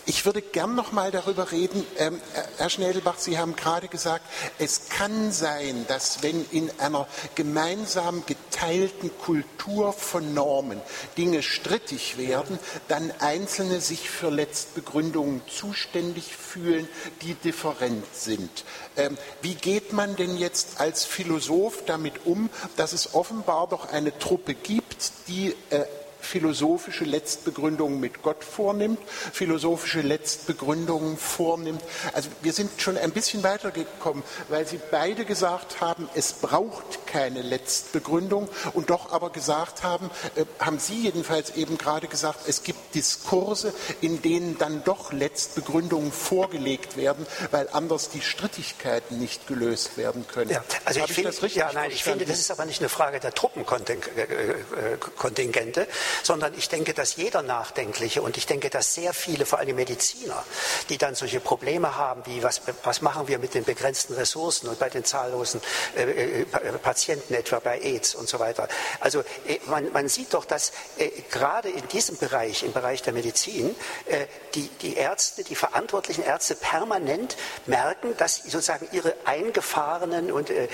[0.06, 2.20] ich würde gern noch mal darüber reden, ähm,
[2.56, 4.24] Herr Schnädelbach, Sie haben gerade gesagt,
[4.58, 10.80] es kann sein, dass wenn in einer gemeinsam geteilten Kultur von Normen
[11.18, 16.88] Dinge strittig werden, dann Einzelne sich für Letztbegründungen zuständig fühlen,
[17.22, 18.64] die different sind.
[18.96, 24.16] Ähm, wie geht man denn jetzt als Philosoph damit um, dass es offenbar doch eine
[24.18, 25.84] Truppe gibt, die äh,
[26.26, 28.98] philosophische Letztbegründungen mit Gott vornimmt,
[29.32, 31.82] philosophische Letztbegründungen vornimmt.
[32.12, 37.42] Also wir sind schon ein bisschen weitergekommen, weil Sie beide gesagt haben, es braucht keine
[37.42, 42.94] Letztbegründung und doch aber gesagt haben, äh, haben Sie jedenfalls eben gerade gesagt, es gibt
[42.94, 50.26] Diskurse, in denen dann doch Letztbegründungen vorgelegt werden, weil anders die Strittigkeiten nicht gelöst werden
[50.26, 50.50] können.
[50.50, 53.20] Ja, also ich, ich finde, ja, nein, ich finde, das ist aber nicht eine Frage
[53.20, 55.86] der Truppenkontingente,
[56.22, 60.44] sondern ich denke, dass jeder Nachdenkliche und ich denke, dass sehr viele, vor allem Mediziner,
[60.88, 64.78] die dann solche Probleme haben, wie was, was machen wir mit den begrenzten Ressourcen und
[64.78, 65.60] bei den zahllosen
[65.96, 66.44] äh, äh,
[66.82, 68.68] Patienten, etwa bei AIDS und so weiter.
[69.00, 73.12] Also äh, man, man, sieht doch, dass äh, gerade in diesem Bereich, im Bereich der
[73.12, 73.74] Medizin,
[74.06, 77.36] äh, die, die Ärzte, die verantwortlichen Ärzte permanent
[77.66, 80.68] merken, dass sozusagen ihre eingefahrenen und äh,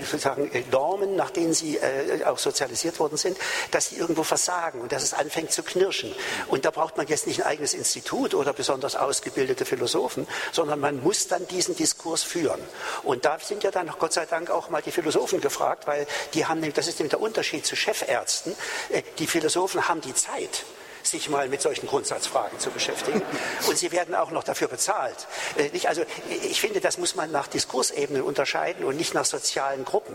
[0.00, 1.78] sozusagen Normen, nach denen sie
[2.24, 3.36] auch sozialisiert worden sind,
[3.70, 6.12] dass sie irgendwo versagen sagen und dass es anfängt zu knirschen.
[6.48, 11.02] Und da braucht man jetzt nicht ein eigenes Institut oder besonders ausgebildete Philosophen, sondern man
[11.02, 12.60] muss dann diesen Diskurs führen.
[13.02, 16.46] Und da sind ja dann Gott sei Dank auch mal die Philosophen gefragt, weil die
[16.46, 18.54] haben, das ist nämlich der Unterschied zu Chefärzten.
[18.90, 20.64] Äh, die Philosophen haben die Zeit
[21.02, 23.22] sich mal mit solchen Grundsatzfragen zu beschäftigen.
[23.68, 25.26] Und sie werden auch noch dafür bezahlt.
[25.56, 30.14] Äh, also ich finde, das muss man nach Diskursebenen unterscheiden und nicht nach sozialen Gruppen.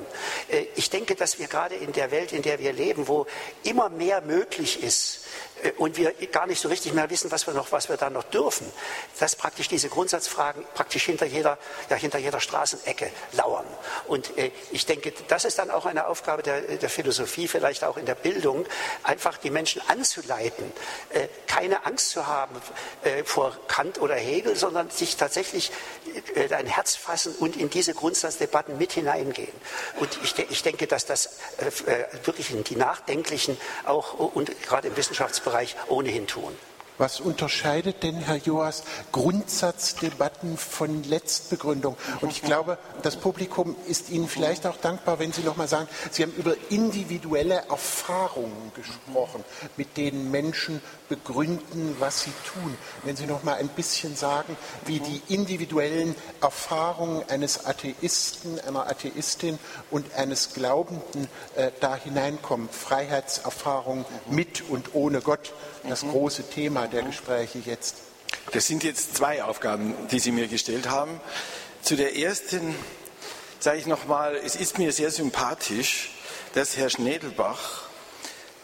[0.50, 3.26] Äh, ich denke, dass wir gerade in der Welt, in der wir leben, wo
[3.64, 5.22] immer mehr möglich ist,
[5.64, 8.10] äh, und wir gar nicht so richtig mehr wissen, was wir noch, was wir da
[8.10, 8.72] noch dürfen,
[9.20, 11.58] dass praktisch diese Grundsatzfragen praktisch hinter jeder,
[11.90, 13.66] ja, hinter jeder Straßenecke lauern.
[14.08, 17.98] Und äh, ich denke, das ist dann auch eine Aufgabe der, der, Philosophie, vielleicht auch
[17.98, 18.66] in der Bildung,
[19.04, 20.72] einfach die Menschen anzuleiten,
[21.48, 22.56] keine Angst zu haben
[23.04, 25.72] äh, vor Kant oder Hegel, sondern sich tatsächlich
[26.36, 29.54] äh, ein Herz fassen und in diese Grundsatzdebatten mit hineingehen.
[30.00, 35.58] Und ich, ich denke, dass das äh, wirklich die Nachdenklichen auch und gerade im Wissenschaftsbereich
[35.58, 36.56] Bereich ohnehin tun.
[36.98, 41.96] Was unterscheidet denn, Herr Joas, Grundsatzdebatten von Letztbegründung?
[42.22, 45.88] Und ich glaube, das Publikum ist Ihnen vielleicht auch dankbar, wenn Sie noch mal sagen,
[46.12, 49.44] Sie haben über individuelle Erfahrungen gesprochen,
[49.76, 52.78] mit denen Menschen begründen, was sie tun.
[53.04, 59.60] Wenn Sie noch mal ein bisschen sagen, wie die individuellen Erfahrungen eines Atheisten, einer Atheistin
[59.92, 62.70] und eines Glaubenden äh, da hineinkommen.
[62.70, 65.54] Freiheitserfahrung mit und ohne Gott,
[65.88, 67.96] das große Thema der Gespräche jetzt?
[68.52, 71.20] Das sind jetzt zwei Aufgaben, die Sie mir gestellt haben.
[71.82, 72.76] Zu der ersten
[73.60, 76.12] sage ich nochmal, es ist mir sehr sympathisch,
[76.54, 77.84] dass Herr Schnedelbach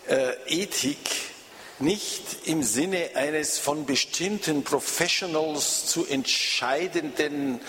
[0.08, 1.10] äh, Ethik
[1.80, 7.60] nicht im Sinne eines von bestimmten Professionals zu entscheidenden,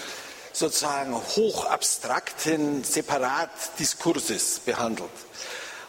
[0.52, 5.10] sozusagen hochabstrakten Separatdiskurses behandelt.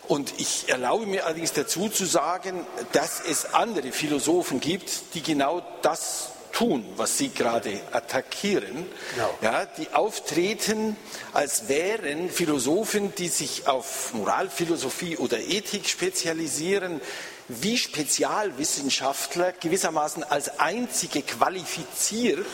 [0.07, 5.61] Und ich erlaube mir allerdings dazu zu sagen, dass es andere Philosophen gibt, die genau
[5.81, 9.29] das tun, was Sie gerade attackieren, genau.
[9.41, 10.95] ja, die auftreten,
[11.33, 17.01] als wären Philosophen, die sich auf Moralphilosophie oder Ethik spezialisieren,
[17.47, 22.45] wie Spezialwissenschaftler gewissermaßen als einzige qualifiziert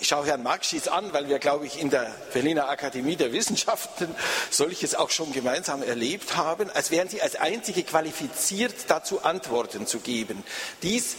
[0.00, 4.14] ich schaue Herrn Markschies an, weil wir, glaube ich, in der Berliner Akademie der Wissenschaften
[4.50, 10.00] solches auch schon gemeinsam erlebt haben, als wären sie als einzige qualifiziert, dazu Antworten zu
[10.00, 10.44] geben.
[10.82, 11.16] Dies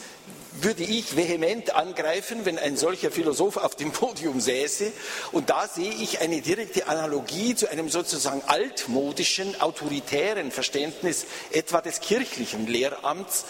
[0.53, 4.91] würde ich vehement angreifen, wenn ein solcher Philosoph auf dem Podium säße.
[5.31, 11.99] Und da sehe ich eine direkte Analogie zu einem sozusagen altmodischen, autoritären Verständnis etwa des
[11.99, 13.45] kirchlichen Lehramts,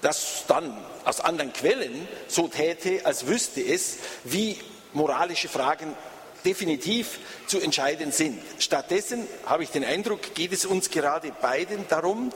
[0.00, 4.58] das dann aus anderen Quellen so täte, als wüsste es, wie
[4.94, 5.94] moralische Fragen
[6.44, 8.40] definitiv zu entscheiden sind.
[8.58, 12.30] Stattdessen habe ich den Eindruck, geht es uns gerade beiden darum,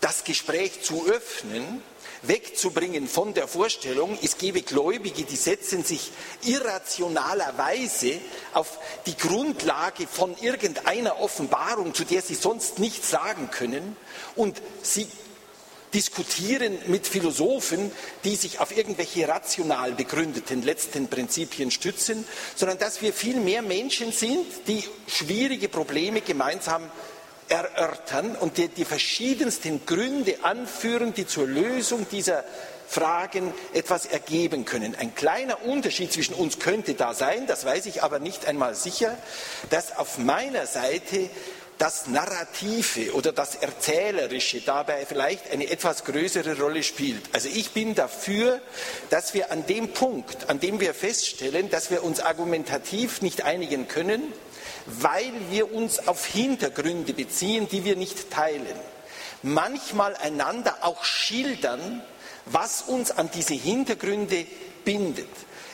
[0.00, 1.82] das Gespräch zu öffnen,
[2.22, 8.20] wegzubringen von der Vorstellung, es gebe Gläubige, die setzen sich irrationalerweise
[8.52, 13.96] auf die Grundlage von irgendeiner Offenbarung, zu der sie sonst nichts sagen können,
[14.36, 15.08] und sie
[15.94, 17.90] diskutieren mit Philosophen,
[18.24, 22.24] die sich auf irgendwelche rational begründeten letzten Prinzipien stützen,
[22.54, 26.90] sondern dass wir viel mehr Menschen sind, die schwierige Probleme gemeinsam
[27.48, 32.44] erörtern und die, die verschiedensten Gründe anführen, die zur Lösung dieser
[32.88, 34.94] Fragen etwas ergeben können.
[34.94, 39.16] Ein kleiner Unterschied zwischen uns könnte da sein, das weiß ich aber nicht einmal sicher,
[39.70, 41.30] dass auf meiner Seite
[41.82, 47.22] das Narrative oder das Erzählerische dabei vielleicht eine etwas größere Rolle spielt.
[47.32, 48.60] Also ich bin dafür,
[49.10, 53.88] dass wir an dem Punkt, an dem wir feststellen, dass wir uns argumentativ nicht einigen
[53.88, 54.22] können,
[54.86, 58.78] weil wir uns auf Hintergründe beziehen, die wir nicht teilen,
[59.42, 62.00] manchmal einander auch schildern,
[62.44, 64.46] was uns an diese Hintergründe
[64.84, 65.26] bindet.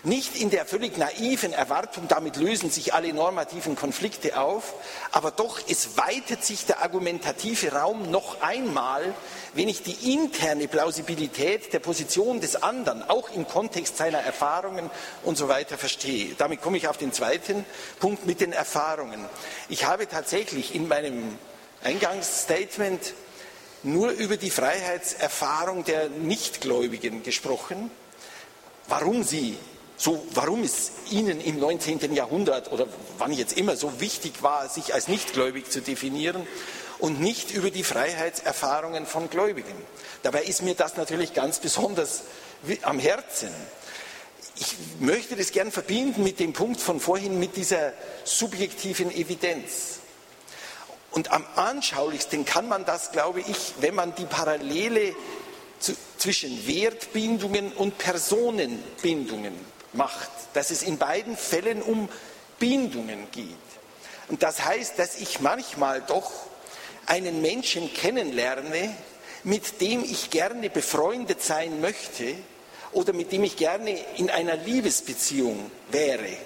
[0.09, 4.73] Nicht in der völlig naiven Erwartung, damit lösen sich alle normativen Konflikte auf,
[5.13, 9.13] aber doch, es weitet sich der argumentative Raum noch einmal,
[9.53, 14.89] wenn ich die interne Plausibilität der Position des anderen, auch im Kontext seiner Erfahrungen
[15.25, 16.35] und so weiter verstehe.
[16.39, 17.67] Damit komme ich auf den zweiten
[18.01, 19.27] Punkt mit den Erfahrungen.
[19.69, 21.37] Ich habe tatsächlich in meinem
[21.85, 23.13] Eingangsstatement
[23.83, 27.91] nur über die Freiheitserfahrung der Nichtgläubigen gesprochen,
[28.87, 29.59] warum sie
[30.01, 32.15] so, warum es Ihnen im 19.
[32.15, 32.87] Jahrhundert oder
[33.19, 36.47] wann jetzt immer so wichtig war, sich als nichtgläubig zu definieren
[37.01, 39.75] und nicht über die Freiheitserfahrungen von Gläubigen.
[40.23, 42.23] Dabei ist mir das natürlich ganz besonders
[42.83, 43.51] am Herzen.
[44.55, 47.93] Ich möchte das gern verbinden mit dem Punkt von vorhin, mit dieser
[48.23, 49.99] subjektiven Evidenz.
[51.11, 55.17] Und am anschaulichsten kann man das, glaube ich, wenn man die Parallele
[55.81, 59.55] zu, zwischen Wertbindungen und Personenbindungen
[59.93, 62.09] macht, dass es in beiden Fällen um
[62.59, 63.55] Bindungen geht.
[64.29, 66.31] Und das heißt, dass ich manchmal doch
[67.07, 68.95] einen Menschen kennenlerne,
[69.45, 72.35] mit dem ich gerne befreundet sein möchte
[72.93, 76.37] oder mit dem ich gerne in einer Liebesbeziehung wäre.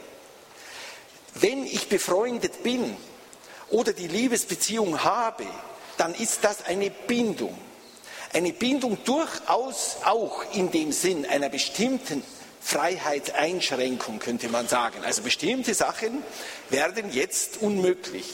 [1.34, 2.96] Wenn ich befreundet bin
[3.70, 5.46] oder die Liebesbeziehung habe,
[5.96, 7.56] dann ist das eine Bindung.
[8.32, 12.22] Eine Bindung durchaus auch in dem Sinn einer bestimmten
[12.62, 15.04] Freiheitseinschränkung, könnte man sagen.
[15.04, 16.22] Also bestimmte Sachen
[16.70, 18.26] werden jetzt unmöglich.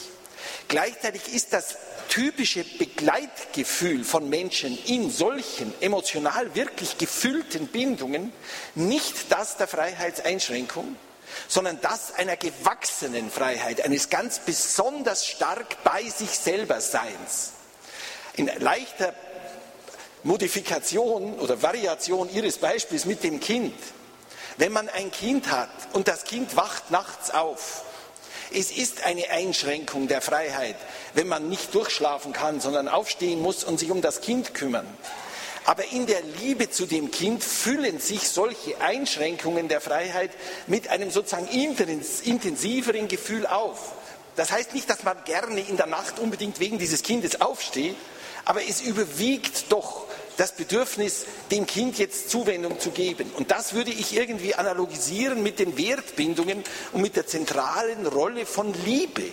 [0.67, 1.77] Gleichzeitig ist das
[2.09, 8.31] typische Begleitgefühl von Menschen in solchen emotional wirklich gefüllten Bindungen
[8.75, 10.95] nicht das der Freiheitseinschränkung,
[11.47, 17.51] sondern das einer gewachsenen Freiheit, eines ganz besonders stark bei sich selber Seins.
[18.35, 19.13] In leichter
[20.23, 23.73] Modifikation oder Variation Ihres Beispiels mit dem Kind.
[24.59, 27.85] Wenn man ein Kind hat und das Kind wacht nachts auf,
[28.53, 30.75] es ist eine Einschränkung der Freiheit,
[31.13, 34.85] wenn man nicht durchschlafen kann, sondern aufstehen muss und sich um das Kind kümmern.
[35.63, 40.31] Aber in der Liebe zu dem Kind füllen sich solche Einschränkungen der Freiheit
[40.67, 43.93] mit einem sozusagen intensiveren Gefühl auf.
[44.35, 47.95] Das heißt nicht, dass man gerne in der Nacht unbedingt wegen dieses Kindes aufsteht,
[48.43, 50.08] aber es überwiegt doch
[50.39, 53.29] das Bedürfnis, dem Kind jetzt Zuwendung zu geben.
[53.35, 56.63] Und das würde ich irgendwie analogisieren mit den Wertbindungen
[56.93, 59.23] und mit der zentralen Rolle von Liebe.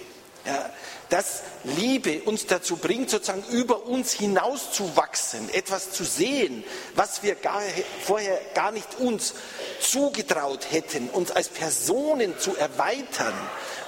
[0.46, 0.70] Ja,
[1.08, 6.62] dass Liebe uns dazu bringt, sozusagen über uns hinauszuwachsen, etwas zu sehen,
[6.94, 7.60] was wir gar,
[8.04, 9.34] vorher gar nicht uns
[9.80, 13.34] zugetraut hätten, uns als Personen zu erweitern.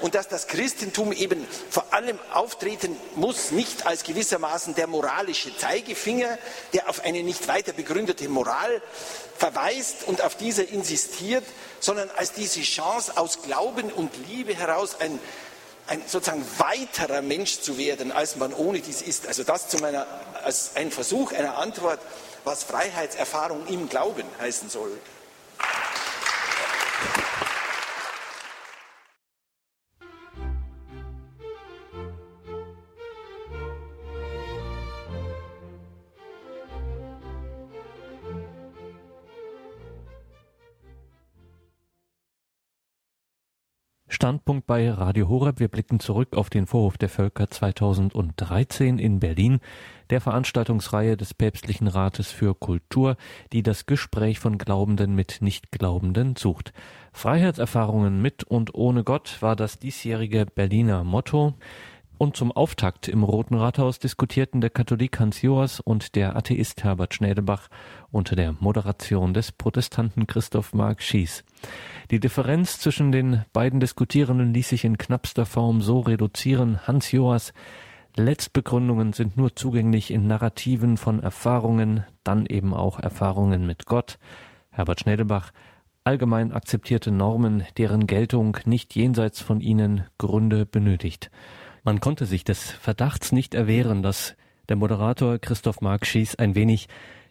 [0.01, 6.39] Und dass das Christentum eben vor allem auftreten muss, nicht als gewissermaßen der moralische Zeigefinger,
[6.73, 8.81] der auf eine nicht weiter begründete Moral
[9.37, 11.45] verweist und auf diese insistiert,
[11.81, 15.19] sondern als diese Chance aus Glauben und Liebe heraus ein
[15.89, 19.27] ein sozusagen weiterer Mensch zu werden, als man ohne dies ist.
[19.27, 20.07] Also das zu meiner,
[20.45, 21.99] als ein Versuch einer Antwort,
[22.45, 24.93] was Freiheitserfahrung im Glauben heißen soll.
[44.19, 45.61] Standpunkt bei Radio Horeb.
[45.61, 49.61] Wir blicken zurück auf den Vorhof der Völker 2013 in Berlin,
[50.11, 53.17] der Veranstaltungsreihe des Päpstlichen Rates für Kultur,
[53.53, 56.73] die das Gespräch von Glaubenden mit Nichtglaubenden sucht.
[57.13, 61.55] Freiheitserfahrungen mit und ohne Gott war das diesjährige Berliner Motto.
[62.19, 67.15] Und zum Auftakt im Roten Rathaus diskutierten der Katholik Hans Joas und der Atheist Herbert
[67.15, 67.69] Schnädelbach
[68.11, 71.45] unter der Moderation des Protestanten Christoph Mark Schies.
[72.11, 76.81] Die Differenz zwischen den beiden Diskutierenden ließ sich in knappster Form so reduzieren.
[76.89, 77.53] Hans Joas
[78.17, 84.19] Letztbegründungen sind nur zugänglich in Narrativen von Erfahrungen, dann eben auch Erfahrungen mit Gott.
[84.71, 85.53] Herbert Schnädelbach
[86.03, 91.31] allgemein akzeptierte Normen, deren Geltung nicht jenseits von ihnen Gründe benötigt.
[91.89, 94.37] Man konnte sich des Verdachts nicht erwehren, dass
[94.69, 96.87] der Moderator Christoph Mark Schies ein wenig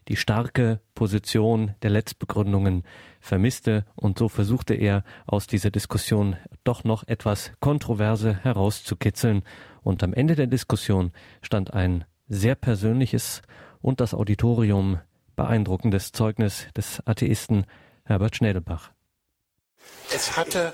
[0.07, 2.81] die starke Position der Letztbegründungen
[3.19, 9.43] vermisste und so versuchte er aus dieser Diskussion doch noch etwas Kontroverse herauszukitzeln
[9.83, 11.11] und am Ende der Diskussion
[11.43, 13.43] stand ein sehr persönliches
[13.79, 14.99] und das Auditorium
[15.35, 17.67] beeindruckendes Zeugnis des Atheisten
[18.05, 18.89] Herbert Schnädelbach.
[20.11, 20.73] Es hatte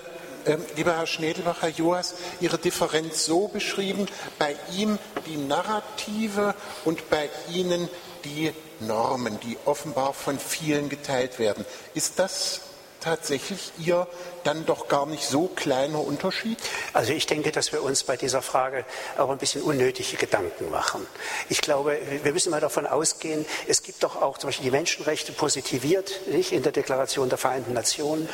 [0.75, 4.07] lieber Herr Schnedelbacher, Joas, Ihre Differenz so beschrieben,
[4.39, 7.89] bei ihm die Narrative und bei Ihnen
[8.25, 11.65] die Normen, die offenbar von vielen geteilt werden.
[11.93, 12.61] Ist das
[13.03, 14.07] tatsächlich Ihr
[14.43, 16.57] dann doch gar nicht so kleiner Unterschied?
[16.93, 18.85] Also ich denke, dass wir uns bei dieser Frage
[19.17, 21.05] auch ein bisschen unnötige Gedanken machen.
[21.49, 25.33] Ich glaube, wir müssen mal davon ausgehen, es gibt doch auch zum Beispiel die Menschenrechte
[25.33, 28.29] positiviert nicht, in der Deklaration der Vereinten Nationen.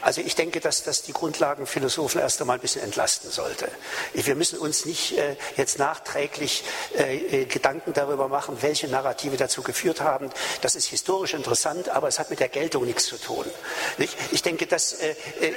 [0.00, 3.68] Also ich denke, dass das die Grundlagenphilosophen erst einmal ein bisschen entlasten sollte.
[4.14, 6.64] Wir müssen uns nicht äh, jetzt nachträglich
[6.96, 10.30] äh, äh, Gedanken darüber machen, welche Narrative dazu geführt haben.
[10.62, 13.44] Das ist historisch interessant, aber es hat mit der Geltung nichts zu tun.
[13.98, 14.13] Nicht?
[14.30, 15.52] Ich denke, dass äh, äh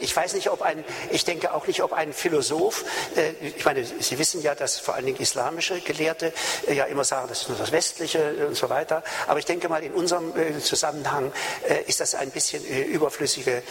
[0.00, 2.84] ich weiß nicht, ob ein, ich denke auch nicht, ob ein Philosoph,
[3.16, 6.32] äh, ich meine, Sie wissen ja, dass vor allen Dingen islamische Gelehrte
[6.66, 9.02] äh, ja immer sagen, das ist nur das Westliche und so weiter.
[9.26, 11.32] Aber ich denke mal, in unserem äh, Zusammenhang
[11.86, 13.62] ist das ein bisschen überflüssige,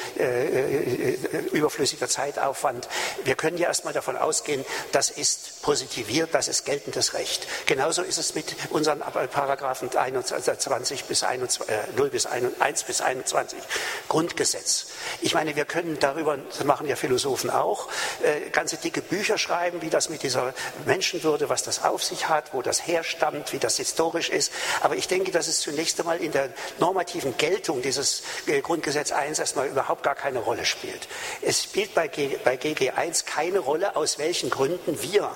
[1.51, 2.87] überflüssiger Zeitaufwand.
[3.23, 7.47] Wir können ja erstmal davon ausgehen, das ist positiviert, das ist geltendes Recht.
[7.65, 13.59] Genauso ist es mit unseren Paragraphen 21 bis 21, 0 bis 1 bis 21
[14.07, 14.85] Grund Grundgesetz.
[15.19, 17.89] Ich meine, wir können darüber, das machen ja Philosophen auch,
[18.23, 20.53] äh, ganze dicke Bücher schreiben, wie das mit dieser
[20.85, 24.53] Menschenwürde, was das auf sich hat, wo das herstammt, wie das historisch ist.
[24.81, 26.49] Aber ich denke, dass es zunächst einmal in der
[26.79, 31.09] normativen Geltung dieses äh, Grundgesetz 1 erstmal überhaupt gar keine Rolle spielt.
[31.41, 35.31] Es spielt bei, G, bei GG1 keine Rolle, aus welchen Gründen wir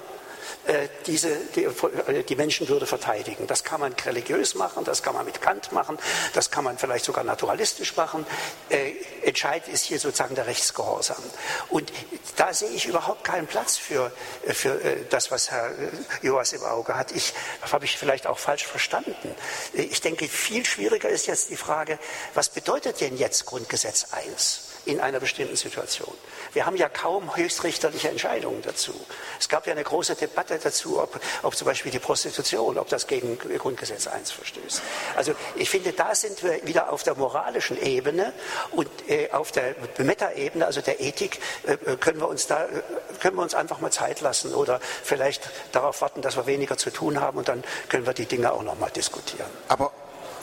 [1.05, 3.47] diese, die, äh, die, Menschenwürde verteidigen.
[3.47, 5.97] Das kann man religiös machen, das kann man mit Kant machen,
[6.34, 8.26] das kann man vielleicht sogar naturalistisch machen.
[8.70, 8.93] Äh,
[9.24, 11.24] entscheidend ist hier sozusagen der Rechtsgehorsam.
[11.70, 11.91] Und
[12.36, 14.11] da sehe ich überhaupt keinen Platz für,
[14.45, 15.72] äh, für äh, das, was Herr
[16.22, 17.11] Joas im Auge hat.
[17.11, 17.34] Ich
[17.72, 19.15] habe ich vielleicht auch falsch verstanden.
[19.74, 21.99] Ich denke, viel schwieriger ist jetzt die Frage,
[22.34, 24.66] was bedeutet denn jetzt Grundgesetz 1?
[24.88, 26.13] In einer bestimmten Situation.
[26.53, 28.93] Wir haben ja kaum höchstrichterliche Entscheidungen dazu.
[29.39, 33.07] Es gab ja eine große Debatte dazu, ob, ob zum Beispiel die Prostitution, ob das
[33.07, 34.81] gegen Grundgesetz 1 verstößt.
[35.15, 38.33] Also ich finde, da sind wir wieder auf der moralischen Ebene
[38.71, 42.67] und äh, auf der Meta-Ebene, also der Ethik, äh, äh können wir uns da äh,
[43.19, 46.91] können wir uns einfach mal Zeit lassen oder vielleicht darauf warten, dass wir weniger zu
[46.91, 49.49] tun haben und dann können wir die Dinge auch noch mal diskutieren.
[49.67, 49.91] Aber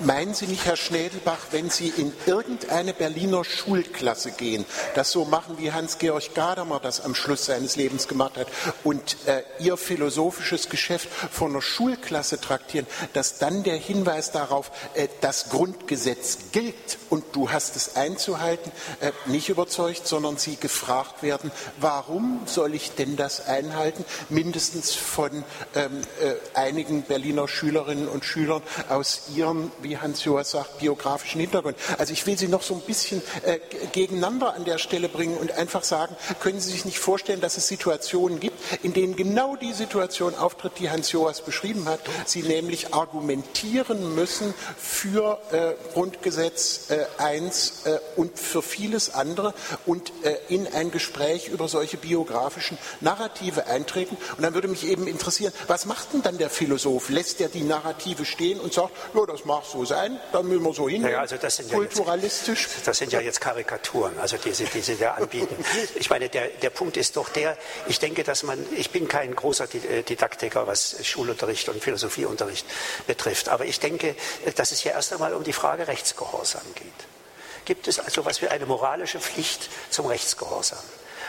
[0.00, 4.64] Meinen Sie nicht, Herr Schnedelbach, wenn Sie in irgendeine Berliner Schulklasse gehen,
[4.94, 8.48] das so machen, wie Hans-Georg Gadamer das am Schluss seines Lebens gemacht hat,
[8.82, 15.06] und äh, Ihr philosophisches Geschäft von einer Schulklasse traktieren, dass dann der Hinweis darauf, äh,
[15.20, 21.52] das Grundgesetz gilt und du hast es einzuhalten, äh, nicht überzeugt, sondern Sie gefragt werden,
[21.78, 24.04] warum soll ich denn das einhalten?
[24.28, 25.44] Mindestens von
[25.76, 31.76] ähm, äh, einigen Berliner Schülerinnen und Schülern aus ihrem wie Hans-Joas sagt, biografischen Hintergrund.
[31.98, 33.60] Also ich will Sie noch so ein bisschen äh,
[33.92, 37.68] gegeneinander an der Stelle bringen und einfach sagen, können Sie sich nicht vorstellen, dass es
[37.68, 44.14] Situationen gibt, in denen genau die Situation auftritt, die Hans-Joas beschrieben hat, Sie nämlich argumentieren
[44.14, 49.54] müssen für äh, Grundgesetz äh, 1 äh, und für vieles andere
[49.86, 54.16] und äh, in ein Gespräch über solche biografischen Narrative eintreten.
[54.36, 57.10] Und dann würde mich eben interessieren, was macht denn dann der Philosoph?
[57.10, 60.72] Lässt er die Narrative stehen und sagt, ja, das machst so sein, dann müssen wir
[60.72, 61.06] so hin.
[61.06, 62.62] Ja, also das sind ja kulturalistisch.
[62.62, 65.56] Jetzt, das sind ja jetzt Karikaturen, also die, die sie da anbieten.
[65.96, 67.56] Ich meine, der, der Punkt ist doch der,
[67.86, 72.66] ich denke, dass man, ich bin kein großer äh, Didaktiker, was Schulunterricht und Philosophieunterricht
[73.06, 74.14] betrifft, aber ich denke,
[74.56, 77.64] dass es ja erst einmal um die Frage Rechtsgehorsam geht.
[77.64, 80.84] Gibt es also was wie eine moralische Pflicht zum Rechtsgehorsam?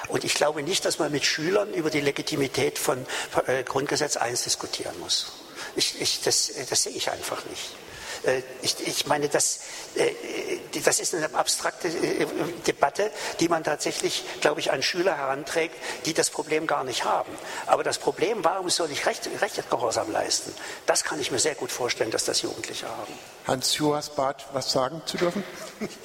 [0.08, 3.06] Und ich glaube nicht, dass man mit Schülern über die Legitimität von
[3.48, 5.32] äh, Grundgesetz 1 diskutieren muss.
[5.76, 7.72] Ich, ich, das, das sehe ich einfach nicht.
[8.26, 9.60] Äh, ich, ich meine, das,
[9.96, 10.12] äh,
[10.84, 12.26] das ist eine abstrakte äh,
[12.68, 17.32] Debatte, die man tatsächlich, glaube ich, an Schüler heranträgt, die das Problem gar nicht haben.
[17.68, 20.54] Aber das Problem, warum soll ich Recht, Rechtsgehorsam leisten,
[20.86, 23.14] das kann ich mir sehr gut vorstellen, dass das Jugendliche haben.
[23.48, 25.44] Hans-Joas Barth, was sagen zu dürfen?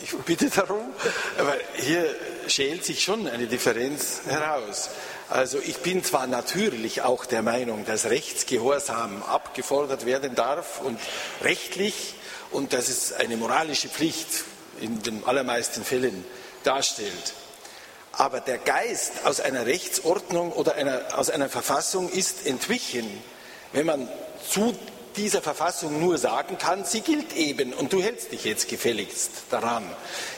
[0.02, 0.92] Ich bitte darum,
[1.38, 2.14] aber hier
[2.48, 4.90] schält sich schon eine Differenz heraus.
[5.30, 10.98] Also ich bin zwar natürlich auch der Meinung, dass Rechtsgehorsam abgefordert werden darf und
[11.42, 12.14] rechtlich
[12.50, 14.26] und dass es eine moralische Pflicht
[14.80, 16.24] in den allermeisten Fällen
[16.64, 17.34] darstellt.
[18.10, 23.08] Aber der Geist aus einer Rechtsordnung oder einer, aus einer Verfassung ist entwichen,
[23.72, 24.08] wenn man
[24.48, 24.76] zu
[25.16, 29.84] dieser Verfassung nur sagen kann, sie gilt eben und du hältst dich jetzt gefälligst daran.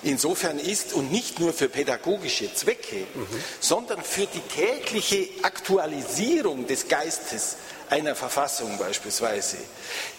[0.02, 3.26] Insofern ist und nicht nur für pädagogische Zwecke, mhm.
[3.60, 7.56] sondern für die tägliche Aktualisierung des Geistes
[7.92, 9.58] einer Verfassung beispielsweise,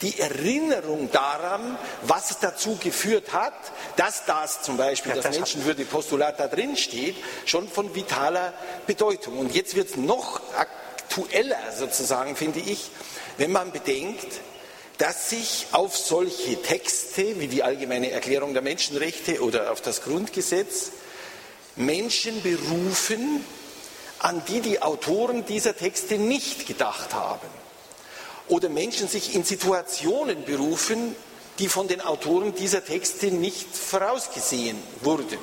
[0.04, 3.54] die Erinnerung daran, was dazu geführt hat,
[3.95, 8.54] dass das zum Beispiel ja, das, das Menschenwürde-Postulat da drin steht, schon von vitaler
[8.86, 9.39] Bedeutung.
[9.39, 12.91] Und jetzt wird es noch aktueller sozusagen, finde ich,
[13.38, 14.42] wenn man bedenkt,
[14.98, 20.92] dass sich auf solche Texte wie die Allgemeine Erklärung der Menschenrechte oder auf das Grundgesetz
[21.76, 23.44] Menschen berufen,
[24.20, 27.48] an die die Autoren dieser Texte nicht gedacht haben.
[28.48, 31.16] Oder Menschen sich in Situationen berufen,
[31.60, 35.40] die von den Autoren dieser Texte nicht vorausgesehen wurden.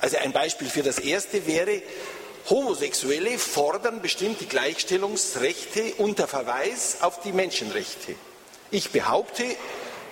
[0.00, 1.82] Also ein Beispiel für das erste wäre,
[2.50, 8.16] Homosexuelle fordern bestimmte Gleichstellungsrechte unter Verweis auf die Menschenrechte.
[8.72, 9.44] Ich behaupte,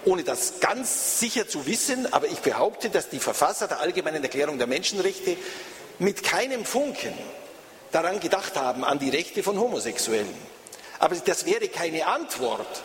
[0.04, 4.56] ohne das ganz sicher zu wissen, aber ich behaupte, dass die Verfasser der Allgemeinen Erklärung
[4.56, 5.36] der Menschenrechte
[5.98, 7.12] mit keinem Funken
[7.90, 10.32] daran gedacht haben, an die Rechte von Homosexuellen.
[11.00, 12.82] Aber das wäre keine Antwort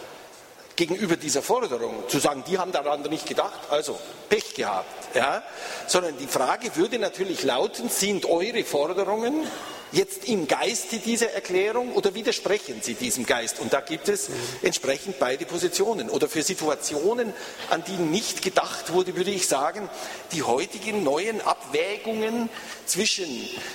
[0.76, 4.00] gegenüber dieser Forderung, zu sagen, die haben daran nicht gedacht, also
[4.30, 5.16] Pech gehabt.
[5.16, 5.44] Ja?
[5.88, 9.48] Sondern die Frage würde natürlich lauten, sind eure Forderungen
[9.92, 13.60] jetzt im Geiste dieser Erklärung oder widersprechen Sie diesem Geist?
[13.60, 14.30] Und da gibt es
[14.64, 16.10] entsprechend beide Positionen.
[16.10, 17.32] Oder für Situationen,
[17.70, 19.90] an die nicht gedacht wurde, würde ich sagen,
[20.32, 22.50] die heutigen neuen Abwägungen
[22.86, 23.28] zwischen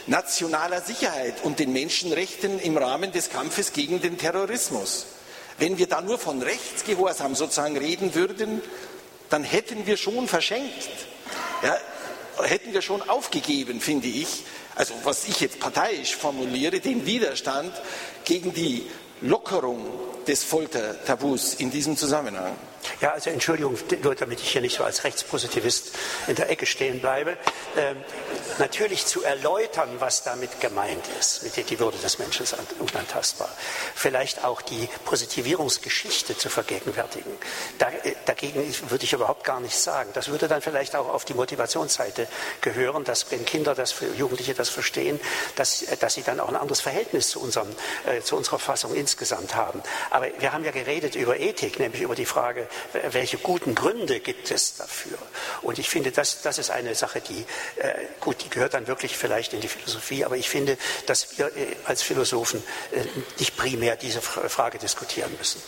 [0.06, 5.06] nationaler Sicherheit und den Menschenrechten im Rahmen des Kampfes gegen den Terrorismus.
[5.58, 8.62] Wenn wir da nur von Rechtsgehorsam sozusagen reden würden,
[9.28, 10.88] dann hätten wir schon verschenkt.
[11.62, 11.76] Ja,
[12.44, 14.44] hätten wir schon aufgegeben, finde ich,
[14.76, 17.72] also was ich jetzt parteiisch formuliere, den Widerstand
[18.24, 18.86] gegen die
[19.20, 19.84] Lockerung
[20.28, 22.54] des Foltertabus in diesem Zusammenhang.
[23.00, 25.92] Ja, also Entschuldigung, nur damit ich hier nicht so als Rechtspositivist
[26.26, 27.36] in der Ecke stehen bleibe.
[27.76, 27.96] Ähm,
[28.58, 33.50] natürlich zu erläutern, was damit gemeint ist, mit die Würde des Menschen ist unantastbar.
[33.94, 37.30] Vielleicht auch die Positivierungsgeschichte zu vergegenwärtigen.
[37.78, 40.10] Da, äh, dagegen würde ich überhaupt gar nichts sagen.
[40.14, 42.26] Das würde dann vielleicht auch auf die Motivationsseite
[42.60, 45.20] gehören, dass wenn Kinder das, Jugendliche das verstehen,
[45.56, 47.68] dass, äh, dass sie dann auch ein anderes Verhältnis zu, unserem,
[48.06, 49.82] äh, zu unserer Fassung insgesamt haben.
[50.10, 52.67] Aber wir haben ja geredet über Ethik, nämlich über die Frage,
[53.10, 55.18] welche guten Gründe gibt es dafür?
[55.62, 57.44] Und ich finde, das, das ist eine Sache, die,
[57.80, 61.46] äh, gut, die gehört dann wirklich vielleicht in die Philosophie, aber ich finde, dass wir
[61.56, 62.62] äh, als Philosophen
[62.92, 63.04] äh,
[63.38, 65.60] nicht primär diese Frage diskutieren müssen.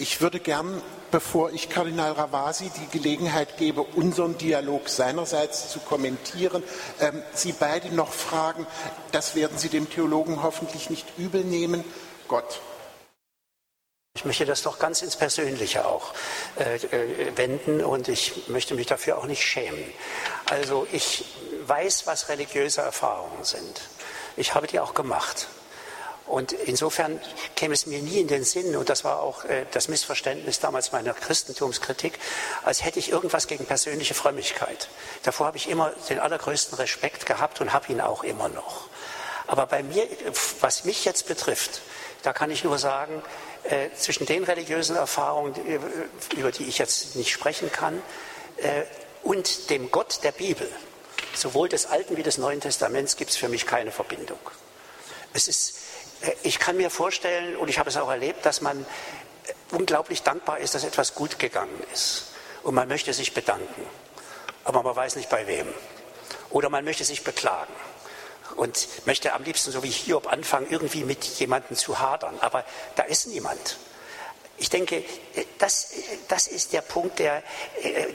[0.00, 0.80] Ich würde gern,
[1.10, 6.62] bevor ich Kardinal Ravasi die Gelegenheit gebe, unseren Dialog seinerseits zu kommentieren,
[7.00, 8.64] ähm, Sie beide noch fragen,
[9.10, 11.82] das werden Sie dem Theologen hoffentlich nicht übel nehmen.
[12.28, 12.60] Gott,
[14.18, 16.12] ich möchte das doch ganz ins Persönliche auch
[16.58, 19.92] äh, äh, wenden und ich möchte mich dafür auch nicht schämen.
[20.46, 21.24] Also ich
[21.64, 23.80] weiß, was religiöse Erfahrungen sind.
[24.36, 25.46] Ich habe die auch gemacht.
[26.26, 27.20] Und insofern
[27.54, 30.90] käme es mir nie in den Sinn, und das war auch äh, das Missverständnis damals
[30.90, 32.18] meiner Christentumskritik,
[32.64, 34.88] als hätte ich irgendwas gegen persönliche Frömmigkeit.
[35.22, 38.88] Davor habe ich immer den allergrößten Respekt gehabt und habe ihn auch immer noch.
[39.46, 40.08] Aber bei mir,
[40.60, 41.82] was mich jetzt betrifft,
[42.24, 43.22] da kann ich nur sagen,
[43.64, 45.78] äh, zwischen den religiösen Erfahrungen, äh,
[46.36, 48.02] über die ich jetzt nicht sprechen kann,
[48.58, 48.82] äh,
[49.22, 50.70] und dem Gott der Bibel,
[51.34, 54.38] sowohl des Alten wie des Neuen Testaments, gibt es für mich keine Verbindung.
[55.32, 55.78] Es ist,
[56.22, 58.84] äh, ich kann mir vorstellen, und ich habe es auch erlebt, dass man
[59.46, 62.32] äh, unglaublich dankbar ist, dass etwas gut gegangen ist.
[62.62, 63.82] Und man möchte sich bedanken,
[64.64, 65.66] aber man weiß nicht bei wem.
[66.50, 67.72] Oder man möchte sich beklagen
[68.56, 72.38] und möchte am liebsten, so wie Hiob, anfangen, irgendwie mit jemandem zu hadern.
[72.40, 72.64] Aber
[72.96, 73.78] da ist niemand.
[74.60, 75.04] Ich denke,
[75.58, 75.92] das,
[76.26, 77.42] das ist der Punkt, der,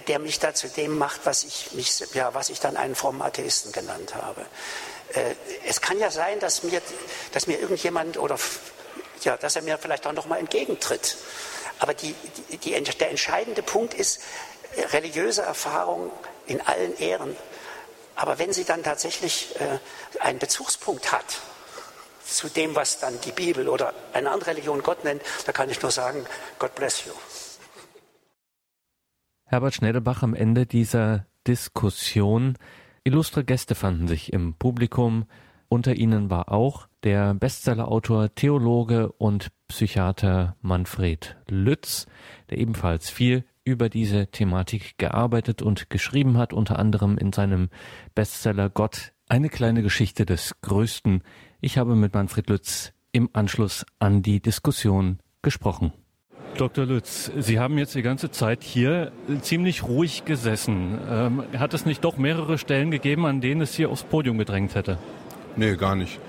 [0.07, 3.21] der mich da zu dem macht, was ich, mich, ja, was ich dann einen frommen
[3.21, 4.45] Atheisten genannt habe.
[5.13, 6.81] Äh, es kann ja sein, dass mir,
[7.31, 8.37] dass mir irgendjemand oder
[9.21, 11.15] ja, dass er mir vielleicht auch noch mal entgegentritt.
[11.79, 12.13] Aber die,
[12.49, 14.19] die, die, der entscheidende Punkt ist,
[14.91, 16.11] religiöse Erfahrung
[16.45, 17.35] in allen Ehren
[18.15, 19.79] aber wenn sie dann tatsächlich äh,
[20.19, 21.41] einen Bezugspunkt hat
[22.23, 25.81] zu dem, was dann die Bibel oder eine andere Religion Gott nennt, da kann ich
[25.81, 26.25] nur sagen,
[26.59, 27.11] God bless you.
[29.45, 32.57] Herbert Schnellbach am Ende dieser Diskussion.
[33.03, 35.25] Illustre Gäste fanden sich im Publikum.
[35.67, 42.05] Unter ihnen war auch der Bestsellerautor, Theologe und Psychiater Manfred Lütz,
[42.49, 47.69] der ebenfalls viel über diese Thematik gearbeitet und geschrieben hat, unter anderem in seinem
[48.15, 51.23] Bestseller Gott, eine kleine Geschichte des Größten.
[51.61, 55.93] Ich habe mit Manfred Lütz im Anschluss an die Diskussion gesprochen.
[56.57, 56.85] Dr.
[56.85, 59.11] Lütz, Sie haben jetzt die ganze Zeit hier
[59.41, 60.99] ziemlich ruhig gesessen.
[61.09, 64.75] Ähm, hat es nicht doch mehrere Stellen gegeben, an denen es hier aufs Podium gedrängt
[64.75, 64.99] hätte?
[65.55, 66.19] Nee, gar nicht.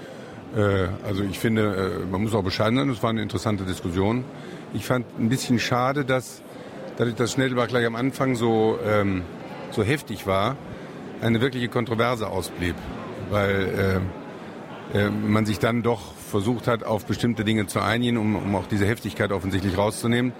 [0.57, 4.25] Äh, also ich finde, äh, man muss auch bescheiden sein, es war eine interessante Diskussion.
[4.73, 6.43] Ich fand ein bisschen schade, dass
[6.97, 9.23] dadurch, dass Schnellbach gleich am Anfang so, ähm,
[9.71, 10.57] so heftig war,
[11.21, 12.75] eine wirkliche Kontroverse ausblieb,
[13.31, 14.03] weil
[14.93, 18.55] äh, äh, man sich dann doch versucht hat, auf bestimmte Dinge zu einigen, um, um
[18.57, 20.33] auch diese Heftigkeit offensichtlich rauszunehmen.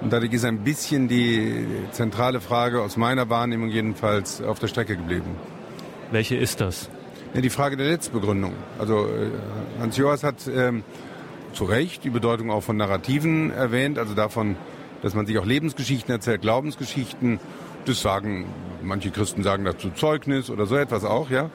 [0.00, 4.96] Und dadurch ist ein bisschen die zentrale Frage aus meiner Wahrnehmung jedenfalls auf der Strecke
[4.96, 5.36] geblieben.
[6.10, 6.90] Welche ist das?
[7.34, 8.52] Ja, die Frage der Letztbegründung.
[8.78, 9.30] Also äh,
[9.80, 10.84] Hans Joas hat ähm,
[11.52, 14.56] zu Recht die Bedeutung auch von Narrativen erwähnt, also davon,
[15.04, 17.38] dass man sich auch Lebensgeschichten erzählt, Glaubensgeschichten.
[17.84, 18.46] Das sagen,
[18.82, 21.50] manche Christen sagen dazu Zeugnis oder so etwas auch, ja.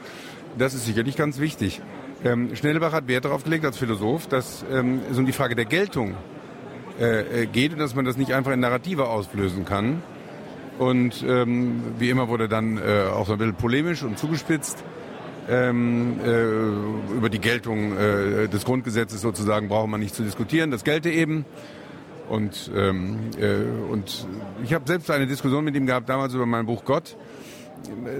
[0.59, 1.81] Das ist sicherlich ganz wichtig.
[2.23, 5.65] Ähm, Schnellbach hat Wert darauf gelegt als Philosoph, dass ähm, es um die Frage der
[5.65, 6.15] Geltung
[6.99, 10.03] äh, äh, geht und dass man das nicht einfach in Narrative auslösen kann.
[10.77, 14.83] Und ähm, wie immer wurde dann äh, auch so ein bisschen polemisch und zugespitzt.
[15.49, 20.69] Ähm, äh, über die Geltung äh, des Grundgesetzes sozusagen braucht man nicht zu diskutieren.
[20.69, 21.45] Das gelte eben.
[22.29, 24.27] Und, ähm, äh, und
[24.63, 27.17] ich habe selbst eine Diskussion mit ihm gehabt, damals über mein Buch Gott.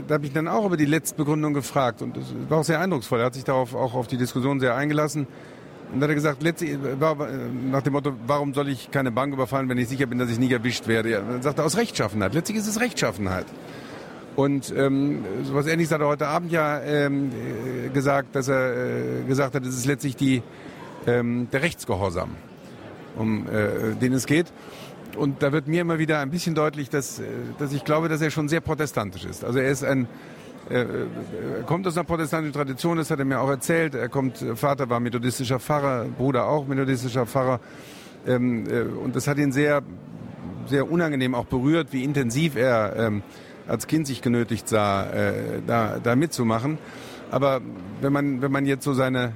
[0.07, 3.19] da habe ich dann auch über die Letztbegründung gefragt und das war auch sehr eindrucksvoll.
[3.19, 5.27] Er hat sich darauf auch auf die Diskussion sehr eingelassen.
[5.91, 7.15] Und dann hat er gesagt, letztlich war,
[7.71, 10.37] nach dem Motto, warum soll ich keine Bank überfallen, wenn ich sicher bin, dass ich
[10.37, 11.09] nie erwischt werde?
[11.09, 12.33] Ja, dann sagt er, aus Rechtschaffenheit.
[12.33, 13.47] Letztlich ist es Rechtschaffenheit.
[14.35, 17.31] Und ähm, sowas Ähnliches hat er heute Abend ja ähm,
[17.91, 20.43] gesagt, dass er äh, gesagt hat, es ist letztlich die,
[21.07, 22.35] ähm, der Rechtsgehorsam,
[23.19, 24.47] um äh, den es geht.
[25.17, 27.23] Und da wird mir immer wieder ein bisschen deutlich, dass, äh,
[27.57, 29.43] dass ich glaube, dass er schon sehr protestantisch ist.
[29.43, 30.07] Also er ist ein,
[30.69, 33.95] er kommt aus einer protestantischen Tradition, das hat er mir auch erzählt.
[33.95, 37.59] Er kommt, Vater war methodistischer Pfarrer, Bruder auch methodistischer Pfarrer.
[38.27, 39.81] Ähm, äh, und das hat ihn sehr,
[40.67, 43.23] sehr unangenehm auch berührt, wie intensiv er ähm,
[43.67, 46.77] als Kind sich genötigt sah, äh, da, da mitzumachen.
[47.31, 47.61] Aber
[48.01, 49.33] wenn man, wenn man jetzt so seine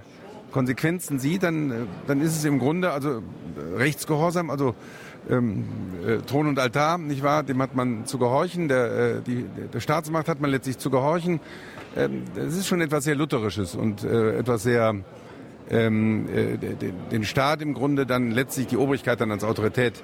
[0.54, 3.22] Konsequenzen sieht, dann, dann ist es im Grunde also
[3.76, 4.76] Rechtsgehorsam, also
[5.30, 5.66] ähm,
[6.06, 7.44] äh, Thron und Altar, nicht wahr?
[7.44, 8.68] Dem hat man zu gehorchen.
[8.68, 11.40] Der, äh, die, der Staatsmacht hat man letztlich zu gehorchen.
[11.96, 14.96] Ähm, das ist schon etwas sehr Lutherisches und äh, etwas sehr
[15.70, 16.58] ähm, äh,
[17.12, 20.04] den Staat im Grunde dann letztlich die Obrigkeit dann als Autorität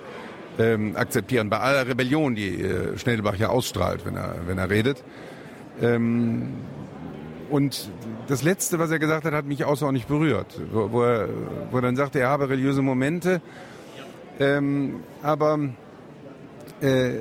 [0.57, 1.49] ähm, akzeptieren.
[1.49, 5.03] Bei aller Rebellion, die äh, Schnellbach ja ausstrahlt, wenn er, wenn er redet.
[5.81, 6.53] Ähm,
[7.49, 7.89] und
[8.29, 11.29] das Letzte, was er gesagt hat, hat mich außerordentlich berührt, wo, wo, er,
[11.71, 13.41] wo er dann sagte, er habe religiöse Momente,
[14.39, 15.57] ähm, aber
[16.79, 17.15] äh,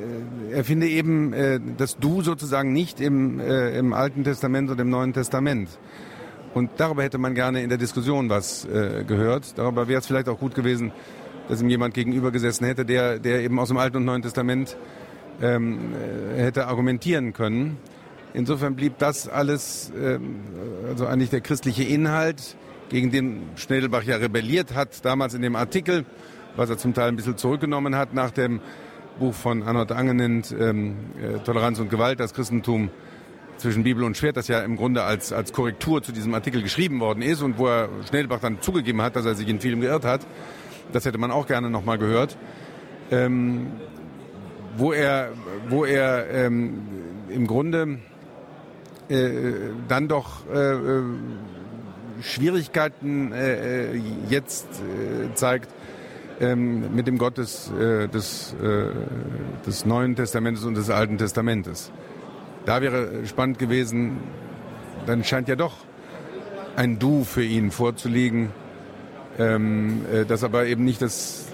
[0.52, 4.90] er finde eben äh, das Du sozusagen nicht im, äh, im Alten Testament und im
[4.90, 5.70] Neuen Testament.
[6.52, 9.56] Und darüber hätte man gerne in der Diskussion was äh, gehört.
[9.56, 10.92] Darüber wäre es vielleicht auch gut gewesen,
[11.48, 14.76] dass ihm jemand gegenüber gesessen hätte, der, der eben aus dem Alten und Neuen Testament
[15.40, 15.94] ähm,
[16.36, 17.78] äh, hätte argumentieren können.
[18.34, 20.36] Insofern blieb das alles, ähm,
[20.88, 22.56] also eigentlich der christliche Inhalt,
[22.88, 26.04] gegen den Schnellbach ja rebelliert hat, damals in dem Artikel,
[26.56, 28.60] was er zum Teil ein bisschen zurückgenommen hat nach dem
[29.18, 32.90] Buch von Arnold Angenent, ähm, äh, Toleranz und Gewalt, das Christentum
[33.56, 37.00] zwischen Bibel und Schwert, das ja im Grunde als, als Korrektur zu diesem Artikel geschrieben
[37.00, 40.04] worden ist und wo er Schnellbach dann zugegeben hat, dass er sich in vielem geirrt
[40.04, 40.26] hat.
[40.92, 42.38] Das hätte man auch gerne nochmal gehört.
[43.10, 43.72] Ähm,
[44.76, 45.32] wo er,
[45.68, 46.82] wo er ähm,
[47.28, 47.98] im Grunde
[49.08, 49.52] äh,
[49.88, 51.02] dann doch äh, äh
[52.22, 55.72] Schwierigkeiten äh, äh, jetzt äh, zeigt,
[56.40, 58.88] ähm, mit dem Gott des, äh, des, äh,
[59.66, 61.92] des Neuen Testamentes und des Alten Testamentes.
[62.64, 64.18] Da wäre spannend gewesen,
[65.06, 65.74] dann scheint ja doch
[66.76, 68.50] ein Du für ihn vorzuliegen,
[69.38, 71.46] ähm, äh, das aber eben nicht das,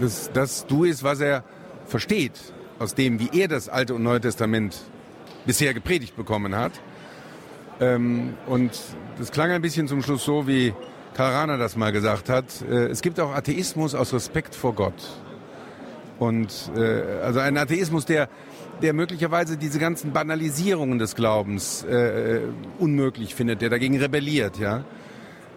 [0.00, 1.44] das, das Du ist, was er
[1.86, 2.32] versteht,
[2.78, 4.76] aus dem, wie er das Alte und Neue Testament
[5.46, 6.72] bisher gepredigt bekommen hat.
[7.82, 8.70] Ähm, und
[9.18, 10.72] das klang ein bisschen zum Schluss so, wie
[11.14, 14.94] Karl Rahner das mal gesagt hat, äh, es gibt auch Atheismus aus Respekt vor Gott.
[16.20, 18.28] Und äh, also ein Atheismus, der,
[18.82, 22.42] der möglicherweise diese ganzen Banalisierungen des Glaubens äh,
[22.78, 24.84] unmöglich findet, der dagegen rebelliert, ja.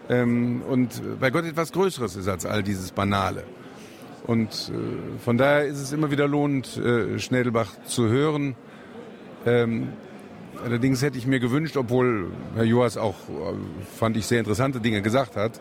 [0.08, 3.44] Ähm, und bei Gott etwas Größeres ist als all dieses Banale.
[4.26, 8.56] Und äh, von daher ist es immer wieder lohnend, äh, Schnädelbach zu hören.
[9.44, 9.92] Ähm,
[10.64, 13.54] Allerdings hätte ich mir gewünscht, obwohl Herr Joas auch, äh,
[13.98, 15.60] fand ich, sehr interessante Dinge gesagt hat,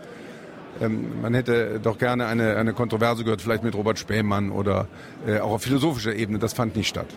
[0.81, 4.87] ähm, man hätte doch gerne eine, eine Kontroverse gehört, vielleicht mit Robert Spähmann oder
[5.25, 6.39] äh, auch auf philosophischer Ebene.
[6.39, 7.07] Das fand nicht statt.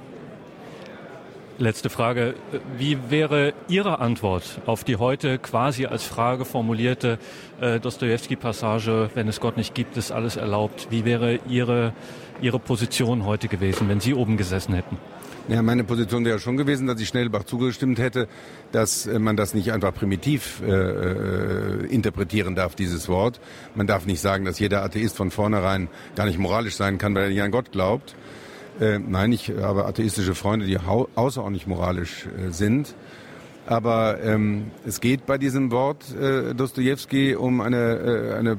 [1.60, 2.34] Letzte Frage.
[2.76, 7.18] Wie wäre Ihre Antwort auf die heute quasi als Frage formulierte
[7.60, 10.86] äh, Dostoevsky-Passage, wenn es Gott nicht gibt, ist alles erlaubt?
[10.90, 11.94] Wie wäre Ihre,
[12.40, 14.98] Ihre Position heute gewesen, wenn Sie oben gesessen hätten?
[15.48, 18.28] Ja, meine Position wäre schon gewesen, dass ich Schnellbach zugestimmt hätte,
[18.70, 23.40] dass äh, man das nicht einfach primitiv äh, äh, interpretieren darf, dieses Wort.
[23.74, 27.24] Man darf nicht sagen, dass jeder Atheist von vornherein gar nicht moralisch sein kann, weil
[27.24, 28.14] er nicht an Gott glaubt.
[28.80, 32.94] Äh, nein, ich habe atheistische Freunde, die außerordentlich moralisch äh, sind.
[33.66, 38.58] Aber ähm, es geht bei diesem Wort äh, Dostoevsky um eine, äh, eine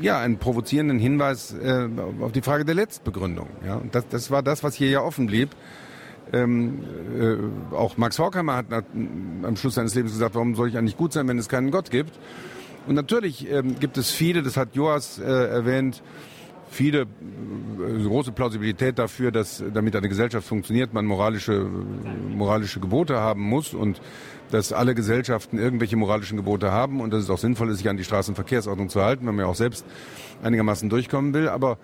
[0.00, 1.88] ja, einen provozierenden Hinweis äh,
[2.20, 3.48] auf die Frage der Letztbegründung.
[3.66, 3.76] Ja?
[3.76, 5.50] Und das, das war das, was hier ja offen blieb.
[6.32, 6.84] Ähm,
[7.18, 10.96] äh, auch Max Horkheimer hat, hat, am Schluss seines Lebens gesagt, warum soll ich eigentlich
[10.96, 12.16] gut sein, wenn es keinen Gott gibt?
[12.86, 16.02] Und natürlich ähm, gibt es viele, das hat Joas äh, erwähnt,
[16.70, 17.06] viele äh,
[18.04, 21.68] große Plausibilität dafür, dass damit eine Gesellschaft funktioniert, man moralische,
[22.30, 24.00] moralische Gebote haben muss und
[24.50, 27.96] dass alle Gesellschaften irgendwelche moralischen Gebote haben und dass es auch sinnvoll ist, sich an
[27.96, 29.84] die Straßenverkehrsordnung zu halten, wenn man ja auch selbst
[30.42, 31.48] einigermaßen durchkommen will.
[31.48, 31.78] Aber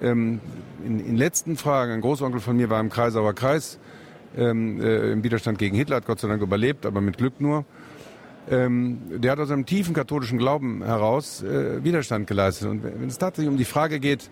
[0.00, 0.40] ähm,
[0.84, 3.78] in, in letzten Fragen, ein Großonkel von mir war im Kreisauer Kreis
[4.36, 7.64] ähm, äh, im Widerstand gegen Hitler, hat Gott sei Dank überlebt, aber mit Glück nur.
[8.50, 12.68] Ähm, der hat aus einem tiefen katholischen Glauben heraus äh, Widerstand geleistet.
[12.68, 14.30] Und wenn es tatsächlich um die Frage geht,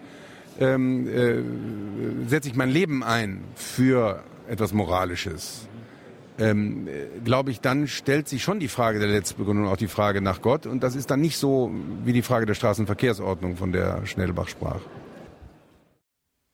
[0.59, 5.69] ähm, äh, setze ich mein Leben ein für etwas Moralisches,
[6.39, 6.89] ähm,
[7.25, 10.67] glaube ich, dann stellt sich schon die Frage der Letztbegründung auch die Frage nach Gott.
[10.67, 11.71] Und das ist dann nicht so
[12.05, 14.81] wie die Frage der Straßenverkehrsordnung, von der Schnellbach sprach.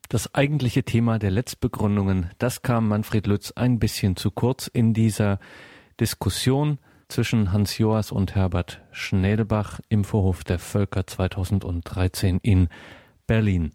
[0.09, 5.39] Das eigentliche Thema der Letztbegründungen, das kam Manfred Lütz ein bisschen zu kurz in dieser
[6.01, 6.79] Diskussion
[7.09, 12.69] zwischen Hans Joas und Herbert Schnellbach im Vorhof der Völker 2013 in
[13.27, 13.73] Berlin.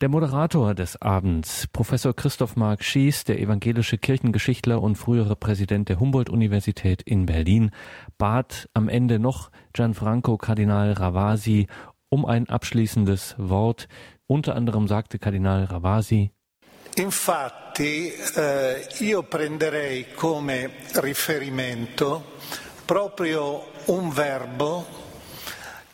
[0.00, 6.00] Der Moderator des Abends, Professor Christoph Mark Schies, der evangelische Kirchengeschichtler und frühere Präsident der
[6.00, 7.70] Humboldt-Universität in Berlin,
[8.18, 11.68] bat am Ende noch Gianfranco Kardinal Ravasi
[12.08, 13.86] um ein abschließendes Wort.
[14.26, 16.32] Unter anderem sagte Kardinal Ravasi,
[16.96, 22.36] Infatti eh, io prenderei come riferimento
[22.84, 25.00] proprio un verbo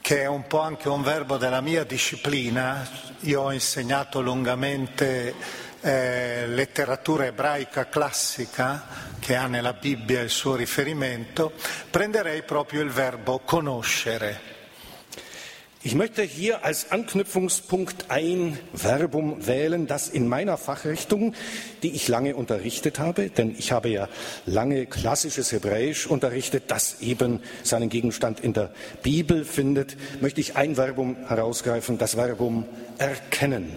[0.01, 2.89] che è un po' anche un verbo della mia disciplina.
[3.21, 5.35] Io ho insegnato lungamente
[5.83, 8.85] eh, letteratura ebraica classica
[9.19, 11.53] che ha nella Bibbia il suo riferimento,
[11.91, 14.58] prenderei proprio il verbo conoscere.
[15.85, 21.35] Ich möchte hier als Anknüpfungspunkt ein Verbum wählen, das in meiner Fachrichtung,
[21.85, 24.09] die ich lange unterrichtet habe, denn ich habe ja
[24.45, 28.73] lange klassisches Hebräisch unterrichtet, das eben seinen Gegenstand in der
[29.05, 32.65] Bibel findet, möchte ich ein Verbum herausgreifen, das Verbum
[32.99, 33.71] erkennen.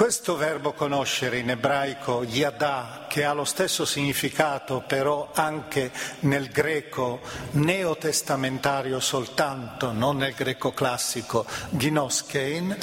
[0.00, 7.20] Questo verbo conoscere in ebraico, yada, che ha lo stesso significato però anche nel greco
[7.50, 12.74] neotestamentario soltanto, non nel greco classico, ginoskein,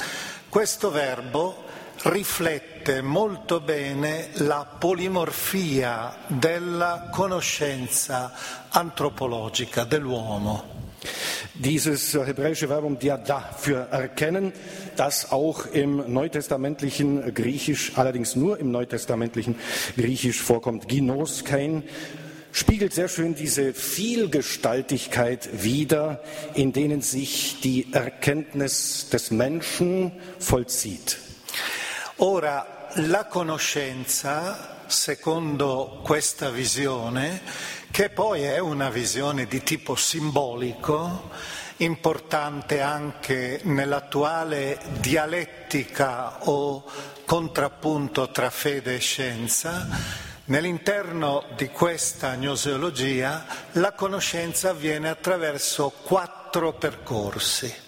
[0.48, 1.64] questo verbo
[2.02, 8.32] riflette molto bene la polimorfia della conoscenza
[8.68, 10.77] antropologica dell'uomo.
[11.54, 14.52] Dieses hebräische Verbum diada für erkennen,
[14.96, 19.56] das auch im neutestamentlichen Griechisch, allerdings nur im neutestamentlichen
[19.96, 21.82] Griechisch vorkommt, ginos kein,
[22.52, 26.22] spiegelt sehr schön diese Vielgestaltigkeit wider,
[26.54, 31.18] in denen sich die Erkenntnis des Menschen vollzieht.
[32.18, 32.66] Ora,
[32.96, 37.40] la conoscenza, secondo questa visione,
[37.90, 41.30] che poi è una visione di tipo simbolico,
[41.78, 46.84] importante anche nell'attuale dialettica o
[47.24, 49.88] contrappunto tra fede e scienza,
[50.46, 57.86] nell'interno di questa gnoseologia la conoscenza avviene attraverso quattro percorsi.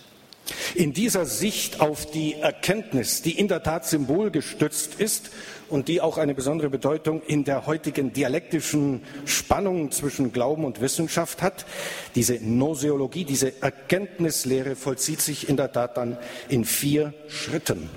[0.75, 5.31] In dieser Sicht auf die Erkenntnis, die in der Tat symbolgestützt ist
[5.71, 11.41] und die auch eine besondere Bedeutung in der heutigen dialektischen Spannung zwischen Glauben und Wissenschaft
[11.41, 11.65] hat,
[12.15, 16.19] diese Noseologie, diese Erkenntnislehre vollzieht sich in der Tat dann
[16.49, 17.89] in vier Schritten.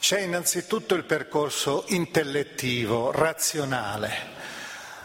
[0.00, 4.10] C'è innanzitutto il percorso intellettivo, razionale.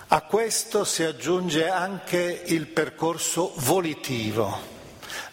[0.07, 4.75] A questo si aggiunge anche il percorso volitivo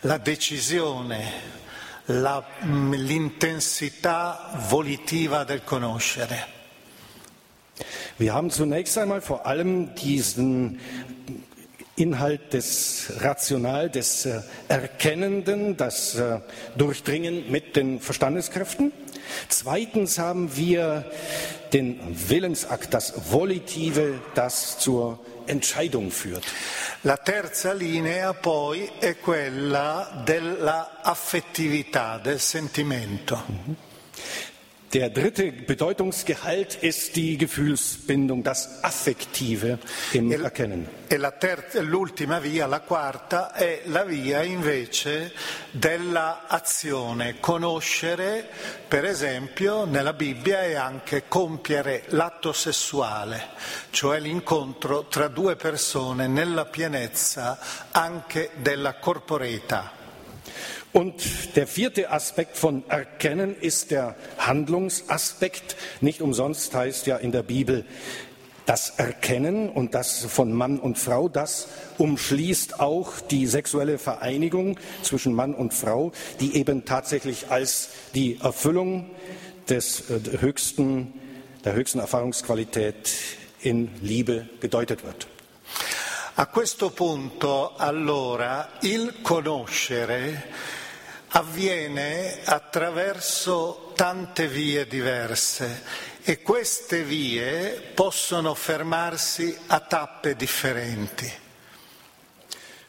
[0.04, 1.32] la decisione,
[2.06, 6.53] la, l'intensità volitiva del conoscere.
[8.18, 10.80] Wir haben zunächst einmal vor allem diesen
[11.96, 16.40] Inhalt des Rational, des äh, Erkennenden, das äh,
[16.76, 18.92] Durchdringen mit den Verstandeskräften.
[19.48, 21.10] Zweitens haben wir
[21.72, 26.44] den Willensakt, das Volitive, das zur Entscheidung führt.
[27.02, 33.42] La terza linea poi è quella della affettività, del sentimento.
[33.46, 33.76] Mhm.
[34.94, 39.80] Der dritte Bedeutungsgehalt ist die Gefühlsbindung, das Affektive
[40.12, 40.86] im e, Erkennen.
[41.08, 45.32] E la terza, l'ultima via, la quarta, è la via invece
[45.72, 47.40] dell'azione.
[47.40, 48.48] Conoscere,
[48.86, 53.48] per esempio, nella Bibbia è anche compiere l'atto sessuale,
[53.90, 57.58] cioè l'incontro tra due persone nella pienezza
[57.90, 60.03] anche della corporeità.
[60.94, 65.74] Und der vierte Aspekt von Erkennen ist der Handlungsaspekt.
[66.00, 67.84] Nicht umsonst heißt ja in der Bibel,
[68.64, 71.66] das Erkennen und das von Mann und Frau, das
[71.98, 79.10] umschließt auch die sexuelle Vereinigung zwischen Mann und Frau, die eben tatsächlich als die Erfüllung
[79.68, 81.12] des äh, höchsten,
[81.64, 83.12] der höchsten Erfahrungsqualität
[83.62, 85.26] in Liebe gedeutet wird.
[86.36, 90.42] A questo punto allora il conoscere
[91.36, 95.82] avviene attraverso tante vie diverse
[96.23, 101.31] e queste vie possono fermarsi a tappe differenti.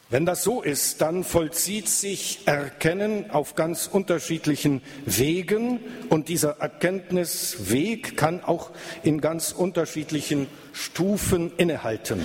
[0.09, 8.15] Wenn das so ist, dann vollzieht sich Erkennen auf ganz unterschiedlichen Wegen und dieser Erkenntnisweg
[8.15, 8.69] kann auch
[9.01, 12.21] in ganz unterschiedlichen Stufen innehalten.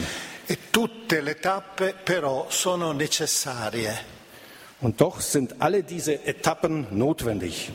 [0.47, 4.20] E tutte le tappe però sono necessarie.
[4.81, 7.71] Und doch sind alle diese Etappen notwendig.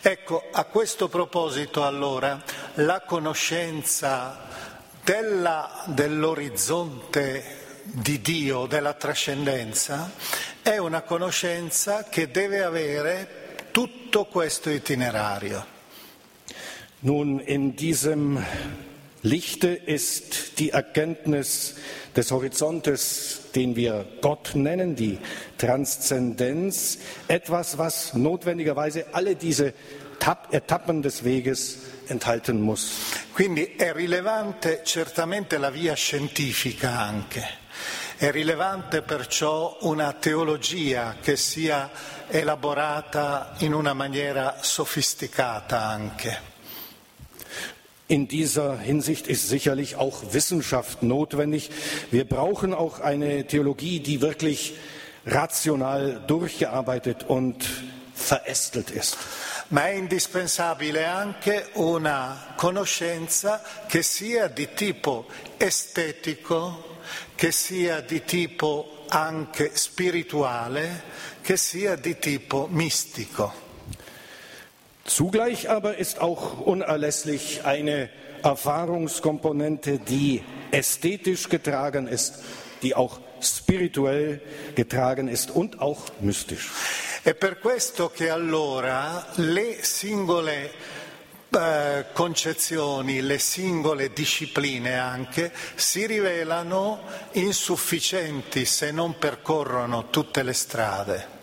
[0.00, 2.42] Ecco, a questo proposito allora
[2.76, 4.38] la conoscenza
[5.04, 10.10] della, dell'orizzonte di Dio, della trascendenza,
[10.62, 15.74] è una conoscenza che deve avere tutto questo itinerario.
[17.00, 18.42] Nun, in diesem
[19.22, 21.74] Lichte ist die Erkenntnis
[22.14, 25.18] des Horizontes, den wir Gott nennen, die
[25.58, 26.98] Transzendenz,
[27.28, 29.74] etwas, was notwendigerweise alle diese
[30.50, 31.78] Etappen des Weges
[32.08, 32.90] enthalten muss.
[33.32, 37.44] Quindi è rilevante certamente la via scientifica anche.
[38.16, 41.90] È rilevante perciò una teologia che sia
[42.28, 46.55] elaborata in una maniera sofisticata anche.
[48.08, 51.70] In dieser Hinsicht ist sicherlich auch Wissenschaft notwendig.
[52.12, 54.74] Wir brauchen auch eine Theologie, die wirklich
[55.26, 57.66] rational durchgearbeitet und
[58.14, 59.16] verästelt ist.
[59.70, 65.26] Ma è indispensabile anche una conoscenza che sia di tipo
[65.58, 66.98] estetico,
[67.34, 71.02] che sia di tipo anche spirituale,
[71.42, 73.65] che sia di tipo mistico.
[75.06, 78.08] Zugleich aber ist auch unerlässlich eine
[78.42, 82.42] Erfahrungskomponente, die ästhetisch getragen ist,
[82.82, 84.40] die auch spirituell
[84.74, 86.70] getragen ist und auch mystisch.
[87.22, 90.70] È per questo che allora le singole
[91.50, 97.00] eh, concezioni, le singole discipline anche, si rivelano
[97.32, 101.35] insufficienti se non percorrono tutte le strade.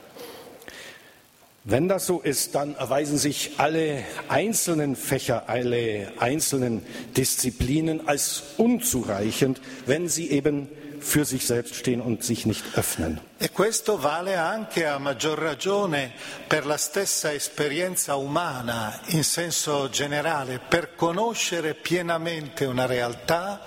[1.66, 6.86] Wenn das so ist, dann erweisen sich alle einzelnen Fächer, alle einzelnen
[7.16, 10.68] Disziplinen als unzureichend, wenn sie eben
[11.00, 13.20] für sich selbst stehen und sich nicht öffnen.
[13.40, 16.12] E questo vale anche a maggior ragione
[16.48, 20.60] per la stessa esperienza umana in senso generale.
[20.60, 23.62] Per conoscere pienamente una realtà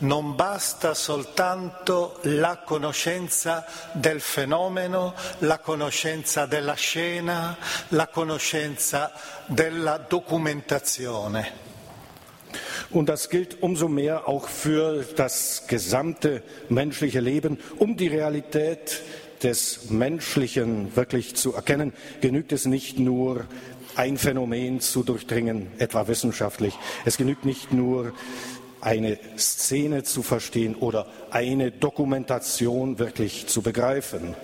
[0.00, 7.56] non basta soltanto la conoscenza del fenomeno, la conoscenza della scena,
[7.88, 9.12] la conoscenza
[9.46, 11.68] della documentazione.
[12.90, 17.58] Und das gilt umso mehr auch für das gesamte menschliche Leben.
[17.78, 19.00] Um die Realität
[19.44, 23.46] des Menschlichen wirklich zu erkennen, genügt es nicht nur,
[23.96, 26.74] ein Phänomen zu durchdringen, etwa wissenschaftlich.
[27.04, 28.12] Es genügt nicht nur,
[28.80, 34.34] eine Szene zu verstehen oder eine Dokumentation wirklich zu begreifen.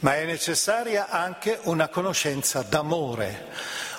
[0.00, 3.44] Ma è necessaria anche una conoscenza d'amore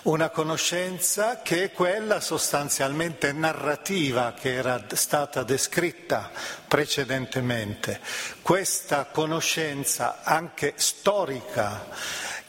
[0.07, 6.31] una conoscenza che è quella sostanzialmente narrativa che era stata descritta
[6.65, 7.99] precedentemente.
[8.41, 11.87] Questa conoscenza anche storica,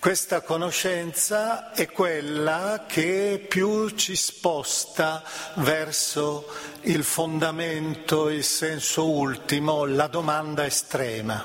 [0.00, 5.24] questa conoscenza è quella che più ci sposta
[5.56, 6.46] verso
[6.82, 11.44] il fondamento, il senso ultimo, la domanda estrema.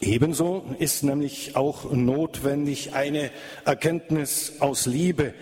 [0.00, 3.30] Ebenso ist nämlich auch notwendig eine
[3.64, 5.32] Erkenntnis aus Liebe,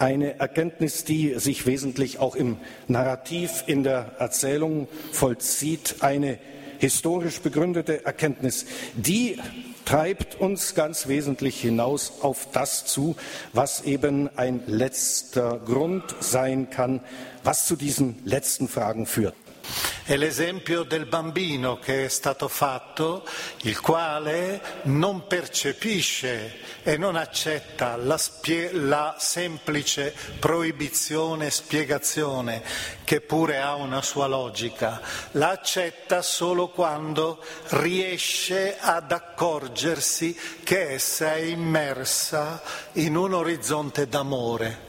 [0.00, 2.56] eine Erkenntnis, die sich wesentlich auch im
[2.88, 6.38] Narrativ, in der Erzählung vollzieht, eine
[6.78, 9.38] historisch begründete Erkenntnis, die
[9.88, 13.16] treibt uns ganz wesentlich hinaus auf das zu,
[13.54, 17.00] was eben ein letzter Grund sein kann,
[17.42, 19.34] was zu diesen letzten Fragen führt.
[20.08, 23.26] È l'esempio del bambino che è stato fatto,
[23.64, 32.62] il quale non percepisce e non accetta la, spie- la semplice proibizione, spiegazione,
[33.04, 34.98] che pure ha una sua logica,
[35.32, 40.34] la accetta solo quando riesce ad accorgersi
[40.64, 42.62] che essa è immersa
[42.92, 44.87] in un orizzonte d'amore.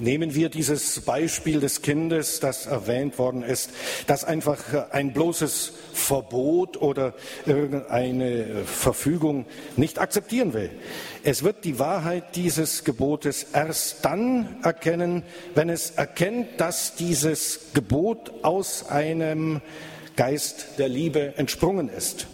[0.00, 3.70] Nehmen wir dieses Beispiel des Kindes, das erwähnt worden ist,
[4.06, 7.12] das einfach ein bloßes Verbot oder
[7.44, 9.44] irgendeine Verfügung
[9.76, 10.70] nicht akzeptieren will.
[11.22, 15.22] Es wird die Wahrheit dieses Gebotes erst dann erkennen,
[15.54, 19.60] wenn es erkennt, dass dieses Gebot aus einem
[20.16, 22.26] Geist der Liebe entsprungen ist.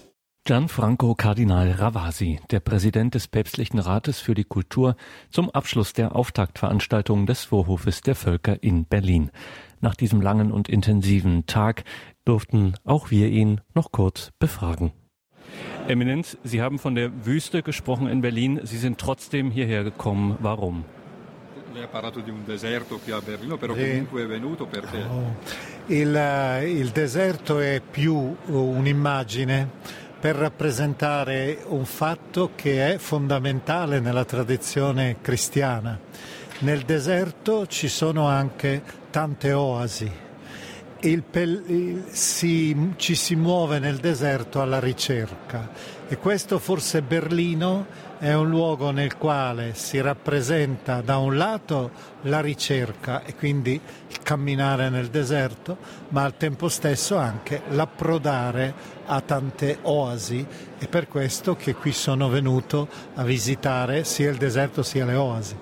[0.46, 4.94] Gianfranco Kardinal Ravasi, der Präsident des Päpstlichen Rates für die Kultur,
[5.28, 9.32] zum Abschluss der Auftaktveranstaltung des Vorhofes der Völker in Berlin.
[9.80, 11.82] Nach diesem langen und intensiven Tag
[12.24, 14.92] durften auch wir ihn noch kurz befragen.
[15.88, 18.60] Eminenz, Sie haben von der Wüste gesprochen in Berlin.
[18.62, 20.36] Sie sind trotzdem hierher gekommen.
[20.38, 20.84] Warum?
[21.74, 25.02] Lei ha parlato di un deserto qui a Berlino, però comunque è venuto perché?
[25.02, 25.34] Oh.
[25.88, 26.14] Il,
[26.64, 35.98] il deserto è più un'immagine per rappresentare un fatto che è fondamentale nella tradizione cristiana.
[36.60, 40.25] Nel deserto ci sono anche tante oasi.
[41.06, 45.70] Il, il, si, ci si muove nel deserto alla ricerca
[46.08, 47.86] e questo forse Berlino
[48.18, 51.92] è un luogo nel quale si rappresenta da un lato
[52.22, 55.76] la ricerca e quindi il camminare nel deserto,
[56.08, 58.74] ma al tempo stesso anche l'approdare
[59.06, 60.44] a tante oasi.
[60.76, 65.56] È per questo che qui sono venuto a visitare sia il deserto sia le oasi.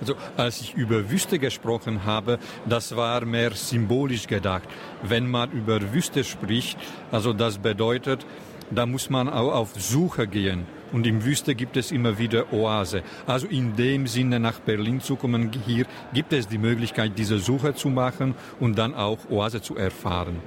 [0.00, 4.68] Also als ich über Wüste gesprochen habe, das war mehr symbolisch gedacht.
[5.02, 6.78] Wenn man über Wüste spricht,
[7.12, 8.26] also das bedeutet,
[8.70, 10.66] da muss man auch auf Suche gehen.
[10.92, 13.02] Und im Wüste gibt es immer wieder Oase.
[13.26, 17.74] Also in dem Sinne nach Berlin zu kommen, hier gibt es die Möglichkeit, diese Suche
[17.74, 20.40] zu machen und dann auch Oase zu erfahren.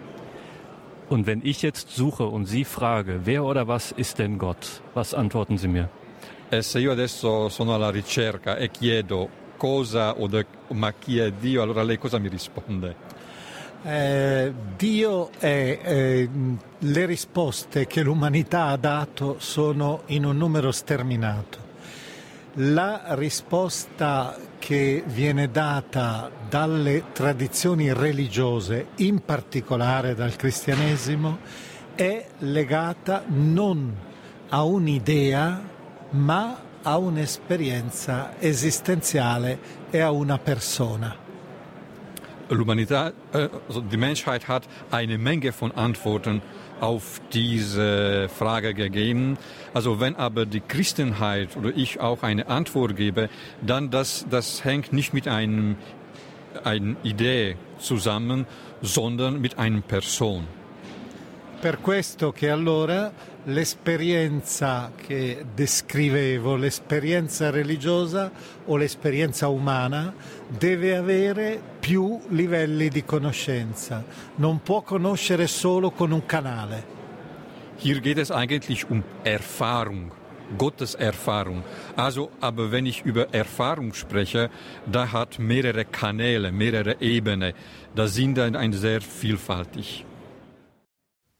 [1.10, 4.82] Und wenn ich jetzt suche und Sie frage, wer oder was ist denn Gott?
[4.94, 5.90] Was antworten Sie mir?
[6.50, 9.28] E se io adesso sono alla ricerca e chiedo
[9.58, 10.30] cosa o
[10.70, 13.22] ma chi è Dio, allora lei cosa mi risponde?
[13.86, 16.30] Eh, Dio è eh,
[16.78, 21.72] le risposte che l'umanità ha dato sono in un numero sterminato.
[22.58, 31.40] La risposta che viene data dalle tradizioni religiose, in particolare dal cristianesimo,
[31.96, 33.94] è legata non
[34.50, 35.62] a un'idea,
[36.12, 41.15] ma a un'esperienza esistenziale e a una persona.
[42.49, 46.41] L'Humanität, also die Menschheit hat eine Menge von Antworten
[46.81, 49.38] auf diese Frage gegeben.
[49.73, 53.30] Also wenn aber die Christenheit oder ich auch eine Antwort gebe,
[53.61, 55.77] dann das, das hängt nicht mit einem,
[56.64, 58.45] einer Idee zusammen,
[58.81, 60.45] sondern mit einer Person.
[61.61, 63.14] Per questo che allora
[63.45, 68.32] l'esperienza che descrivevo, l'esperienza religiosa
[68.65, 70.14] o l'esperienza umana,
[70.48, 74.03] deve avere più livelli di conoscenza,
[74.36, 76.91] non può conoscere solo con un canale.
[77.78, 80.11] Hier geht es eigentlich um Erfahrung.
[80.57, 81.64] Gottes Erfahrung.
[81.95, 84.49] Also, aber wenn ich über Erfahrung spreche,
[84.86, 87.53] da hat mehrere Kanäle, mehrere Ebenen.
[87.95, 90.06] Da sind dann sehr vielfältig.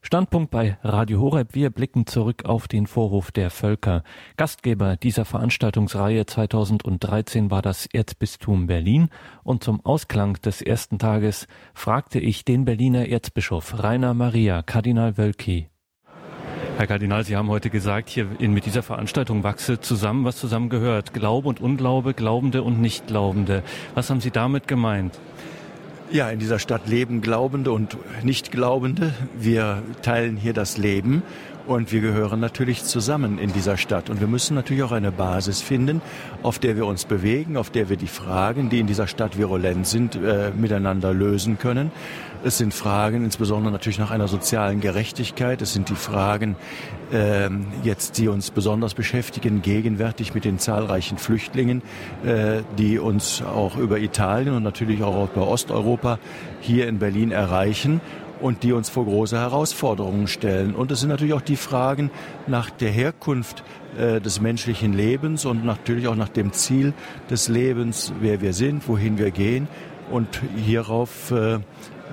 [0.06, 1.56] Standpunkt bei Radio Horeb.
[1.56, 4.04] Wir blicken zurück auf den Vorhof der Völker.
[4.36, 9.08] Gastgeber dieser Veranstaltungsreihe 2013 war das Erzbistum Berlin
[9.44, 15.70] und zum Ausklang des ersten Tages fragte ich den Berliner Erzbischof Rainer Maria Kardinal Wölki.
[16.78, 21.14] Herr Kardinal, Sie haben heute gesagt, hier in, mit dieser Veranstaltung wachse zusammen, was zusammengehört.
[21.14, 23.64] Glaube und Unglaube, Glaubende und Nichtglaubende.
[23.94, 25.18] Was haben Sie damit gemeint?
[26.14, 29.16] Ja, in dieser Stadt leben Glaubende und Nichtglaubende.
[29.36, 31.24] Wir teilen hier das Leben
[31.68, 34.10] und wir gehören natürlich zusammen in dieser Stadt.
[34.10, 36.02] Und wir müssen natürlich auch eine Basis finden,
[36.42, 39.88] auf der wir uns bewegen, auf der wir die Fragen, die in dieser Stadt virulent
[39.88, 41.92] sind, äh, miteinander lösen können.
[42.46, 45.62] Es sind Fragen insbesondere natürlich nach einer sozialen Gerechtigkeit.
[45.62, 46.58] Es sind die Fragen
[47.14, 47.50] äh,
[47.84, 51.82] jetzt, die uns besonders beschäftigen, gegenwärtig mit den zahlreichen Flüchtlingen,
[52.26, 56.20] äh, die uns auch über Italien und natürlich auch über Osteuropa
[56.60, 58.02] hier in Berlin erreichen
[58.44, 60.76] und die uns vor große Herausforderungen stellen.
[60.76, 62.12] Und es sind natürlich auch die Fragen
[62.46, 63.64] nach der Herkunft
[63.98, 66.94] äh, des menschlichen Lebens und natürlich auch nach dem Ziel
[67.30, 69.70] des Lebens, wer wir sind, wohin wir gehen.
[70.12, 71.60] Und hierauf äh,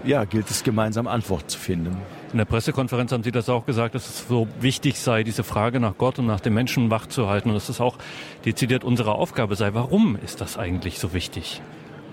[0.05, 1.97] ja, gilt es gemeinsam Antwort zu finden.
[2.31, 5.81] In der Pressekonferenz haben Sie das auch gesagt, dass es so wichtig sei, diese Frage
[5.81, 7.99] nach Gott und nach dem Menschen wachzuhalten und dass es auch
[8.45, 9.75] dezidiert unsere Aufgabe sei.
[9.75, 11.61] Warum ist das eigentlich so wichtig?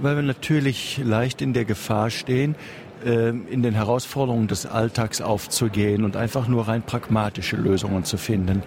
[0.01, 2.55] Weil wir natürlich leicht in der Gefahr stehen,
[3.03, 8.63] in den Herausforderungen des Alltags aufzugehen und einfach nur rein pragmatische Lösungen zu finden.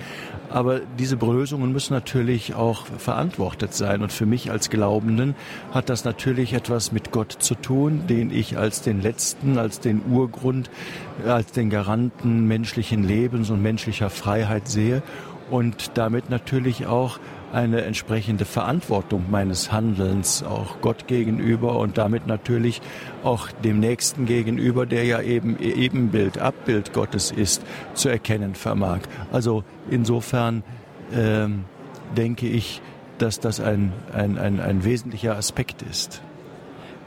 [0.48, 4.02] Aber diese Lösungen müssen natürlich auch verantwortet sein.
[4.02, 5.34] Und für mich als Glaubenden
[5.72, 10.02] hat das natürlich etwas mit Gott zu tun, den ich als den Letzten, als den
[10.10, 10.70] Urgrund,
[11.26, 15.02] als den Garanten menschlichen Lebens und menschlicher Freiheit sehe.
[15.50, 17.18] und damit natürlich auch
[17.52, 22.80] eine entsprechende Verantwortung meines Handelns auch Gott gegenüber und damit natürlich
[23.24, 27.62] auch dem Nächsten gegenüber, der ja eben Ebenbild, Abbild Gottes ist,
[27.94, 29.00] zu erkennen vermag.
[29.32, 30.62] Also insofern
[31.12, 31.64] ähm,
[32.16, 32.80] denke ich,
[33.18, 36.22] dass das ein, ein, ein, ein wesentlicher Aspekt ist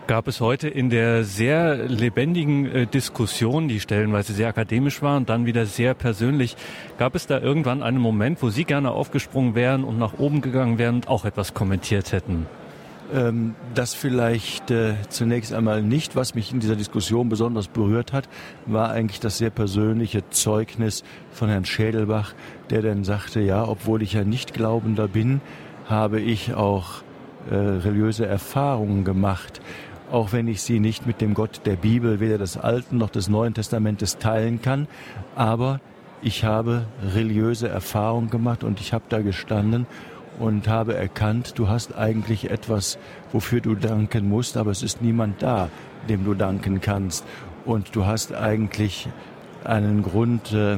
[0.07, 5.29] gab es heute in der sehr lebendigen äh, Diskussion, die stellenweise sehr akademisch war und
[5.29, 6.55] dann wieder sehr persönlich,
[6.97, 10.77] gab es da irgendwann einen Moment, wo Sie gerne aufgesprungen wären und nach oben gegangen
[10.77, 12.47] wären und auch etwas kommentiert hätten?
[13.13, 16.15] Ähm, das vielleicht äh, zunächst einmal nicht.
[16.15, 18.27] Was mich in dieser Diskussion besonders berührt hat,
[18.65, 22.33] war eigentlich das sehr persönliche Zeugnis von Herrn Schädelbach,
[22.69, 25.41] der dann sagte, ja, obwohl ich ja nicht Glaubender bin,
[25.85, 27.03] habe ich auch
[27.49, 29.59] äh, religiöse Erfahrungen gemacht
[30.13, 33.29] auch wenn ich sie nicht mit dem Gott der Bibel, weder des Alten noch des
[33.29, 34.87] Neuen Testamentes teilen kann.
[35.35, 35.81] Aber
[36.21, 36.85] ich habe
[37.15, 39.87] religiöse Erfahrungen gemacht und ich habe da gestanden
[40.37, 42.99] und habe erkannt, du hast eigentlich etwas,
[43.31, 45.69] wofür du danken musst, aber es ist niemand da,
[46.07, 47.25] dem du danken kannst.
[47.65, 49.09] Und du hast eigentlich
[49.63, 50.77] einen Grund, äh,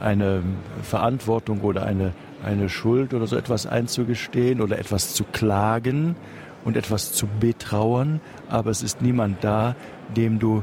[0.00, 0.42] eine
[0.84, 2.12] Verantwortung oder eine,
[2.44, 6.14] eine Schuld oder so etwas einzugestehen oder etwas zu klagen
[6.64, 9.74] und etwas zu betrauern, aber es ist niemand da,
[10.16, 10.62] dem du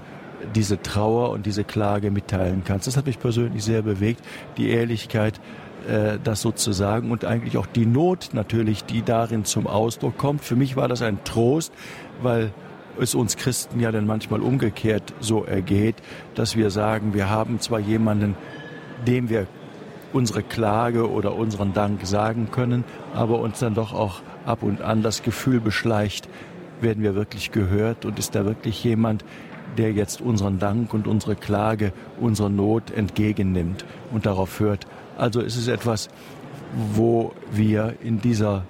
[0.53, 2.87] diese Trauer und diese Klage mitteilen kannst.
[2.87, 4.23] Das hat mich persönlich sehr bewegt,
[4.57, 5.39] die Ehrlichkeit,
[5.87, 10.43] äh, das sozusagen und eigentlich auch die Not natürlich, die darin zum Ausdruck kommt.
[10.43, 11.73] Für mich war das ein Trost,
[12.21, 12.51] weil
[12.99, 15.95] es uns Christen ja dann manchmal umgekehrt so ergeht,
[16.33, 18.35] dass wir sagen, wir haben zwar jemanden,
[19.05, 19.47] dem wir
[20.15, 25.03] unsere Klage oder unseren Dank sagen können, aber uns dann doch auch ab und an
[25.03, 26.29] das Gefühl beschleicht,
[26.79, 29.25] werden wir wirklich gehört und ist da wirklich jemand,
[29.77, 33.83] der jetzt unseren Dank und unsere Klage, unsere Not entgegennimmt
[34.13, 34.87] und darauf hört.
[35.17, 36.07] Also ist es etwas,
[36.93, 38.63] wo wir in dieser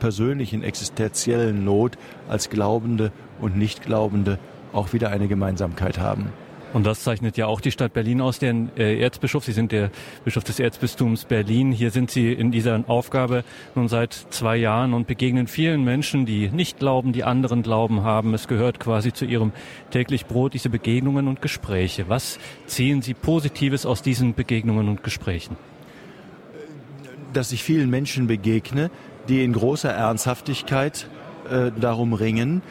[0.00, 1.96] persönlichen existenziellen Not
[2.28, 4.40] als Glaubende und Nichtglaubende
[4.72, 6.32] auch wieder eine Gemeinsamkeit haben.
[6.72, 9.44] Und das zeichnet ja auch die Stadt Berlin aus, deren äh, Erzbischof.
[9.44, 9.90] Sie sind der
[10.24, 11.72] Bischof des Erzbistums Berlin.
[11.72, 16.50] Hier sind Sie in dieser Aufgabe nun seit zwei Jahren und begegnen vielen Menschen, die
[16.50, 18.34] nicht glauben, die anderen Glauben haben.
[18.34, 19.52] Es gehört quasi zu Ihrem
[19.90, 22.08] täglich Brot, diese Begegnungen und Gespräche.
[22.08, 25.56] Was ziehen Sie Positives aus diesen Begegnungen und Gesprächen?
[27.32, 28.90] Dass ich vielen Menschen begegne,
[29.28, 31.08] die in großer Ernsthaftigkeit
[31.50, 32.62] äh, darum ringen,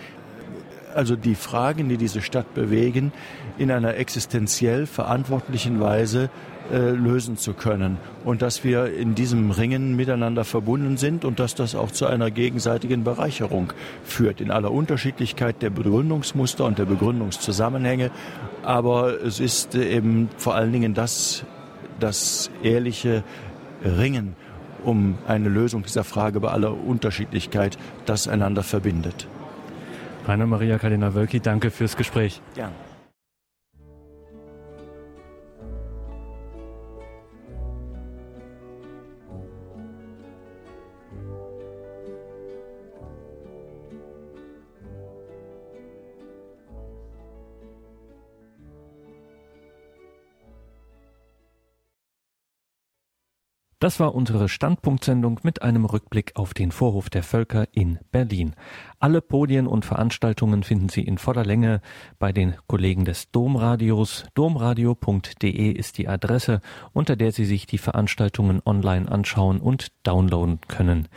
[0.97, 3.11] also die Fragen, die diese Stadt bewegen,
[3.57, 6.29] in einer existenziell verantwortlichen Weise
[6.71, 11.53] äh, lösen zu können und dass wir in diesem Ringen miteinander verbunden sind und dass
[11.53, 18.09] das auch zu einer gegenseitigen Bereicherung führt in aller Unterschiedlichkeit der Begründungsmuster und der Begründungszusammenhänge.
[18.63, 21.45] Aber es ist eben vor allen Dingen das,
[21.99, 23.23] das ehrliche
[23.83, 24.35] Ringen
[24.83, 29.27] um eine Lösung dieser Frage bei aller Unterschiedlichkeit, das einander verbindet.
[30.27, 32.41] Rainer Maria Kardinal Wölki, danke fürs Gespräch.
[32.53, 32.73] Gerne.
[53.79, 58.55] Das war unsere Standpunktsendung mit einem Rückblick auf den Vorhof der Völker in Berlin.
[58.97, 61.81] Alle Podien und Veranstaltungen finden Sie in voller Länge
[62.17, 64.25] bei den Kollegen des Domradios.
[64.33, 71.07] Domradio.de ist die Adresse, unter der Sie sich die Veranstaltungen online anschauen und downloaden können.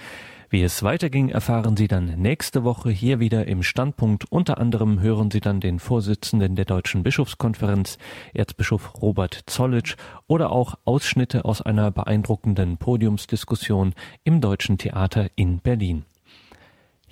[0.53, 4.25] Wie es weiterging, erfahren Sie dann nächste Woche hier wieder im Standpunkt.
[4.33, 7.99] Unter anderem hören Sie dann den Vorsitzenden der Deutschen Bischofskonferenz,
[8.35, 9.95] Erzbischof Robert Zollitsch,
[10.27, 13.95] oder auch Ausschnitte aus einer beeindruckenden Podiumsdiskussion
[14.25, 16.05] im Deutschen Theater in Berlin.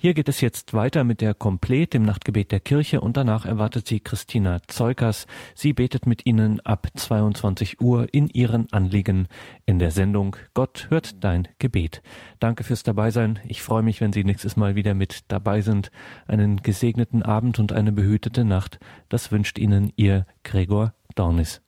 [0.01, 3.85] Hier geht es jetzt weiter mit der Komplett im Nachtgebet der Kirche und danach erwartet
[3.85, 5.27] sie Christina Zeukers.
[5.55, 9.27] Sie betet mit Ihnen ab 22 Uhr in Ihren Anliegen
[9.65, 12.01] in der Sendung Gott hört dein Gebet.
[12.39, 13.39] Danke fürs Dabeisein.
[13.45, 15.91] Ich freue mich, wenn Sie nächstes Mal wieder mit dabei sind.
[16.27, 18.79] Einen gesegneten Abend und eine behütete Nacht.
[19.09, 21.61] Das wünscht Ihnen Ihr Gregor Dornis.